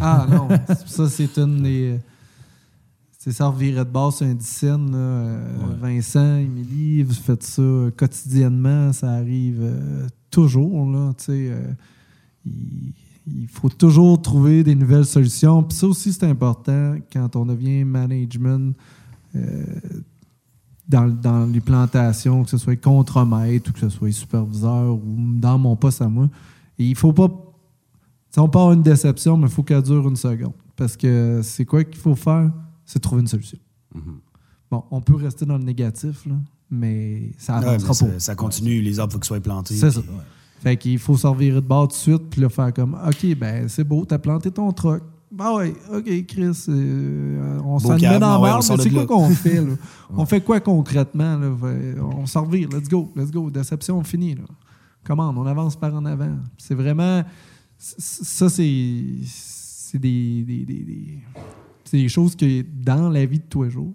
Ah 0.00 0.26
non, 0.30 0.48
ça 0.86 1.08
c'est 1.08 1.36
une 1.38 1.62
des. 1.62 1.98
C'est 3.20 3.32
ça, 3.32 3.48
revirer 3.48 3.84
de 3.84 3.90
base 3.90 4.18
sur 4.18 4.26
un. 4.72 5.40
Vincent, 5.80 6.36
Émilie, 6.36 7.02
vous 7.02 7.14
faites 7.14 7.42
ça 7.42 7.62
quotidiennement, 7.96 8.92
ça 8.92 9.10
arrive 9.10 9.58
euh, 9.60 10.06
toujours. 10.30 10.88
Là, 10.88 11.12
euh, 11.28 11.72
il, 12.46 12.92
il 13.26 13.48
faut 13.48 13.68
toujours 13.68 14.22
trouver 14.22 14.62
des 14.62 14.76
nouvelles 14.76 15.04
solutions. 15.04 15.64
Puis 15.64 15.76
ça 15.76 15.88
aussi, 15.88 16.12
c'est 16.12 16.26
important 16.26 16.94
quand 17.12 17.34
on 17.34 17.46
devient 17.46 17.82
management 17.82 18.76
euh, 19.34 19.64
dans, 20.88 21.08
dans 21.08 21.44
les 21.46 21.60
plantations, 21.60 22.44
que 22.44 22.50
ce 22.50 22.58
soit 22.58 22.76
contremaître 22.76 23.68
ou 23.68 23.72
que 23.72 23.80
ce 23.80 23.88
soit 23.88 24.12
superviseur 24.12 24.94
ou 24.94 25.16
dans 25.40 25.58
mon 25.58 25.74
poste 25.74 26.02
à 26.02 26.08
moi. 26.08 26.28
Et 26.78 26.84
il 26.84 26.94
faut 26.94 27.12
pas 27.12 27.28
on 28.36 28.48
part 28.48 28.70
une 28.70 28.82
déception, 28.82 29.36
mais 29.36 29.48
il 29.48 29.52
faut 29.52 29.64
qu'elle 29.64 29.82
dure 29.82 30.06
une 30.06 30.14
seconde. 30.14 30.52
Parce 30.76 30.96
que 30.96 31.40
c'est 31.42 31.64
quoi 31.64 31.82
qu'il 31.82 32.00
faut 32.00 32.14
faire? 32.14 32.52
C'est 32.90 33.00
trouver 33.00 33.20
une 33.20 33.26
solution. 33.28 33.58
Bon, 34.70 34.84
on 34.90 35.00
peut 35.02 35.14
rester 35.16 35.44
dans 35.44 35.58
le 35.58 35.64
négatif, 35.64 36.24
là, 36.26 36.34
mais 36.70 37.32
ça 37.38 37.58
Ouais, 37.60 37.66
avancera 37.66 38.06
mais 38.06 38.12
pas. 38.14 38.18
ça, 38.20 38.34
continue, 38.34 38.80
les 38.80 38.98
arbres, 38.98 39.12
il 39.12 39.14
faut 39.14 39.18
qu'ils 39.20 39.26
soient 39.26 39.40
plantés. 39.40 39.74
C'est 39.74 39.90
ça. 39.90 40.00
Fait 40.60 40.76
qu'il 40.76 40.98
faut 40.98 41.16
s'en 41.16 41.32
revirer 41.32 41.60
de 41.60 41.66
bord 41.66 41.88
tout 41.88 41.94
de 41.94 41.98
suite, 42.00 42.22
puis 42.30 42.40
là, 42.40 42.48
faire 42.48 42.72
comme 42.72 42.94
OK, 43.06 43.34
ben 43.36 43.68
c'est 43.68 43.84
beau, 43.84 44.04
t'as 44.06 44.18
planté 44.18 44.50
ton 44.50 44.72
truck. 44.72 45.02
Ben 45.30 45.54
ouais, 45.54 45.74
OK, 45.92 46.26
Chris, 46.26 46.64
euh, 46.70 47.60
on 47.62 47.78
s'en 47.78 47.94
met 47.98 48.18
dans 48.18 48.18
la 48.18 48.40
ouais, 48.40 48.50
mais 48.70 48.76
de 48.76 48.82
c'est 48.82 48.90
quoi 48.90 49.06
qu'on 49.06 49.28
fait, 49.28 49.60
là? 49.60 49.72
On 50.16 50.24
fait 50.24 50.40
quoi 50.40 50.58
concrètement, 50.60 51.36
là? 51.36 51.54
On 52.16 52.24
s'en 52.24 52.44
revire, 52.46 52.70
let's 52.70 52.88
go, 52.88 53.12
let's 53.14 53.30
go. 53.30 53.50
Déception 53.50 54.02
finie, 54.02 54.34
là. 54.36 54.44
Commande, 55.04 55.36
on 55.38 55.44
avance 55.46 55.76
par 55.76 55.94
en 55.94 56.04
avant. 56.06 56.36
C'est 56.56 56.74
vraiment... 56.74 57.22
Ça, 57.78 58.48
c'est... 58.48 59.04
C'est 59.24 59.98
des... 59.98 60.44
des- 60.44 60.64
des- 60.64 60.82
des- 60.84 61.18
c'est 61.90 61.96
des 61.98 62.08
choses 62.08 62.36
qui, 62.36 62.62
dans 62.64 63.08
la 63.08 63.24
vie 63.26 63.38
de 63.38 63.44
tous 63.48 63.62
les 63.64 63.70
jours, 63.70 63.94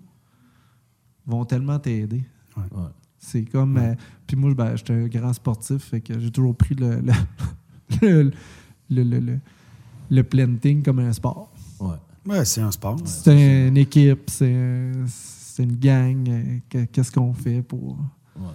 vont 1.25 1.45
tellement 1.45 1.79
t'aider. 1.79 2.23
Ouais. 2.57 2.63
C'est 3.17 3.45
comme. 3.45 3.77
euh, 3.77 3.95
puis 4.27 4.35
moi, 4.35 4.53
ben, 4.53 4.75
j'étais 4.75 4.93
un 4.93 5.07
grand 5.07 5.31
sportif, 5.33 5.77
fait 5.83 6.01
que 6.01 6.19
j'ai 6.19 6.29
toujours 6.31 6.55
pris 6.55 6.75
le, 6.75 7.01
le, 7.01 7.13
le, 8.01 8.31
le, 8.89 9.03
le- 9.03 9.19
le- 9.19 9.39
le 10.09 10.23
planting 10.23 10.83
comme 10.83 10.99
un 10.99 11.13
sport. 11.13 11.51
Ouais. 11.79 11.95
Ouais, 12.25 12.45
c'est 12.45 12.61
un 12.61 12.71
sport. 12.71 12.97
C'est 13.05 13.67
une 13.67 13.77
équipe, 13.77 14.29
c'est 14.29 14.53
un- 14.53 15.05
c'est 15.07 15.63
une 15.63 15.77
gang. 15.77 16.27
euh, 16.29 16.57
que- 16.69 16.85
Qu'est-ce 16.85 17.11
qu'on 17.11 17.33
fait 17.33 17.61
pour 17.61 17.97
Ouais. 18.35 18.47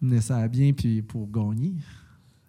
mener 0.00 0.20
ça 0.20 0.38
à 0.38 0.48
bien 0.48 0.72
puis 0.72 1.02
pour 1.02 1.28
gagner? 1.30 1.74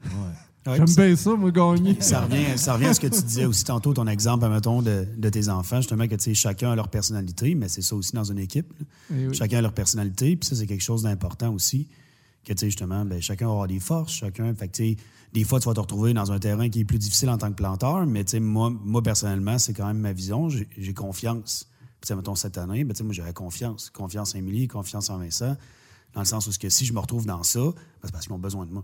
Ouais. 0.06 0.36
Ouais, 0.68 0.76
J'aime 0.76 0.94
bien 0.94 1.16
ça, 1.16 1.36
moi, 1.36 1.52
gagner. 1.52 1.96
Ça 2.02 2.22
revient, 2.22 2.58
ça 2.58 2.74
revient 2.74 2.88
à 2.88 2.94
ce 2.94 3.00
que 3.00 3.08
tu 3.08 3.22
disais 3.22 3.46
aussi 3.46 3.64
tantôt, 3.64 3.94
ton 3.94 4.08
exemple, 4.08 4.48
mettons, 4.50 4.82
de, 4.82 5.08
de 5.18 5.30
tes 5.30 5.48
enfants, 5.48 5.78
justement, 5.78 6.08
que 6.08 6.16
tu 6.16 6.24
sais, 6.24 6.34
chacun 6.34 6.72
a 6.72 6.76
leur 6.76 6.90
personnalité, 6.90 7.56
mais 7.56 7.70
c'est 7.70 7.82
ça 7.82 7.96
aussi 7.96 8.14
dans 8.14 8.26
une 8.26 8.40
équipe. 8.40 8.74
Eh 9.12 9.28
oui. 9.28 9.34
Chacun 9.34 9.60
a 9.60 9.62
leur 9.62 9.74
personnalité, 9.74 10.36
puis 10.36 10.48
ça, 10.50 10.56
c'est 10.56 10.68
quelque 10.68 10.84
chose 10.84 11.04
d'important 11.04 11.54
aussi, 11.54 11.88
que 12.44 12.52
tu 12.52 12.60
sais, 12.60 12.66
justement, 12.68 13.06
ben, 13.06 13.22
chacun 13.22 13.48
avoir 13.48 13.68
des 13.68 13.80
forces, 13.80 14.14
chacun. 14.14 14.54
Fait 14.54 14.68
que, 14.68 14.96
des 15.32 15.44
fois, 15.46 15.62
tu 15.62 15.68
vas 15.70 15.74
te 15.74 15.80
retrouver 15.80 16.14
dans 16.14 16.32
un 16.32 16.40
terrain 16.40 16.68
qui 16.70 16.82
est 16.82 16.86
plus 16.86 17.00
difficile 17.00 17.30
en 17.30 17.38
tant 17.38 17.50
que 17.50 17.56
planteur, 17.56 18.06
mais 18.06 18.26
tu 18.26 18.32
sais, 18.32 18.40
moi, 18.42 18.70
moi, 18.70 19.02
personnellement, 19.02 19.58
c'est 19.60 19.74
quand 19.74 19.88
même 19.88 20.00
ma 20.00 20.12
vision, 20.12 20.50
j'ai 20.50 20.94
confiance. 20.94 21.70
Puis, 22.02 22.14
mettons, 22.16 22.36
cette 22.36 22.58
année, 22.58 22.86
tu 22.86 22.96
sais, 22.96 23.04
moi, 23.04 23.14
j'aurais 23.14 23.34
confiance. 23.34 23.90
Confiance 23.90 24.36
en 24.36 24.40
Émilie, 24.40 24.68
confiance 24.68 25.10
en 25.10 25.20
Vincent, 25.20 25.56
dans 26.14 26.22
le 26.22 26.26
sens 26.26 26.48
où 26.48 26.52
que 26.60 26.70
si 26.70 26.86
je 26.86 26.92
me 26.92 27.00
retrouve 27.00 27.26
dans 27.26 27.44
ça, 27.44 27.60
ben, 27.62 27.74
c'est 28.04 28.12
parce 28.12 28.26
qu'ils 28.26 28.34
ont 28.34 28.40
besoin 28.40 28.66
de 28.66 28.72
moi. 28.72 28.84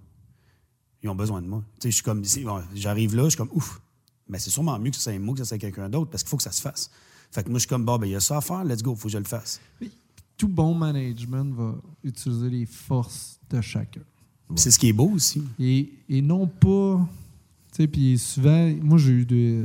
Ils 1.06 1.10
ont 1.10 1.16
besoin 1.16 1.40
de 1.40 1.48
moi. 1.48 1.64
Tu 1.76 1.82
sais, 1.82 1.92
je 1.92 1.96
suis 1.98 2.04
comme, 2.04 2.24
bon, 2.44 2.64
j'arrive 2.74 3.16
là, 3.16 3.26
je 3.26 3.30
suis 3.30 3.38
comme, 3.38 3.52
ouf, 3.54 3.80
mais 4.28 4.40
c'est 4.40 4.50
sûrement 4.50 4.80
mieux 4.80 4.90
que 4.90 4.96
ça 4.96 5.12
soit 5.12 5.20
moi 5.20 5.36
que 5.36 5.40
ça 5.42 5.46
soit 5.46 5.60
quelqu'un 5.60 5.88
d'autre, 5.88 6.10
parce 6.10 6.24
qu'il 6.24 6.32
faut 6.32 6.38
que 6.38 6.42
ça 6.42 6.52
se 6.52 6.64
fasse. 6.64 6.90
Fait 7.30 7.44
que 7.44 7.50
moi, 7.50 7.60
je 7.60 7.62
suis 7.62 7.70
comme, 7.70 7.86
bon, 7.86 8.00
ben, 8.00 8.08
il 8.08 8.14
y 8.14 8.16
a 8.16 8.20
ça 8.20 8.38
à 8.38 8.42
faire, 8.42 8.64
let's 8.64 8.82
go, 8.82 8.94
il 8.94 8.98
faut 8.98 9.08
que 9.08 9.12
je 9.12 9.20
le 9.20 9.24
fasse. 9.24 9.62
Tout 10.36 10.48
bon 10.48 10.74
management 10.74 11.54
va 11.54 11.76
utiliser 12.04 12.50
les 12.50 12.66
forces 12.66 13.40
de 13.52 13.62
chacun. 13.62 14.02
C'est 14.56 14.72
ce 14.72 14.80
qui 14.80 14.88
est 14.88 14.94
beau 14.94 15.12
aussi. 15.12 15.44
Et, 15.60 15.94
et 16.10 16.24
non 16.24 16.48
pas. 16.48 17.08
Tu 17.72 17.84
sais, 17.84 17.88
puis 17.88 18.18
souvent, 18.18 18.74
moi, 18.82 18.98
j'ai 18.98 19.12
eu 19.12 19.26
des, 19.28 19.64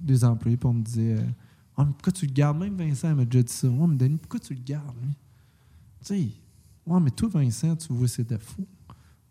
des 0.00 0.24
employés, 0.24 0.58
on 0.64 0.72
me 0.72 0.84
euh, 0.96 1.20
Ah, 1.76 1.84
mais 1.84 1.92
pourquoi 1.92 2.12
tu 2.12 2.24
le 2.24 2.32
gardes? 2.32 2.58
Même 2.58 2.76
Vincent 2.76 3.14
m'a 3.14 3.26
déjà 3.26 3.42
dit 3.42 3.52
ça. 3.52 3.68
Ouais, 3.68 3.86
mais 3.86 3.96
Denis, 3.96 4.16
pourquoi 4.16 4.40
tu 4.40 4.54
le 4.54 4.62
gardes, 4.64 4.96
lui 5.02 5.12
Tu 6.00 6.06
sais, 6.06 6.28
ouais, 6.86 7.00
mais 7.00 7.10
toi, 7.10 7.28
Vincent, 7.28 7.76
tu 7.76 7.92
vois 7.92 8.08
ses 8.08 8.24
défauts. 8.24 8.66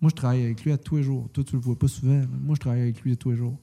Moi, 0.02 0.10
je 0.10 0.16
travaille 0.16 0.44
avec 0.44 0.64
lui 0.64 0.72
à 0.72 0.78
tous 0.78 0.98
les 0.98 1.04
jours. 1.04 1.28
Toi, 1.34 1.44
tu 1.44 1.56
le 1.56 1.62
vois 1.62 1.78
pas 1.78 1.88
souvent. 1.88 2.14
mais 2.20 2.28
Moi, 2.42 2.56
je 2.56 2.60
travaille 2.60 2.82
avec 2.82 3.02
lui 3.02 3.14
à 3.14 3.16
tous 3.16 3.32
les 3.32 3.38
jours. 3.38 3.58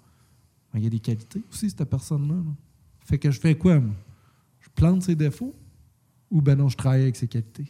Il 0.74 0.82
y 0.82 0.87
a 0.87 0.91
des 0.91 0.99
qualités 0.99 1.41
aussi, 1.53 1.70
cette 1.70 1.85
personne-là. 1.89 2.35
là. 2.35 2.43
Fait 3.07 3.18
que 3.18 3.30
je 3.30 3.39
fais 3.39 3.55
quoi, 3.55 3.78
moi? 3.78 3.95
Je 4.61 4.68
plante 4.74 5.03
ses 5.05 5.14
défauts 5.14 5.55
ou 6.30 6.41
ben 6.43 6.57
non, 6.57 6.68
je 6.68 6.76
travaille 6.76 7.03
avec 7.03 7.14
ses 7.16 7.28
qualités? 7.28 7.66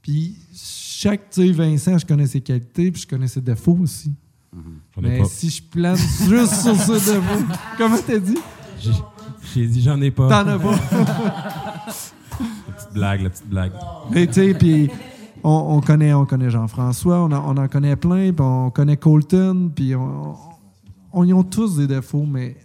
Puis 0.00 0.36
chaque, 0.54 1.28
tu 1.28 1.42
sais, 1.42 1.52
Vincent, 1.52 1.98
je 1.98 2.06
connais 2.06 2.26
ses 2.26 2.40
qualités, 2.40 2.90
puis 2.90 3.02
je 3.02 3.06
connais 3.06 3.28
ses 3.28 3.42
défauts 3.42 3.76
aussi. 3.80 4.14
Ai 4.96 5.00
Mais 5.02 5.18
pas. 5.18 5.24
si 5.26 5.50
je 5.50 5.62
plane 5.62 5.96
juste 6.28 6.54
sur 6.62 6.74
ses 6.76 6.92
défauts, 7.14 7.44
comment 7.76 7.98
t'as 8.06 8.18
dit? 8.18 8.38
J'ai- 8.80 8.92
J'ai 9.54 9.66
dit 9.66 9.82
j'en 9.82 10.00
ai 10.00 10.10
pas. 10.10 10.28
T'en 10.28 10.48
as 10.48 10.58
pas. 10.58 10.78
La 12.68 12.72
petite 12.74 12.92
blague, 12.94 13.20
la 13.22 13.30
petite 13.30 13.48
blague. 13.48 13.72
Mais 14.12 14.26
tu 14.28 14.32
sais, 14.34 14.54
puis 14.54 14.88
on, 15.44 15.76
on 15.76 15.80
connaît, 15.80 16.12
on 16.14 16.26
connaît 16.26 16.50
Jean-François, 16.50 17.20
on, 17.22 17.32
en- 17.32 17.56
on 17.56 17.56
en 17.62 17.68
connaît 17.68 17.96
plein, 17.96 18.32
puis 18.32 18.40
on 18.44 18.70
connaît 18.70 18.96
Colton, 18.96 19.70
puis 19.74 19.94
on, 19.94 20.34
on 21.12 21.24
y 21.24 21.32
ont 21.32 21.42
tous 21.44 21.76
des 21.76 21.86
défauts, 21.86 22.26
mais 22.26 22.56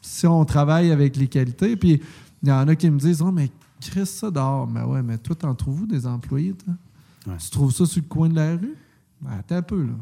si 0.00 0.26
on 0.26 0.44
travaille 0.44 0.90
avec 0.90 1.16
les 1.16 1.28
qualités, 1.28 1.76
puis 1.76 2.00
il 2.42 2.48
y 2.48 2.52
en 2.52 2.66
a 2.68 2.74
qui 2.74 2.90
me 2.90 2.98
disent, 2.98 3.22
oh, 3.22 3.30
mais 3.32 3.50
Chris, 3.80 4.06
ça 4.06 4.30
dehors. 4.30 4.66
Mais 4.68 4.82
ouais, 4.82 5.02
mais 5.02 5.18
toi, 5.18 5.34
t'en 5.34 5.54
trouves 5.54 5.82
où 5.82 5.86
des 5.86 6.06
employés, 6.06 6.54
toi? 6.54 6.74
Ouais. 7.26 7.38
Tu 7.38 7.50
trouves 7.50 7.72
ça 7.72 7.86
sur 7.86 8.02
le 8.02 8.08
coin 8.08 8.28
de 8.28 8.34
la 8.36 8.52
rue? 8.52 8.74
Ben, 9.20 9.30
attends 9.38 9.56
un 9.56 9.62
peu, 9.62 9.82
là. 9.82 9.92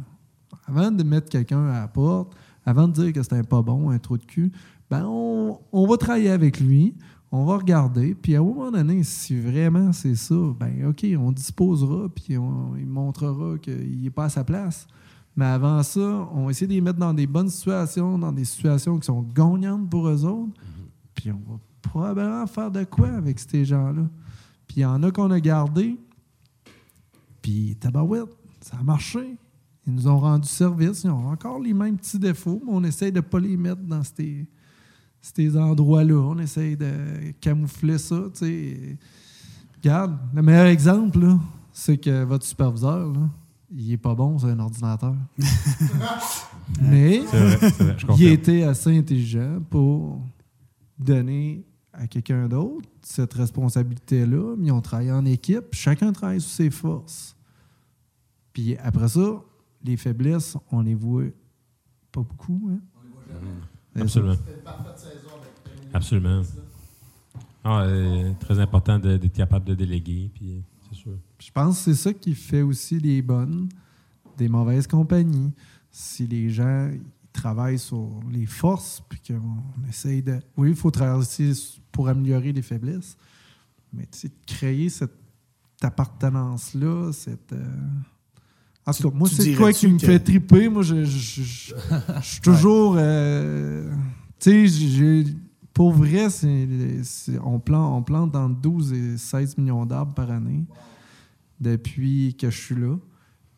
Avant 0.67 0.91
de 0.91 1.03
mettre 1.03 1.29
quelqu'un 1.29 1.67
à 1.69 1.81
la 1.81 1.89
porte, 1.89 2.35
avant 2.65 2.89
de 2.89 2.93
dire 2.93 3.13
que 3.13 3.23
c'est 3.23 3.35
un 3.35 3.45
pas 3.45 3.61
bon, 3.63 3.91
un 3.91 3.99
trou 3.99 4.17
de 4.19 4.25
cul, 4.25 4.53
ben 4.91 5.05
on, 5.07 5.59
on 5.73 5.87
va 5.87 5.97
travailler 5.97 6.31
avec 6.31 6.61
lui, 6.61 6.95
on 7.33 7.45
va 7.45 7.59
regarder, 7.59 8.15
puis 8.15 8.35
à 8.35 8.41
un 8.41 8.43
moment 8.43 8.73
donné, 8.73 9.05
si 9.05 9.39
vraiment 9.39 9.93
c'est 9.93 10.17
ça, 10.17 10.35
ben 10.59 10.87
OK, 10.87 11.07
on 11.17 11.31
disposera, 11.31 12.09
puis 12.09 12.37
on, 12.37 12.77
il 12.77 12.87
montrera 12.87 13.57
qu'il 13.59 14.03
n'est 14.03 14.11
pas 14.11 14.25
à 14.25 14.29
sa 14.29 14.43
place. 14.43 14.89
Mais 15.37 15.45
avant 15.45 15.83
ça, 15.85 16.29
on 16.33 16.47
va 16.47 16.51
essayer 16.51 16.67
de 16.67 16.73
les 16.73 16.81
mettre 16.81 16.99
dans 16.99 17.15
des 17.15 17.29
bonnes 17.29 17.49
situations, 17.49 18.19
dans 18.19 18.33
des 18.33 18.45
situations 18.45 18.99
qui 18.99 19.07
sont 19.07 19.23
gagnantes 19.23 19.89
pour 19.89 20.09
eux 20.09 20.25
autres, 20.25 20.53
puis 21.15 21.31
on 21.31 21.53
va 21.53 21.59
probablement 21.83 22.47
faire 22.47 22.71
de 22.71 22.83
quoi 22.85 23.11
avec 23.11 23.39
ces 23.39 23.65
gens-là. 23.65 24.09
Puis 24.67 24.79
il 24.79 24.81
y 24.81 24.85
en 24.85 25.03
a 25.05 25.11
qu'on 25.13 25.31
a 25.31 25.39
gardé, 25.39 25.99
puis 27.41 27.77
tabarouette, 27.79 28.37
ça 28.61 28.77
a 28.79 28.83
marché. 28.83 29.37
Ils 29.87 29.95
nous 29.95 30.09
ont 30.09 30.19
rendu 30.19 30.49
service. 30.49 31.05
Ils 31.05 31.11
ont 31.11 31.29
encore 31.29 31.61
les 31.61 31.73
mêmes 31.73 31.97
petits 31.97 32.19
défauts, 32.19 32.61
mais 32.65 32.73
on 32.73 32.85
essaye 32.85 33.13
de 33.13 33.19
ne 33.19 33.23
pas 33.23 33.41
les 33.41 33.57
mettre 33.57 33.83
dans 33.83 34.03
ces, 34.03 34.47
ces 35.21 35.57
endroits-là. 35.57 36.15
On 36.15 36.39
essaye 36.39 36.77
de 36.77 37.33
camoufler 37.41 37.99
ça. 37.99 38.23
tu 38.33 38.39
sais. 38.39 38.99
Regarde, 39.77 40.19
le 40.35 40.43
meilleur 40.43 40.67
exemple, 40.67 41.27
c'est 41.73 41.99
que 41.99 42.25
votre 42.25 42.45
superviseur, 42.45 43.13
là, 43.13 43.29
il 43.73 43.93
est 43.93 43.97
pas 43.97 44.15
bon 44.15 44.39
sur 44.39 44.49
un 44.49 44.59
ordinateur. 44.59 45.15
mais 46.83 47.19
vrai, 47.21 47.59
il 48.19 48.27
était 48.27 48.63
assez 48.65 48.97
intelligent 48.97 49.61
pour 49.71 50.21
donner 50.99 51.65
à 51.93 52.07
quelqu'un 52.07 52.49
d'autre 52.49 52.89
cette 53.03 53.33
responsabilité-là. 53.35 54.57
Mais 54.59 54.69
ils 54.69 54.73
ont 54.73 54.81
travaillé 54.81 55.13
en 55.13 55.25
équipe. 55.25 55.67
Chacun 55.73 56.13
travaille 56.13 56.41
sur 56.41 56.51
ses 56.51 56.71
forces. 56.71 57.37
Puis 58.53 58.77
après 58.79 59.09
ça, 59.09 59.43
les 59.85 59.97
faiblesses, 59.97 60.57
on 60.71 60.81
les 60.81 60.95
voit 60.95 61.25
pas 62.13 62.23
beaucoup. 62.23 62.71
Hein? 62.73 62.81
C'est 63.29 63.70
Absolument. 63.97 64.37
Absolument. 65.93 66.43
Ah, 67.65 67.83
euh, 67.83 68.33
très 68.41 68.59
important 68.59 68.99
d'être 68.99 69.33
capable 69.33 69.67
de 69.67 69.75
déléguer, 69.75 70.31
puis 70.33 70.53
euh, 70.53 70.61
c'est 70.89 70.97
sûr. 70.97 71.13
Je 71.39 71.51
pense 71.51 71.79
que 71.79 71.85
c'est 71.85 72.03
ça 72.03 72.13
qui 72.13 72.35
fait 72.35 72.63
aussi 72.63 72.99
les 72.99 73.21
bonnes 73.21 73.69
des 74.39 74.49
mauvaises 74.49 74.87
compagnies. 74.87 75.53
Si 75.91 76.27
les 76.27 76.49
gens 76.51 76.91
travaillent 77.33 77.79
sur 77.79 78.21
les 78.33 78.47
forces, 78.47 79.03
puis 79.09 79.21
qu'on 79.27 79.89
essaye 79.89 80.23
de. 80.23 80.39
Oui, 80.57 80.71
il 80.71 80.77
faut 80.77 80.91
travailler 80.91 81.19
aussi 81.19 81.81
pour 81.93 82.09
améliorer 82.09 82.53
les 82.53 82.63
faiblesses, 82.63 83.17
mais 83.93 84.07
tu 84.07 84.19
sais, 84.19 84.29
de 84.29 84.35
créer 84.47 84.89
cette 84.89 85.13
appartenance-là, 85.83 87.13
cette. 87.13 87.53
euh, 87.53 87.67
En 88.87 88.93
tout 88.93 89.11
cas, 89.11 89.17
moi, 89.17 89.29
c'est 89.29 89.55
quoi 89.55 89.73
qui 89.73 89.87
me 89.89 89.99
que- 89.99 90.07
fait 90.07 90.19
triper. 90.19 90.69
Moi, 90.69 90.83
je, 90.83 91.05
suis 91.05 91.75
toujours. 92.43 92.97
euh, 92.99 93.93
tu 94.39 94.69
sais, 94.69 94.89
j'ai. 94.89 95.25
Pour 95.73 95.93
vrai, 95.93 96.29
c'est, 96.31 96.67
c'est- 97.05 97.39
on, 97.45 97.61
plante, 97.61 97.93
on 97.99 98.03
plante 98.03 98.35
entre 98.37 98.61
12 98.61 98.93
et 98.93 99.17
16 99.19 99.57
millions 99.59 99.87
d'arbres 99.87 100.15
par 100.15 100.31
année 100.31 100.65
depuis 101.61 102.35
que 102.35 102.51
je 102.51 102.57
suis 102.57 102.75
là. 102.75 102.97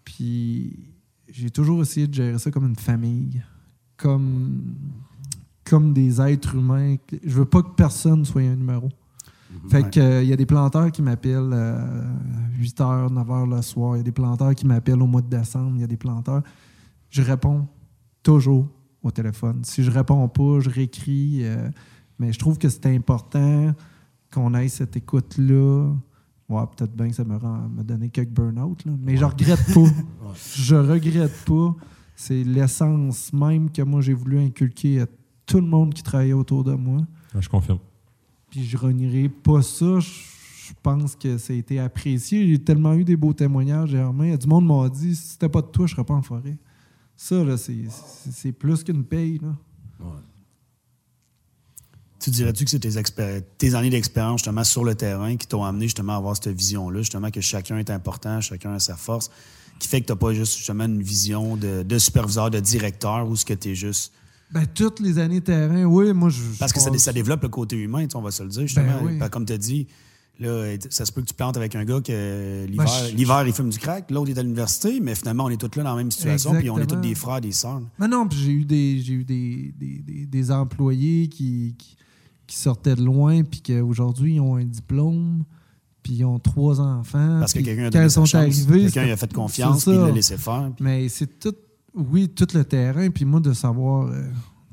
Puis 0.04 0.78
j'ai 1.28 1.50
toujours 1.50 1.80
essayé 1.82 2.06
de 2.06 2.14
gérer 2.14 2.38
ça 2.38 2.50
comme 2.50 2.66
une 2.66 2.76
famille, 2.76 3.42
comme, 3.96 4.74
comme 5.64 5.92
des 5.92 6.20
êtres 6.20 6.54
humains. 6.56 6.96
Je 7.24 7.34
veux 7.38 7.44
pas 7.46 7.62
que 7.62 7.74
personne 7.74 8.24
soit 8.24 8.42
un 8.42 8.56
numéro. 8.56 8.88
Fait 9.68 9.82
Ouais. 9.84 9.90
que 9.90 10.00
euh, 10.00 10.22
il 10.22 10.28
y 10.28 10.32
a 10.32 10.36
des 10.36 10.46
planteurs 10.46 10.90
qui 10.90 11.02
m'appellent 11.02 11.50
euh, 11.52 12.04
8h, 12.60 13.12
9h 13.12 13.54
le 13.56 13.62
soir. 13.62 13.96
Il 13.96 13.98
y 13.98 14.00
a 14.00 14.04
des 14.04 14.12
planteurs 14.12 14.54
qui 14.54 14.66
m'appellent 14.66 15.02
au 15.02 15.06
mois 15.06 15.22
de 15.22 15.28
décembre. 15.28 15.72
Il 15.76 15.80
y 15.80 15.84
a 15.84 15.86
des 15.86 15.96
planteurs. 15.96 16.42
Je 17.10 17.22
réponds 17.22 17.66
toujours 18.22 18.68
au 19.02 19.10
téléphone. 19.10 19.60
Si 19.64 19.82
je 19.82 19.90
réponds 19.90 20.28
pas, 20.28 20.60
je 20.60 20.70
réécris. 20.70 21.40
euh, 21.44 21.68
mais 22.18 22.32
je 22.32 22.38
trouve 22.38 22.56
que 22.58 22.68
c'est 22.68 22.86
important 22.86 23.74
qu'on 24.32 24.54
ait 24.54 24.68
cette 24.68 24.96
écoute-là. 24.96 25.92
Ouais, 26.48 26.62
peut-être 26.76 26.94
bien 26.94 27.08
que 27.08 27.14
ça 27.14 27.24
me 27.24 27.36
rend 27.36 27.68
me 27.68 27.82
donner 27.82 28.10
quelques 28.10 28.30
burn-out, 28.32 28.84
là. 28.84 28.92
mais 29.00 29.16
je 29.16 29.24
regrette 29.24 29.64
pas. 29.74 29.80
Je 30.56 30.74
regrette 30.76 31.44
pas. 31.46 31.74
C'est 32.14 32.44
l'essence 32.44 33.32
même 33.32 33.70
que 33.70 33.82
moi 33.82 34.00
j'ai 34.00 34.12
voulu 34.14 34.38
inculquer 34.38 35.00
à 35.02 35.06
tout 35.46 35.60
le 35.60 35.66
monde 35.66 35.92
qui 35.94 36.02
travaillait 36.02 36.32
autour 36.34 36.62
de 36.64 36.74
moi. 36.74 36.98
Ouais, 37.34 37.40
je 37.42 37.48
confirme. 37.48 37.78
Puis 38.52 38.66
je 38.66 38.76
renierai 38.76 39.30
pas 39.30 39.62
ça. 39.62 39.98
Je 39.98 40.72
pense 40.82 41.16
que 41.16 41.38
ça 41.38 41.54
a 41.54 41.56
été 41.56 41.78
apprécié. 41.80 42.46
J'ai 42.46 42.58
tellement 42.58 42.92
eu 42.92 43.02
des 43.02 43.16
beaux 43.16 43.32
témoignages, 43.32 43.90
Germain. 43.90 44.36
Du 44.36 44.46
monde 44.46 44.66
m'a 44.66 44.90
dit 44.90 45.16
si 45.16 45.28
c'était 45.30 45.48
pas 45.48 45.62
de 45.62 45.68
toi, 45.68 45.86
je 45.86 45.94
serais 45.94 46.04
pas 46.04 46.12
en 46.12 46.20
forêt. 46.22 46.58
Ça, 47.16 47.42
là, 47.42 47.56
c'est- 47.56 48.52
plus 48.52 48.84
qu'une 48.84 49.04
paye. 49.04 49.38
Là. 49.38 49.56
Tu 52.20 52.30
dirais-tu 52.30 52.64
que 52.64 52.70
c'est 52.70 53.58
tes 53.58 53.74
années 53.74 53.90
d'expérience 53.90 54.40
justement 54.40 54.64
sur 54.64 54.84
le 54.84 54.94
terrain 54.94 55.34
qui 55.36 55.46
t'ont 55.48 55.64
amené 55.64 55.86
justement 55.86 56.12
à 56.12 56.16
avoir 56.16 56.36
cette 56.36 56.54
vision-là, 56.56 57.00
justement 57.00 57.30
que 57.30 57.40
chacun 57.40 57.78
est 57.78 57.90
important, 57.90 58.40
chacun 58.42 58.74
a 58.74 58.78
sa 58.78 58.96
force, 58.96 59.30
qui 59.78 59.88
fait 59.88 60.02
que 60.02 60.06
tu 60.06 60.12
n'as 60.12 60.16
pas 60.16 60.32
juste 60.34 60.56
justement 60.58 60.84
une 60.84 61.02
vision 61.02 61.56
de, 61.56 61.82
de 61.82 61.98
superviseur, 61.98 62.50
de 62.50 62.60
directeur 62.60 63.26
ou 63.28 63.34
ce 63.34 63.44
que 63.46 63.54
tu 63.54 63.70
es 63.70 63.74
juste. 63.74 64.12
Ben, 64.52 64.66
toutes 64.66 65.00
les 65.00 65.18
années 65.18 65.40
terrain, 65.40 65.84
oui, 65.84 66.12
moi, 66.12 66.28
je. 66.28 66.40
Parce 66.58 66.72
que 66.72 66.80
ça, 66.80 66.90
ça 66.98 67.12
développe 67.12 67.42
le 67.42 67.48
côté 67.48 67.76
humain, 67.76 68.06
on 68.14 68.20
va 68.20 68.30
se 68.30 68.42
le 68.42 68.48
dire, 68.50 68.62
justement. 68.62 69.00
Ben 69.02 69.18
oui. 69.22 69.28
Comme 69.30 69.46
tu 69.46 69.52
as 69.54 69.58
dit, 69.58 69.86
là, 70.38 70.76
ça 70.90 71.04
se 71.06 71.12
peut 71.12 71.22
que 71.22 71.26
tu 71.28 71.34
plantes 71.34 71.56
avec 71.56 71.74
un 71.74 71.84
gars 71.84 72.00
que 72.00 72.66
l'hiver, 72.66 72.84
Ben, 72.84 73.08
je- 73.10 73.14
l'hiver, 73.16 73.44
il 73.46 73.52
fume 73.52 73.70
du 73.70 73.78
crack, 73.78 74.10
l'autre 74.10 74.30
est 74.30 74.38
à 74.38 74.42
l'université, 74.42 75.00
mais 75.00 75.14
finalement, 75.14 75.44
on 75.44 75.50
est 75.50 75.56
tous 75.56 75.76
là 75.78 75.84
dans 75.84 75.90
la 75.90 75.96
même 75.96 76.10
situation, 76.10 76.54
puis 76.54 76.68
on 76.70 76.78
est 76.78 76.86
tous 76.86 76.96
des 76.96 77.14
frères, 77.14 77.40
des 77.40 77.52
sœurs. 77.52 77.80
Mais 77.98 78.08
non, 78.08 78.28
puis 78.28 78.38
j'ai 78.38 78.52
eu 78.52 78.64
des, 78.64 79.00
j'ai 79.00 79.14
eu 79.14 79.24
des, 79.24 79.72
des, 79.78 79.98
des- 80.00 80.26
des 80.26 80.50
employés 80.50 81.28
qui, 81.28 81.74
qui, 81.78 81.96
qui 82.46 82.56
sortaient 82.58 82.94
de 82.96 83.02
loin, 83.04 83.42
puis 83.44 83.62
qu'aujourd'hui, 83.62 84.34
ils 84.34 84.40
ont 84.40 84.56
un 84.56 84.64
diplôme, 84.64 85.44
puis 86.02 86.14
ils 86.14 86.24
ont 86.24 86.38
trois 86.40 86.80
enfants. 86.80 87.38
Parce 87.40 87.52
que 87.52 87.60
quelqu'un 87.60 87.84
a 87.86 87.90
donné 87.90 88.08
sa 88.10 88.24
chance, 88.26 88.66
quelqu'un 88.66 89.12
a 89.12 89.16
fait 89.16 89.32
confiance, 89.32 89.84
puis 89.84 89.94
il 89.94 90.00
l'a 90.00 90.10
laissé 90.10 90.36
faire. 90.36 90.70
Mais 90.80 91.08
c'est 91.08 91.38
tout, 91.38 91.54
oui, 91.94 92.28
tout 92.28 92.46
le 92.54 92.64
terrain. 92.64 93.10
Puis 93.10 93.24
moi, 93.24 93.40
de 93.40 93.52
savoir, 93.52 94.06
euh, 94.08 94.22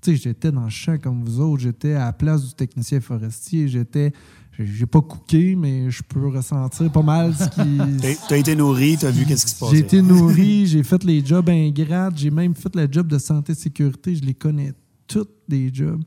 tu 0.01 0.11
sais, 0.11 0.15
j'étais 0.17 0.51
dans 0.51 0.63
le 0.63 0.69
champ 0.69 0.97
comme 0.97 1.23
vous 1.23 1.39
autres, 1.39 1.61
j'étais 1.63 1.93
à 1.93 2.05
la 2.05 2.13
place 2.13 2.45
du 2.47 2.53
technicien 2.53 2.99
forestier, 3.01 3.67
j'étais, 3.67 4.13
j'ai 4.57 4.85
pas 4.85 5.01
cooké, 5.01 5.55
mais 5.55 5.89
je 5.89 6.01
peux 6.03 6.27
ressentir 6.27 6.91
pas 6.91 7.01
mal 7.01 7.33
ce 7.35 7.45
qui. 7.49 8.07
Tu 8.27 8.33
as 8.33 8.37
été 8.37 8.55
nourri, 8.55 8.97
tu 8.99 9.05
as 9.05 9.11
vu 9.11 9.25
qu'est-ce 9.25 9.45
qui 9.45 9.51
se 9.53 9.59
passait. 9.59 9.75
J'ai 9.75 9.81
été 9.81 10.01
nourri, 10.01 10.65
j'ai 10.67 10.83
fait 10.83 11.03
les 11.03 11.25
jobs 11.25 11.49
ingrates, 11.49 12.17
j'ai 12.17 12.31
même 12.31 12.55
fait 12.55 12.73
le 12.75 12.87
job 12.91 13.07
de 13.07 13.17
santé 13.17 13.53
sécurité, 13.53 14.15
je 14.15 14.23
les 14.23 14.33
connais 14.33 14.73
tous 15.07 15.27
des 15.47 15.73
jobs. 15.73 16.01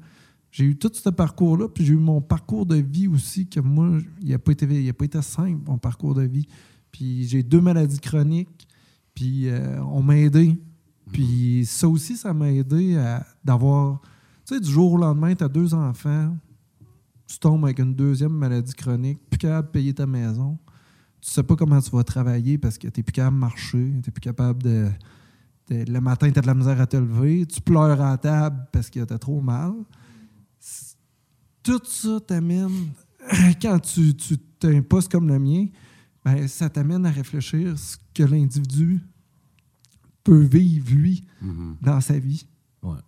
J'ai 0.51 0.65
eu 0.67 0.77
tout 0.77 0.91
ce 0.93 1.09
parcours-là, 1.09 1.69
puis 1.69 1.83
j'ai 1.85 1.95
eu 1.95 1.99
mon 1.99 2.21
parcours 2.21 2.67
de 2.67 2.77
vie 2.77 3.09
aussi, 3.09 3.47
que 3.49 3.59
moi, 3.61 3.89
il 4.21 4.29
n'a 4.31 4.39
pas, 4.39 4.53
été- 4.53 4.67
il 4.67 4.87
a 4.89 4.93
pas 4.93 5.07
été 5.07 5.23
simple, 5.23 5.61
mon 5.67 5.79
parcours 5.79 6.15
de 6.15 6.23
vie. 6.23 6.47
Puis 6.91 7.25
j'ai 7.27 7.43
deux 7.43 7.63
maladies 7.63 8.01
chroniques, 8.01 8.69
puis 9.15 9.49
euh, 9.49 9.83
on 9.85 10.03
m'a 10.03 10.19
aidé. 10.19 10.59
Puis 11.11 11.65
ça 11.67 11.89
aussi, 11.89 12.17
ça 12.17 12.33
m'a 12.33 12.51
aidé 12.51 12.97
à 12.97 13.27
d'avoir. 13.45 14.01
Tu 14.47 14.55
sais, 14.55 14.61
du 14.61 14.71
jour 14.71 14.93
au 14.93 14.97
lendemain, 14.97 15.35
tu 15.35 15.45
as 15.45 15.49
deux 15.49 15.73
enfants, 15.75 16.37
tu 17.27 17.39
tombes 17.39 17.65
avec 17.65 17.79
une 17.79 17.95
deuxième 17.95 18.33
maladie 18.33 18.75
chronique, 18.75 19.19
plus 19.31 19.39
capable 19.39 19.69
de 19.69 19.73
payer 19.73 19.95
ta 19.95 20.07
maison. 20.07 20.59
Tu 21.21 21.31
sais 21.31 21.43
pas 21.43 21.55
comment 21.55 21.81
tu 21.81 21.91
vas 21.91 22.03
travailler 22.03 22.59
parce 22.59 22.77
que 22.77 22.89
tu 22.89 23.01
n'es 23.01 23.05
plus 23.05 23.13
capable 23.13 23.37
de 23.37 23.41
marcher, 23.41 23.79
tu 23.79 23.97
n'es 23.97 24.13
plus 24.13 24.21
capable 24.21 24.63
de. 24.63 24.91
le 25.71 26.01
matin, 26.01 26.31
tu 26.31 26.39
as 26.39 26.43
de 26.43 26.47
la 26.47 26.55
misère 26.55 26.81
à 26.81 26.87
te 26.87 26.97
lever, 26.97 27.47
tu 27.47 27.61
pleures 27.61 28.01
à 28.01 28.19
table 28.19 28.67
parce 28.73 28.91
que 28.91 29.05
tu 29.05 29.13
as 29.13 29.19
trop 29.19 29.41
mal. 29.41 29.73
Tout 31.63 31.81
ça 31.85 32.19
t'amène, 32.27 32.91
quand 33.63 33.79
tu, 33.79 34.15
tu 34.15 34.37
un 34.65 34.83
comme 35.11 35.29
le 35.29 35.39
mien, 35.39 35.67
ben, 36.25 36.47
ça 36.49 36.69
t'amène 36.69 37.07
à 37.07 37.11
réfléchir 37.11 37.79
ce 37.79 37.97
que 38.15 38.23
l'individu 38.25 39.01
peut 40.25 40.43
vivre, 40.43 40.91
lui, 40.95 41.25
dans 41.81 42.01
sa 42.01 42.19
vie. 42.19 42.47
Ouais. 42.83 42.99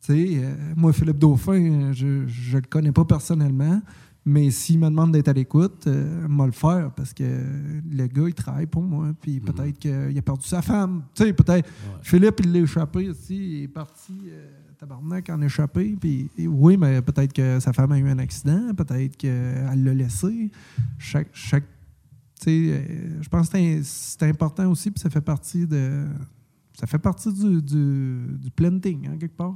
Tu 0.00 0.12
sais, 0.12 0.44
euh, 0.44 0.54
moi, 0.76 0.92
Philippe 0.92 1.18
Dauphin, 1.18 1.92
je 1.92 2.06
ne 2.06 2.54
le 2.54 2.68
connais 2.68 2.92
pas 2.92 3.04
personnellement, 3.04 3.80
Mais 4.26 4.50
s'il 4.50 4.78
me 4.78 4.88
demande 4.88 5.12
d'être 5.12 5.28
à 5.28 5.34
l'écoute, 5.34 5.86
euh, 5.86 6.26
moi 6.28 6.46
le 6.46 6.52
faire 6.52 6.90
parce 6.92 7.12
que 7.12 7.24
le 7.24 8.06
gars, 8.06 8.24
il 8.26 8.34
travaille 8.34 8.66
pour 8.66 8.82
moi. 8.82 9.12
Puis 9.20 9.38
peut-être 9.40 9.78
qu'il 9.78 10.18
a 10.18 10.22
perdu 10.22 10.46
sa 10.46 10.62
femme. 10.62 11.02
Tu 11.14 11.24
sais, 11.24 11.32
peut-être. 11.34 11.68
Philippe, 12.02 12.40
il 12.42 12.52
l'a 12.52 12.60
échappé 12.60 13.10
aussi. 13.10 13.36
Il 13.36 13.62
est 13.64 13.68
parti, 13.68 14.14
euh, 14.28 14.48
tabarnak, 14.78 15.28
en 15.28 15.42
échappé. 15.42 15.94
Puis 16.00 16.30
oui, 16.38 16.78
mais 16.78 17.02
peut-être 17.02 17.34
que 17.34 17.60
sa 17.60 17.74
femme 17.74 17.92
a 17.92 17.98
eu 17.98 18.08
un 18.08 18.18
accident. 18.18 18.72
Peut-être 18.74 19.14
qu'elle 19.18 19.84
l'a 19.84 19.94
laissé. 19.94 20.50
Chaque. 20.98 21.64
Je 22.44 23.28
pense 23.28 23.48
que 23.48 23.82
c'est 23.82 24.22
important 24.24 24.70
aussi. 24.70 24.90
Puis 24.90 25.00
ça 25.00 25.10
fait 25.10 25.20
partie 25.20 25.66
de. 25.66 26.06
Ça 26.78 26.86
fait 26.86 26.98
partie 26.98 27.32
du, 27.32 27.62
du, 27.62 28.26
du 28.38 28.50
planting, 28.50 29.06
hein, 29.08 29.16
quelque 29.18 29.36
part. 29.36 29.54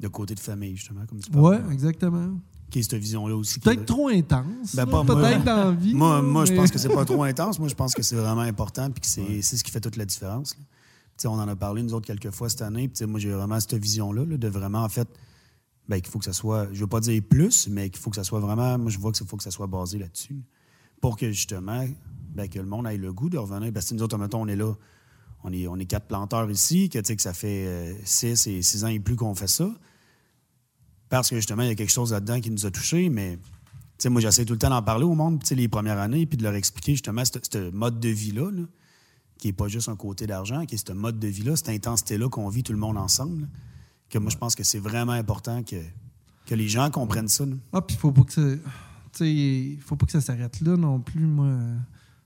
De 0.00 0.08
côté 0.08 0.34
de 0.34 0.40
famille, 0.40 0.76
justement, 0.76 1.06
comme 1.06 1.20
tu 1.20 1.30
Ouais, 1.38 1.58
parles. 1.58 1.72
exactement. 1.72 2.38
Qui 2.70 2.80
est 2.80 2.82
cette 2.82 2.94
vision-là 3.00 3.36
aussi. 3.36 3.54
qui- 3.54 3.60
Peut-être 3.60 3.84
trop 3.86 4.08
intense. 4.08 4.74
Ben, 4.74 4.86
pas 4.86 5.04
peut-être 5.04 5.44
dans 5.44 5.56
la 5.56 5.70
vie. 5.72 5.94
Moi, 5.94 6.20
moi 6.22 6.44
je 6.44 6.54
pense 6.54 6.70
que 6.70 6.78
c'est 6.80 6.88
pas 6.88 7.04
trop 7.04 7.22
intense. 7.22 7.58
Moi, 7.58 7.68
je 7.68 7.74
pense 7.74 7.94
que 7.94 8.02
c'est 8.02 8.16
vraiment 8.16 8.40
important 8.40 8.90
puis 8.90 9.00
que 9.00 9.06
c'est 9.06 9.42
c'est 9.42 9.56
ce 9.56 9.62
qui 9.64 9.70
fait 9.70 9.80
toute 9.80 9.96
la 9.96 10.04
différence. 10.04 10.56
là. 10.58 10.64
Tu 11.16 11.22
sais, 11.22 11.28
on 11.28 11.34
en 11.34 11.46
a 11.46 11.54
parlé, 11.54 11.82
nous 11.82 11.92
autres, 11.94 12.06
quelques 12.06 12.30
fois 12.30 12.48
cette 12.48 12.62
année. 12.62 12.88
Puis, 12.88 13.04
moi, 13.06 13.20
j'ai 13.20 13.30
vraiment 13.30 13.60
cette 13.60 13.74
vision-là 13.74 14.24
là, 14.24 14.36
de 14.38 14.48
vraiment, 14.48 14.82
en 14.82 14.88
fait, 14.88 15.06
ben, 15.88 16.00
qu'il 16.00 16.10
faut 16.10 16.18
que 16.18 16.24
ça 16.24 16.32
soit, 16.32 16.66
je 16.72 16.80
veux 16.80 16.86
pas 16.86 17.00
dire 17.00 17.22
plus, 17.28 17.68
mais 17.68 17.90
qu'il 17.90 18.00
faut 18.00 18.08
que 18.10 18.16
ça 18.16 18.24
soit 18.24 18.40
vraiment, 18.40 18.78
moi, 18.78 18.90
je 18.90 18.98
vois 18.98 19.12
qu'il 19.12 19.26
faut 19.26 19.36
que 19.36 19.42
ça 19.42 19.50
soit 19.50 19.66
basé 19.66 19.98
là-dessus. 19.98 20.42
Pour 21.02 21.18
que, 21.18 21.30
justement, 21.30 21.86
ben, 22.34 22.48
que 22.48 22.58
le 22.58 22.64
monde 22.64 22.86
ait 22.86 22.96
le 22.96 23.12
goût 23.12 23.28
de 23.28 23.36
revenir. 23.36 23.70
Parce 23.74 23.90
que 23.90 23.94
nous 23.94 24.02
autres, 24.02 24.16
mettons, 24.16 24.40
on 24.40 24.48
est 24.48 24.56
là, 24.56 24.72
on 25.44 25.52
est, 25.52 25.66
on 25.66 25.76
est 25.76 25.84
quatre 25.84 26.06
planteurs 26.06 26.50
ici, 26.50 26.88
que, 26.88 26.98
que 27.00 27.20
ça 27.20 27.34
fait 27.34 27.66
euh, 27.66 27.94
six 28.04 28.46
et 28.46 28.62
six 28.62 28.84
ans 28.84 28.88
et 28.88 29.00
plus 29.00 29.16
qu'on 29.16 29.34
fait 29.34 29.48
ça. 29.48 29.68
Parce 31.10 31.28
que, 31.28 31.36
justement, 31.36 31.62
il 31.62 31.68
y 31.68 31.72
a 31.72 31.74
quelque 31.74 31.92
chose 31.92 32.12
là-dedans 32.12 32.40
qui 32.40 32.50
nous 32.50 32.64
a 32.64 32.70
touchés, 32.70 33.10
mais 33.10 33.36
tu 33.36 33.42
sais, 33.98 34.08
moi, 34.08 34.22
j'essaie 34.22 34.46
tout 34.46 34.54
le 34.54 34.58
temps 34.58 34.70
d'en 34.70 34.82
parler 34.82 35.04
au 35.04 35.14
monde, 35.14 35.42
les 35.50 35.68
premières 35.68 35.98
années, 35.98 36.24
puis 36.24 36.38
de 36.38 36.42
leur 36.42 36.54
expliquer 36.54 36.92
justement 36.92 37.24
ce 37.24 37.70
mode 37.70 38.00
de 38.00 38.08
vie-là, 38.08 38.50
là, 38.50 38.62
qui 39.38 39.48
n'est 39.48 39.52
pas 39.52 39.68
juste 39.68 39.90
un 39.90 39.96
côté 39.96 40.26
d'argent, 40.26 40.64
qui 40.64 40.76
est 40.76 40.88
ce 40.88 40.92
mode 40.94 41.18
de 41.18 41.28
vie-là, 41.28 41.56
cette 41.56 41.68
intensité-là 41.68 42.28
qu'on 42.28 42.48
vit 42.48 42.62
tout 42.62 42.72
le 42.72 42.78
monde 42.78 42.96
ensemble. 42.96 43.42
là, 43.42 43.46
que 44.08 44.18
moi, 44.18 44.30
je 44.30 44.36
pense 44.36 44.54
que 44.54 44.62
c'est 44.62 44.78
vraiment 44.78 45.12
important 45.12 45.62
que, 45.64 45.82
que 46.46 46.54
les 46.54 46.68
gens 46.68 46.90
comprennent 46.90 47.28
ça. 47.28 47.44
là. 47.44 47.56
Ah, 47.72 47.80
puis 47.80 47.96
faut 47.96 48.12
pas 48.12 48.22
que 48.22 48.60
il 49.20 49.78
faut 49.80 49.96
pas 49.96 50.06
que 50.06 50.12
ça 50.12 50.20
s'arrête 50.20 50.60
là 50.60 50.76
non 50.76 51.00
plus, 51.00 51.26
moi. 51.26 51.48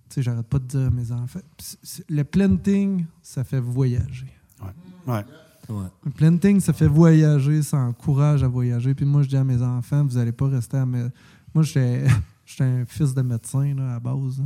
Tu 0.09 0.15
sais, 0.15 0.23
j'arrête 0.23 0.47
pas 0.47 0.59
de 0.61 0.65
dire 0.65 0.87
à 0.87 0.91
mes 0.91 1.11
enfants. 1.13 1.41
Puis 1.57 1.67
c'est- 1.67 1.79
c'est- 1.83 2.11
Le 2.11 2.23
planting, 2.25 3.05
ça 3.23 3.43
fait 3.45 3.59
voyager. 3.61 4.33
Ouais. 5.07 5.25
Le 6.05 6.11
planting, 6.13 6.61
ça 6.61 6.73
fait 6.73 6.87
voyager, 6.87 7.61
ça 7.63 7.79
encourage 7.79 8.45
à 8.45 8.49
voyager. 8.49 8.95
Puis 8.95 9.05
moi, 9.05 9.23
je 9.23 9.29
dis 9.29 9.37
à 9.37 9.43
mes 9.43 9.61
enfants, 9.63 10.05
vous 10.05 10.17
allez 10.17 10.31
pas 10.33 10.47
rester 10.49 10.77
à 10.77 10.87
mes... 10.87 11.07
Moi, 11.53 11.65
j'étais 11.65 12.07
j'étais 12.47 12.63
un 12.63 12.85
fils 12.87 13.13
de 13.15 13.23
médecin, 13.23 13.75
là, 13.75 13.97
à 13.97 13.99
base. 14.01 14.41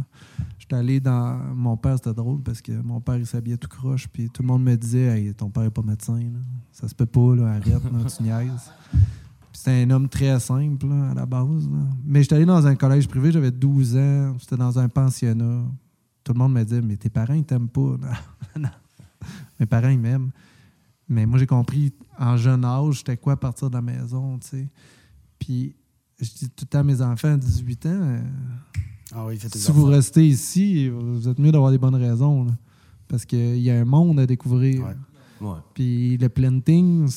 J'étais 0.59 0.77
allé 0.77 0.99
dans... 0.99 1.37
Mon 1.55 1.77
père, 1.77 1.97
c'était 1.97 2.15
drôle, 2.15 2.41
parce 2.43 2.63
que 2.63 2.73
mon 2.73 3.03
père, 3.03 3.17
il 3.19 3.27
s'habillait 3.27 3.59
tout 3.59 3.69
croche, 3.69 4.09
puis 4.09 4.31
tout 4.31 4.41
le 4.43 4.49
monde 4.49 4.63
me 4.65 4.75
disait, 4.77 5.21
hey, 5.21 5.35
ton 5.35 5.51
père 5.51 5.65
est 5.65 5.71
pas 5.71 5.83
médecin, 5.83 6.17
là. 6.19 6.39
Ça 6.73 6.89
se 6.89 6.95
peut 6.95 7.05
pas, 7.05 7.35
là, 7.37 7.49
arrête, 7.51 7.67
là, 7.67 7.81
tu 8.17 8.23
niaises. 8.23 8.73
C'était 9.61 9.83
un 9.83 9.91
homme 9.91 10.09
très 10.09 10.41
simple, 10.41 10.87
là, 10.87 11.11
à 11.11 11.15
la 11.15 11.27
base. 11.27 11.69
là. 11.69 11.81
Mais 12.03 12.23
j'étais 12.23 12.37
allé 12.37 12.47
dans 12.47 12.67
un 12.67 12.75
collège 12.75 13.07
privé, 13.07 13.31
j'avais 13.31 13.51
12 13.51 13.95
ans, 13.99 14.35
c'était 14.41 14.57
dans 14.57 14.79
un 14.79 14.89
pensionnat. 14.89 15.65
Tout 16.25 16.33
le 16.33 16.39
monde 16.39 16.55
me 16.55 16.65
disait, 16.65 16.81
mais 16.81 16.97
tes 16.97 17.11
parents, 17.11 17.35
ils 17.35 17.45
t'aiment 17.45 17.69
pas. 17.69 17.81
Non, 17.83 17.99
non. 18.59 18.69
Mes 19.59 19.67
parents, 19.67 19.91
ils 19.91 19.99
m'aiment. 19.99 20.31
Mais 21.07 21.27
moi, 21.27 21.39
j'ai 21.39 21.47
compris 21.47 21.93
en 22.19 22.39
jeune 22.39 22.65
âge, 22.65 23.01
c'était 23.01 23.19
quoi 23.19 23.39
partir 23.39 23.69
de 23.69 23.75
la 23.75 23.83
maison, 23.83 24.39
tu 24.39 24.49
sais. 24.49 24.69
Puis, 25.39 25.77
je 26.19 26.31
dis 26.31 26.49
tout 26.49 26.65
le 26.65 26.67
temps 26.69 26.79
à 26.79 26.85
mes 26.85 27.03
enfants 27.03 27.35
à 27.35 27.37
18 27.37 27.85
ans, 27.85 27.91
euh, 27.93 28.21
Ah 29.13 29.27
oui, 29.27 29.39
si 29.39 29.71
vous 29.73 29.85
restez 29.85 30.27
ici, 30.27 30.89
vous 30.89 31.29
êtes 31.29 31.39
mieux 31.39 31.53
d'avoir 31.53 31.71
des 31.71 31.77
bonnes 31.79 31.97
raisons. 31.97 32.45
là. 32.45 32.53
parce 33.09 33.27
qu'il 33.27 33.59
y 33.59 33.71
a 33.71 33.79
un 33.79 33.85
monde 33.85 34.21
à 34.21 34.27
découvrir. 34.27 34.87
Ouais. 34.87 35.47
Ouais. 35.47 35.59
Puis 35.75 36.17
le 36.17 36.31
planting, 36.31 37.09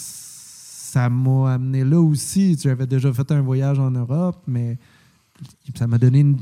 ça 0.94 1.10
m'a 1.10 1.54
amené 1.54 1.84
là 1.84 2.00
aussi. 2.00 2.56
J'avais 2.62 2.86
déjà 2.86 3.12
fait 3.12 3.32
un 3.32 3.41
voyage 3.41 3.80
en 3.80 3.89
Europe, 3.89 4.44
mais 4.46 4.78
ça 5.76 5.88
m'a 5.88 5.98
donné 5.98 6.20
une- 6.20 6.38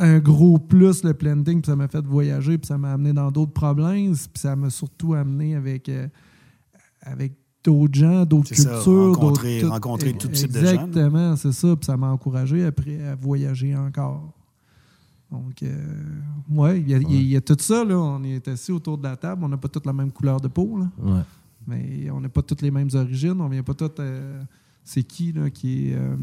un 0.00 0.18
gros 0.18 0.58
plus 0.58 1.04
le 1.04 1.14
planting, 1.14 1.60
puis 1.60 1.70
ça 1.70 1.76
m'a 1.76 1.86
fait 1.86 2.04
voyager, 2.04 2.58
puis 2.58 2.66
ça 2.66 2.76
m'a 2.78 2.92
amené 2.92 3.12
dans 3.12 3.30
d'autres 3.30 3.52
provinces, 3.52 4.26
puis 4.26 4.40
ça 4.40 4.56
m'a 4.56 4.70
surtout 4.70 5.14
amené 5.14 5.54
avec, 5.54 5.88
euh, 5.88 6.08
avec 7.02 7.34
d'autres 7.62 7.94
gens, 7.94 8.24
d'autres 8.24 8.48
ça, 8.54 8.70
cultures. 8.74 9.14
rencontrer- 9.60 9.60
tout 10.14 10.28
type 10.28 10.50
de 10.52 10.58
gens. 10.60 10.66
Exactement, 10.66 11.36
c'est 11.36 11.52
ça. 11.52 11.76
Puis 11.76 11.84
ça 11.86 11.96
m'a 11.96 12.08
encouragé 12.10 12.64
après 12.64 13.06
à 13.06 13.14
voyager 13.14 13.76
encore. 13.76 14.32
Donc, 15.30 15.62
euh, 15.62 15.76
ouais, 16.50 16.80
il 16.80 16.88
y, 16.88 16.94
a- 16.94 16.98
y 16.98 17.34
y 17.36 17.40
tout 17.42 17.56
ça. 17.60 17.84
Là. 17.84 17.96
On 17.96 18.22
est 18.24 18.48
assis 18.48 18.72
autour 18.72 18.98
de 18.98 19.04
la 19.04 19.16
table. 19.16 19.44
On 19.44 19.48
n'a 19.48 19.56
pas 19.58 19.68
toutes 19.68 19.86
la 19.86 19.92
même 19.92 20.10
couleur 20.10 20.40
de 20.40 20.48
peau. 20.48 20.76
Là. 20.78 20.88
Ouais. 21.00 21.20
Mais 21.66 22.10
on 22.10 22.20
n'a 22.20 22.28
pas 22.28 22.42
toutes 22.42 22.62
les 22.62 22.70
mêmes 22.70 22.88
origines. 22.94 23.40
On 23.40 23.48
vient 23.48 23.62
pas 23.62 23.74
toutes. 23.74 24.00
euh, 24.00 24.42
c'est 24.84 25.02
qui 25.02 25.32
là, 25.32 25.50
qui 25.50 25.88
est. 25.90 25.94
euh, 25.94 26.16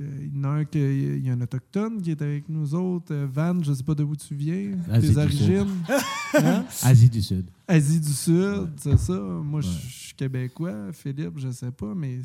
euh, 0.00 0.04
il 0.22 0.36
y 0.36 0.40
en 0.40 0.44
a 0.44 0.48
un 0.48 0.64
qui 0.64 0.78
il 0.80 1.24
y 1.24 1.30
a 1.30 1.34
un 1.34 1.40
autochtone 1.40 2.02
qui 2.02 2.10
est 2.10 2.20
avec 2.22 2.48
nous 2.48 2.74
autres. 2.74 3.12
Euh, 3.14 3.26
Van, 3.32 3.62
je 3.62 3.70
ne 3.70 3.74
sais 3.76 3.82
pas 3.84 3.94
d'où 3.94 4.14
tu 4.16 4.34
viens. 4.34 4.72
Asie 4.90 5.14
tes 5.14 5.16
origines. 5.20 5.66
Hein? 6.36 6.64
Asie 6.82 7.08
du 7.08 7.22
Sud. 7.22 7.46
Asie 7.68 8.00
du 8.00 8.12
Sud, 8.12 8.68
c'est 8.78 8.98
ça. 8.98 9.12
Moi, 9.20 9.60
je 9.60 9.68
suis 9.68 10.14
québécois. 10.14 10.92
Philippe, 10.92 11.34
je 11.38 11.48
sais 11.52 11.70
pas, 11.70 11.94
mais 11.94 12.22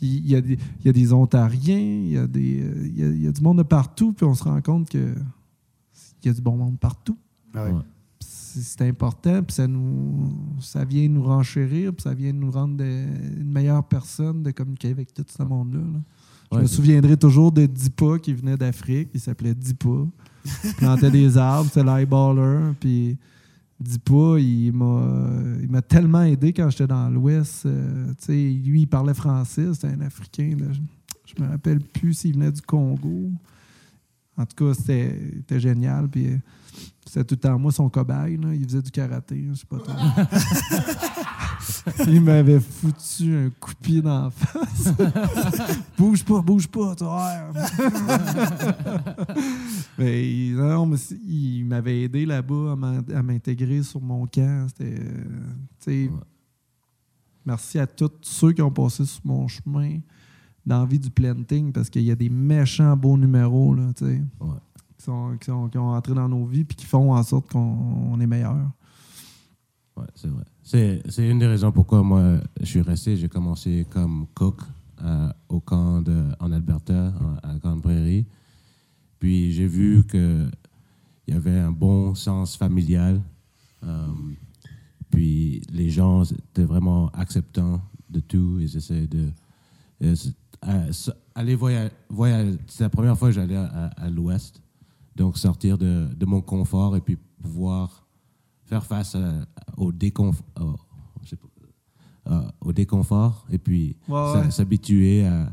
il 0.00 0.26
y, 0.26 0.34
a 0.34 0.40
des- 0.40 0.58
il 0.80 0.86
y 0.86 0.88
a 0.88 0.92
des 0.94 1.12
Ontariens, 1.12 1.78
il 1.78 2.08
y, 2.12 2.16
a 2.16 2.26
des, 2.26 2.40
il 2.86 2.98
y 2.98 3.02
a- 3.04 3.08
il 3.08 3.22
y 3.22 3.26
a 3.26 3.32
du 3.32 3.42
monde 3.42 3.58
de 3.58 3.62
partout, 3.64 4.14
puis 4.14 4.24
on 4.24 4.34
se 4.34 4.44
rend 4.44 4.62
compte 4.62 4.88
que 4.88 5.14
il 6.22 6.26
y 6.26 6.30
a 6.30 6.32
du 6.32 6.40
bon 6.40 6.56
monde 6.56 6.78
partout. 6.78 7.18
Ah 7.52 7.64
ouais. 7.66 7.72
C'est 8.52 8.82
important, 8.88 9.42
puis 9.42 9.54
ça 9.54 9.66
nous 9.66 10.32
ça 10.60 10.84
vient 10.84 11.08
nous 11.08 11.22
renchérir, 11.22 11.92
puis 11.92 12.02
ça 12.02 12.14
vient 12.14 12.32
nous 12.32 12.50
rendre 12.50 12.76
de- 12.76 12.84
une 13.40 13.50
meilleure 13.52 13.84
personne 13.84 14.42
de 14.42 14.50
communiquer 14.50 14.88
avec 14.90 15.12
tout 15.14 15.24
ce 15.28 15.42
monde-là. 15.42 15.80
là. 15.80 16.00
Je 16.52 16.56
Ouais, 16.56 16.62
me 16.62 16.66
souviendrai 16.66 17.16
toujours 17.16 17.52
de 17.52 17.64
Dipa 17.66 18.18
qui 18.20 18.34
venait 18.34 18.56
d'Afrique, 18.56 19.10
il 19.14 19.20
s'appelait 19.20 19.54
Dipa. 19.54 19.88
Il 20.64 20.74
plantait 20.74 21.10
des 21.10 21.36
arbres, 21.38 21.68
c'était 21.72 21.84
l'eyeballer. 21.84 22.72
Puis 22.80 23.16
Dipa, 23.78 24.38
il 24.38 24.72
m'a 24.72 25.28
il 25.62 25.68
m'a 25.70 25.80
tellement 25.82 26.22
aidé 26.22 26.52
quand 26.52 26.68
j'étais 26.70 26.88
dans 26.88 27.08
l'Ouest. 27.08 27.66
euh, 27.66 28.08
tu 28.18 28.24
sais, 28.26 28.32
lui, 28.32 28.80
il 28.82 28.86
parlait 28.88 29.14
français, 29.14 29.72
c'était 29.74 29.88
un 29.94 30.00
Africain. 30.00 30.56
là. 30.58 30.66
Je, 30.72 30.80
je 31.36 31.42
me 31.42 31.48
rappelle 31.48 31.80
plus 31.80 32.14
s'il 32.14 32.34
venait 32.34 32.50
du 32.50 32.60
Congo. 32.62 33.30
En 34.40 34.46
tout 34.46 34.64
cas, 34.64 34.74
c'était 34.74 35.60
génial. 35.60 36.08
Puis 36.08 36.26
euh, 36.28 36.36
c'était 37.06 37.24
tout 37.24 37.34
le 37.34 37.40
temps 37.40 37.58
moi 37.58 37.72
son 37.72 37.88
cobaye. 37.88 38.36
là. 38.36 38.54
Il 38.54 38.64
faisait 38.64 38.82
du 38.82 38.90
karaté, 38.90 39.44
je 39.50 39.54
sais 39.54 39.66
pas 39.66 39.78
trop. 39.84 39.92
il 42.06 42.20
m'avait 42.20 42.60
foutu 42.60 43.34
un 43.36 43.50
coup 43.60 43.72
de 43.72 43.78
pied 43.78 44.00
dans 44.02 44.24
la 44.24 44.30
face. 44.30 44.92
bouge 45.98 46.24
pas, 46.24 46.40
bouge 46.40 46.68
pas, 46.68 46.94
toi. 46.94 47.28
mais 49.98 50.30
il, 50.30 50.56
non, 50.56 50.86
mais 50.86 50.96
il 51.26 51.64
m'avait 51.64 52.02
aidé 52.02 52.24
là-bas 52.26 52.72
à 52.72 52.76
m'in- 52.76 53.04
à 53.14 53.22
m'intégrer 53.22 53.82
sur 53.82 54.00
mon 54.00 54.26
camp. 54.26 54.66
C'était, 54.68 55.00
euh, 55.00 55.44
tu 55.80 56.06
sais, 56.06 56.10
Merci 57.46 57.78
à 57.78 57.86
tous 57.86 58.10
ceux 58.20 58.52
qui 58.52 58.60
ont 58.60 58.70
passé 58.70 59.04
sur 59.06 59.22
mon 59.24 59.48
chemin 59.48 59.98
dans 60.66 60.80
la 60.80 60.86
vie 60.86 60.98
du 60.98 61.10
planting 61.10 61.72
parce 61.72 61.88
qu'il 61.90 62.02
y 62.02 62.10
a 62.10 62.14
des 62.16 62.28
méchants 62.28 62.96
beaux 62.96 63.16
numéros 63.16 63.74
là, 63.74 63.90
Ouais. 64.00 64.18
qui, 64.96 65.04
sont, 65.04 65.36
qui, 65.40 65.46
sont- 65.46 65.68
qui 65.68 65.78
ont 65.78 65.90
entré 65.90 66.14
dans 66.14 66.28
nos 66.28 66.44
vies 66.46 66.60
et 66.60 66.74
qui 66.74 66.86
font 66.86 67.12
en 67.14 67.22
sorte 67.22 67.50
qu'on 67.50 67.58
on 68.12 68.20
est 68.20 68.26
meilleur. 68.26 68.56
Ouais, 69.96 70.06
c'est 70.14 70.28
vrai. 70.28 70.44
C'est, 70.62 71.28
une 71.28 71.38
des 71.40 71.46
raisons 71.46 71.72
pourquoi 71.72 72.02
moi 72.02 72.38
je 72.60 72.66
suis 72.66 72.80
resté. 72.82 73.16
J'ai 73.16 73.28
commencé 73.28 73.86
comme 73.90 74.26
cook 74.34 74.60
euh, 75.02 75.32
au 75.48 75.60
camp 75.60 76.00
de, 76.02 76.26
en 76.38 76.52
Alberta, 76.52 77.12
à 77.42 77.54
Grande 77.56 77.82
Prairie. 77.82 78.26
Puis 79.18 79.52
j'ai 79.52 79.66
vu 79.66 80.04
que 80.04 80.48
il 81.26 81.34
y 81.34 81.36
avait 81.36 81.58
un 81.58 81.72
bon 81.72 82.14
sens 82.14 82.56
familial. 82.56 83.20
Euh, 83.82 84.06
puis 85.10 85.62
les 85.72 85.90
gens 85.90 86.22
étaient 86.24 86.64
vraiment 86.64 87.08
acceptants 87.10 87.80
de 88.08 88.20
tout. 88.20 88.58
Ils 88.60 88.76
essaient 88.76 89.06
de. 89.06 89.30
Euh, 90.66 90.90
euh, 91.08 91.12
aller 91.34 91.54
voyager. 91.54 91.90
c'est 92.66 92.84
la 92.84 92.90
première 92.90 93.16
fois 93.18 93.28
que 93.28 93.34
j'allais 93.34 93.56
à, 93.56 93.86
à 93.96 94.10
l'ouest. 94.10 94.62
Donc 95.16 95.36
sortir 95.38 95.76
de, 95.78 96.08
de 96.14 96.26
mon 96.26 96.40
confort 96.40 96.96
et 96.96 97.00
puis 97.00 97.16
pouvoir 97.42 98.06
faire 98.64 98.84
face 98.84 99.14
à- 99.14 99.46
au, 99.76 99.92
déconf- 99.92 100.40
au- 100.60 100.76
je 101.22 101.30
sais 101.30 101.36
pas, 101.36 101.48
euh, 102.30 102.42
au 102.60 102.72
déconfort 102.72 103.46
et 103.50 103.58
puis 103.58 103.96
Ouais, 104.08 104.32
s'a- 104.32 104.40
ouais. 104.42 104.50
s'habituer 104.50 105.26
à, 105.26 105.52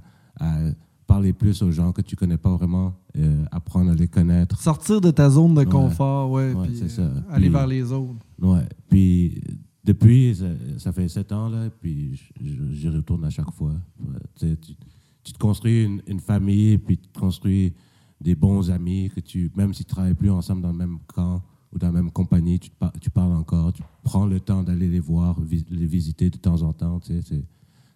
parler 1.07 1.31
plus 1.33 1.61
aux 1.63 1.71
gens 1.71 1.93
que 1.93 2.01
tu 2.01 2.15
connais 2.17 2.37
pas 2.37 2.53
vraiment, 2.55 2.93
euh, 3.17 3.43
apprendre 3.49 3.91
à 3.91 3.95
les 3.95 4.09
connaître. 4.09 4.59
Sortir 4.61 4.99
de 5.01 5.09
ta 5.09 5.29
zone 5.29 5.55
de 5.55 5.63
confort, 5.63 6.29
ouais, 6.31 6.51
Ouais, 6.53 6.67
puis 6.67 6.77
c'est 6.77 6.89
ça. 6.89 7.01
euh, 7.03 7.21
aller 7.29 7.43
Puis- 7.47 7.49
vers 7.53 7.65
les 7.65 7.91
autres. 7.93 8.13
Ouais. 8.41 8.67
Puis 8.89 9.41
depuis, 9.85 10.35
ça, 10.35 10.45
ça 10.77 10.91
fait 10.91 11.07
sept 11.07 11.31
ans, 11.31 11.47
là, 11.47 11.69
puis 11.81 12.15
je- 12.15 12.45
je- 12.45 12.71
j'y 12.73 12.89
retourne 12.89 13.23
à 13.23 13.29
chaque 13.29 13.49
fois. 13.51 13.71
Tu, 14.35 14.47
sais, 14.49 14.57
tu, 15.27 15.33
te 15.33 15.37
construis 15.37 15.85
une, 16.07 16.19
famille, 16.19 16.77
puis 16.77 16.97
tu 16.97 17.07
te 17.07 17.19
construis 17.19 17.73
des 18.19 18.35
bons 18.35 18.71
amis, 18.71 19.11
que 19.13 19.19
tu, 19.19 19.51
même 19.55 19.73
si 19.73 19.83
tu 19.83 19.91
ne 19.91 19.95
travailles 19.95 20.13
plus 20.13 20.31
ensemble 20.31 20.61
dans 20.61 20.71
le 20.71 20.77
même 20.77 20.99
camp 21.07 21.41
ou 21.71 21.77
dans 21.77 21.87
la 21.87 21.93
même 21.93 22.11
compagnie, 22.11 22.59
tu, 22.59 22.69
par- 22.71 22.93
tu 22.99 23.09
parles 23.09 23.33
encore, 23.33 23.73
tu 23.73 23.83
prends 24.03 24.25
le 24.25 24.39
temps 24.39 24.63
d'aller 24.63 24.87
les 24.87 24.99
voir, 24.99 25.39
vis- 25.41 25.65
les 25.69 25.85
visiter 25.85 26.29
de 26.29 26.37
temps 26.37 26.61
en 26.61 26.73
temps. 26.73 26.99
tu 26.99 27.21
sais, 27.21 27.43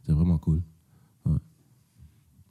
C'est 0.04 0.12
vraiment 0.12 0.38
cool. 0.38 0.62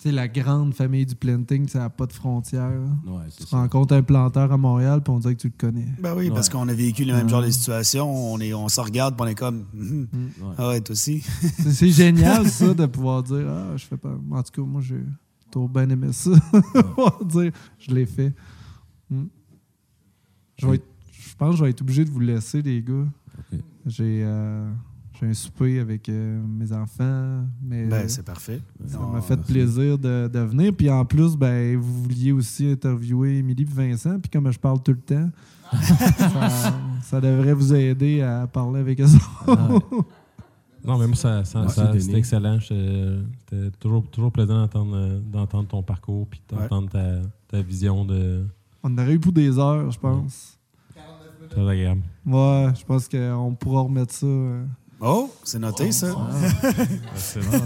Sais, 0.04 0.12
la 0.12 0.28
grande 0.28 0.74
famille 0.74 1.04
du 1.06 1.14
planting, 1.14 1.68
ça 1.68 1.80
n'a 1.80 1.90
pas 1.90 2.06
de 2.06 2.12
frontières. 2.12 2.80
Ouais, 3.06 3.22
Tu 3.36 3.44
ça. 3.44 3.56
rencontres 3.58 3.94
un 3.94 4.02
planteur 4.02 4.50
à 4.52 4.56
Montréal, 4.56 5.02
puis 5.02 5.12
on 5.12 5.18
dirait 5.18 5.34
que 5.34 5.40
tu 5.40 5.48
le 5.48 5.54
connais. 5.58 5.86
Ben 6.00 6.14
oui, 6.16 6.30
parce 6.30 6.48
qu'on 6.48 6.66
a 6.68 6.72
vécu 6.74 7.04
le 7.04 7.12
même 7.14 7.28
genre 7.28 7.42
de 7.42 7.50
situation. 7.50 8.08
On, 8.10 8.38
est, 8.40 8.54
on 8.54 8.68
se 8.68 8.80
regarde, 8.80 9.14
puis 9.16 9.24
on 9.24 9.28
est 9.28 9.34
comme. 9.34 9.64
Mhm. 9.74 10.08
Ouais. 10.40 10.54
Ah 10.58 10.68
ouais, 10.68 10.80
toi 10.80 10.92
aussi. 10.92 11.20
C'est 11.70 11.90
génial, 11.90 12.48
ça, 12.48 12.72
de 12.74 12.86
pouvoir 12.86 13.22
dire 13.22 13.46
Ah, 13.48 13.76
je 13.76 13.84
fais 13.86 13.96
pas. 13.96 14.10
En 14.30 14.42
tout 14.42 14.52
cas, 14.52 14.62
moi, 14.68 14.80
j'ai 14.80 15.02
toujours 15.50 15.68
bien 15.68 15.88
aimé 15.90 16.08
ça. 16.12 16.30
Dire 17.24 17.52
Je 17.78 17.94
l'ai 17.94 18.06
fait. 18.06 18.32
Hmm. 19.10 19.24
Je, 20.58 20.66
vais 20.66 20.74
être- 20.76 20.86
je 21.12 21.34
pense 21.36 21.50
que 21.52 21.56
je 21.56 21.64
vais 21.64 21.70
être 21.70 21.80
obligé 21.82 22.04
de 22.04 22.10
vous 22.10 22.20
laisser, 22.20 22.62
les 22.62 22.82
gars. 22.82 23.06
J'ai 23.86 24.20
euh, 24.24 24.70
j'ai 25.20 25.26
un 25.28 25.34
souper 25.34 25.78
avec 25.80 26.08
euh, 26.08 26.40
mes 26.46 26.72
enfants. 26.72 27.44
Mais 27.62 27.86
Ben, 27.86 28.08
c'est 28.08 28.24
parfait. 28.24 28.60
ça 28.86 28.98
m'a 28.98 29.20
fait 29.20 29.36
plaisir 29.36 29.98
de, 29.98 30.28
de 30.28 30.38
venir. 30.40 30.72
Puis 30.74 30.88
en 30.90 31.04
plus, 31.04 31.36
ben, 31.36 31.76
vous 31.76 32.02
vouliez 32.02 32.32
aussi 32.32 32.70
interviewer 32.70 33.38
Émilie 33.38 33.62
et 33.62 33.66
Vincent. 33.66 34.18
Puis 34.18 34.30
comme 34.30 34.50
je 34.50 34.58
parle 34.58 34.82
tout 34.82 34.92
le 34.92 34.98
temps, 35.00 35.28
ça, 35.82 36.72
ça 37.02 37.20
devrait 37.20 37.52
vous 37.54 37.72
aider 37.74 38.22
à 38.22 38.46
parler 38.46 38.80
avec 38.80 39.00
eux. 39.00 39.06
Ah, 39.46 39.68
ouais. 39.72 39.78
Non, 40.82 40.96
même 40.96 41.14
ça, 41.14 41.44
ça, 41.44 41.68
c'était 41.68 42.16
excellent. 42.16 42.58
J'étais- 42.58 43.18
C'était 43.50 43.70
toujours, 43.78 44.02
toujours 44.08 44.32
plaisant 44.32 44.60
d'entendre, 44.62 44.96
euh, 44.96 45.20
d'entendre 45.20 45.68
ton 45.68 45.82
parcours 45.82 46.26
puis 46.26 46.40
d'entendre 46.48 46.88
ta, 46.88 47.20
ta 47.48 47.60
vision 47.60 48.02
de. 48.06 48.46
On 48.82 48.96
aurait 48.96 49.12
eu 49.12 49.20
pour 49.20 49.32
des 49.32 49.58
heures, 49.58 49.90
je 49.90 49.98
pense. 49.98 50.58
Très 51.50 51.68
agréable. 51.68 52.00
Ouais, 52.24 52.68
je 52.74 52.82
pense 52.86 53.08
qu'on 53.10 53.54
pourra 53.60 53.82
remettre 53.82 54.14
ça. 54.14 54.26
Oh, 55.02 55.30
c'est 55.44 55.58
noté, 55.58 55.92
ça. 55.92 56.14
C'est 57.14 57.40
vrai, 57.40 57.58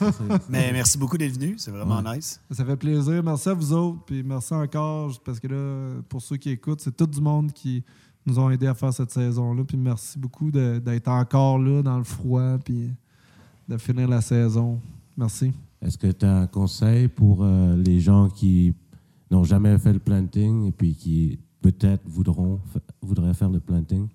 Mais 0.48 0.72
merci 0.72 0.98
beaucoup 0.98 1.16
d'être 1.16 1.34
venu. 1.34 1.54
C'est 1.56 1.70
vraiment 1.70 2.02
nice. 2.02 2.40
Ça 2.50 2.64
fait 2.64 2.76
plaisir. 2.76 3.22
Merci 3.22 3.48
à 3.48 3.54
vous 3.54 3.72
autres. 3.72 4.00
Puis 4.04 4.24
merci 4.24 4.52
encore. 4.52 5.12
Parce 5.24 5.38
que 5.38 5.46
là, 5.46 6.02
pour 6.08 6.20
ceux 6.20 6.36
qui 6.36 6.50
écoutent, 6.50 6.80
c'est 6.80 6.96
tout 6.96 7.06
du 7.06 7.20
monde 7.20 7.52
qui 7.52 7.84
nous 8.26 8.38
ont 8.40 8.50
aidés 8.50 8.66
à 8.66 8.74
faire 8.74 8.92
cette 8.92 9.12
saison-là. 9.12 9.62
Puis 9.62 9.76
merci 9.76 10.18
beaucoup 10.18 10.50
d'être 10.50 11.08
encore 11.08 11.60
là 11.60 11.80
dans 11.80 11.96
le 11.96 12.04
froid. 12.04 12.58
Puis 12.64 12.90
de 13.68 13.78
finir 13.78 14.08
la 14.08 14.20
saison. 14.20 14.80
Merci. 15.16 15.52
Est-ce 15.80 15.96
que 15.96 16.08
tu 16.08 16.26
as 16.26 16.38
un 16.38 16.46
conseil 16.48 17.06
pour 17.06 17.44
euh, 17.44 17.76
les 17.76 18.00
gens 18.00 18.28
qui 18.28 18.74
n'ont 19.30 19.44
jamais 19.44 19.78
fait 19.78 19.92
le 19.92 20.00
planting 20.00 20.66
et 20.66 20.72
puis 20.72 20.94
qui 20.94 21.38
peut-être 21.62 22.02
voudront 22.04 22.58
voudraient 23.00 23.32
faire 23.32 23.48
le 23.48 23.60
planting? 23.60 24.08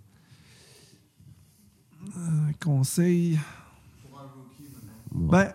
Un 2.15 2.53
conseil. 2.53 3.39
Ben, 5.11 5.53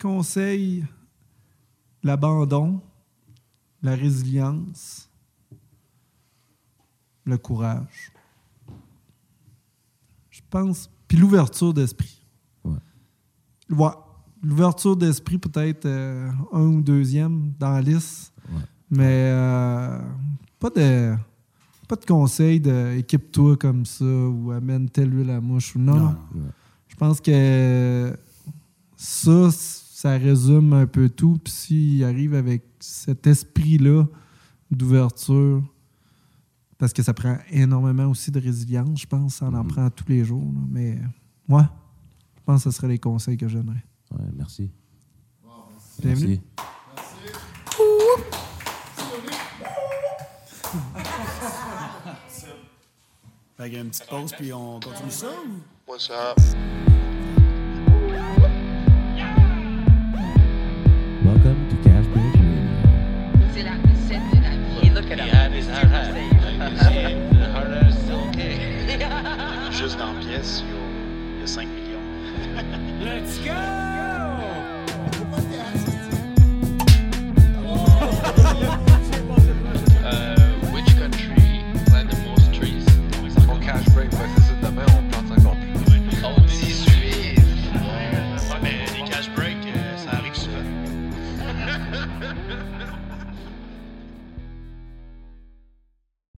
conseil 0.00 0.84
l'abandon, 2.02 2.80
la 3.82 3.94
résilience, 3.94 5.08
le 7.24 7.38
courage. 7.38 8.12
Je 10.30 10.40
pense. 10.50 10.90
Puis 11.08 11.18
l'ouverture 11.18 11.72
d'esprit. 11.72 12.22
Ouais. 12.64 12.78
Ouais. 13.70 13.92
L'ouverture 14.42 14.96
d'esprit, 14.96 15.38
peut-être 15.38 15.86
euh, 15.86 16.30
un 16.52 16.62
ou 16.62 16.80
deuxième 16.80 17.52
dans 17.58 17.70
la 17.70 17.80
liste. 17.80 18.32
Ouais. 18.50 18.62
Mais 18.90 19.30
euh, 19.30 20.00
pas 20.58 20.70
de. 20.70 21.14
Pas 21.92 21.96
de 21.96 22.06
conseil 22.06 22.58
de 22.58 22.94
équipe-toi 22.96 23.58
comme 23.58 23.84
ça 23.84 24.02
ou 24.06 24.50
amène 24.50 24.88
telle 24.88 25.14
huile 25.14 25.28
à 25.28 25.42
mouche. 25.42 25.76
ou 25.76 25.78
Non, 25.78 25.94
non. 25.96 26.16
non. 26.34 26.44
Je 26.88 26.96
pense 26.96 27.20
que 27.20 28.16
ça, 28.96 29.50
ça 29.50 30.16
résume 30.16 30.72
un 30.72 30.86
peu 30.86 31.10
tout. 31.10 31.38
Puis 31.44 31.52
s'il 31.52 32.04
arrive 32.04 32.32
avec 32.32 32.62
cet 32.80 33.26
esprit-là 33.26 34.06
d'ouverture, 34.70 35.62
parce 36.78 36.94
que 36.94 37.02
ça 37.02 37.12
prend 37.12 37.36
énormément 37.50 38.06
aussi 38.06 38.30
de 38.30 38.40
résilience, 38.40 39.02
je 39.02 39.06
pense. 39.06 39.34
Ça 39.34 39.50
en, 39.50 39.54
en 39.54 39.62
Mhm. 39.62 39.68
prend 39.68 39.90
tous 39.90 40.08
les 40.08 40.24
jours. 40.24 40.50
là. 40.50 40.60
Mais 40.70 40.98
moi, 41.46 41.70
je 42.36 42.40
pense 42.46 42.64
que 42.64 42.70
ce 42.70 42.74
seraient 42.74 42.88
les 42.88 42.98
conseils 42.98 43.36
que 43.36 43.48
je 43.48 43.58
donnerais. 43.58 43.84
Ouais, 44.12 44.24
merci. 44.34 44.70
Bienvenue. 46.00 46.26
Merci. 46.38 46.40
Fait 53.62 53.68
qu'il 53.68 53.78
y 53.78 53.80
a 53.80 53.84
une 53.84 53.90
petite 53.90 54.06
pause, 54.06 54.32
puis 54.36 54.52
on 54.52 54.80
continue 54.80 55.08
ça 55.08 55.28
ou? 55.28 55.60
What's 55.88 56.10
up? 56.10 56.36
Welcome 61.24 61.68
to 61.70 61.76
Cash 61.84 62.06
Break 62.06 62.34
Radio. 62.34 63.48
C'est 63.54 63.62
la 63.62 63.74
recette 63.74 64.18
de 64.34 64.42
la 64.42 64.50
vie. 64.80 64.90
Look 64.90 65.12
at 65.12 65.18
him. 65.20 65.28
had 65.28 65.52
his 65.52 65.68
hard 65.68 65.92
hat. 65.92 66.12
And 66.60 67.38
the 67.38 67.52
hard 67.52 67.70
hat 67.72 67.88
is 67.88 67.94
still 67.98 68.26
okay. 68.30 68.98
Juste 69.70 69.96
dans 69.96 70.12
la 70.12 70.18
pièce, 70.18 70.64
il 70.66 70.68
y 70.68 70.72
a- 70.72 71.36
il 71.36 71.40
y 71.40 71.44
a 71.44 71.46
5 71.46 71.68
millions. 71.68 72.00
Euh, 73.04 73.91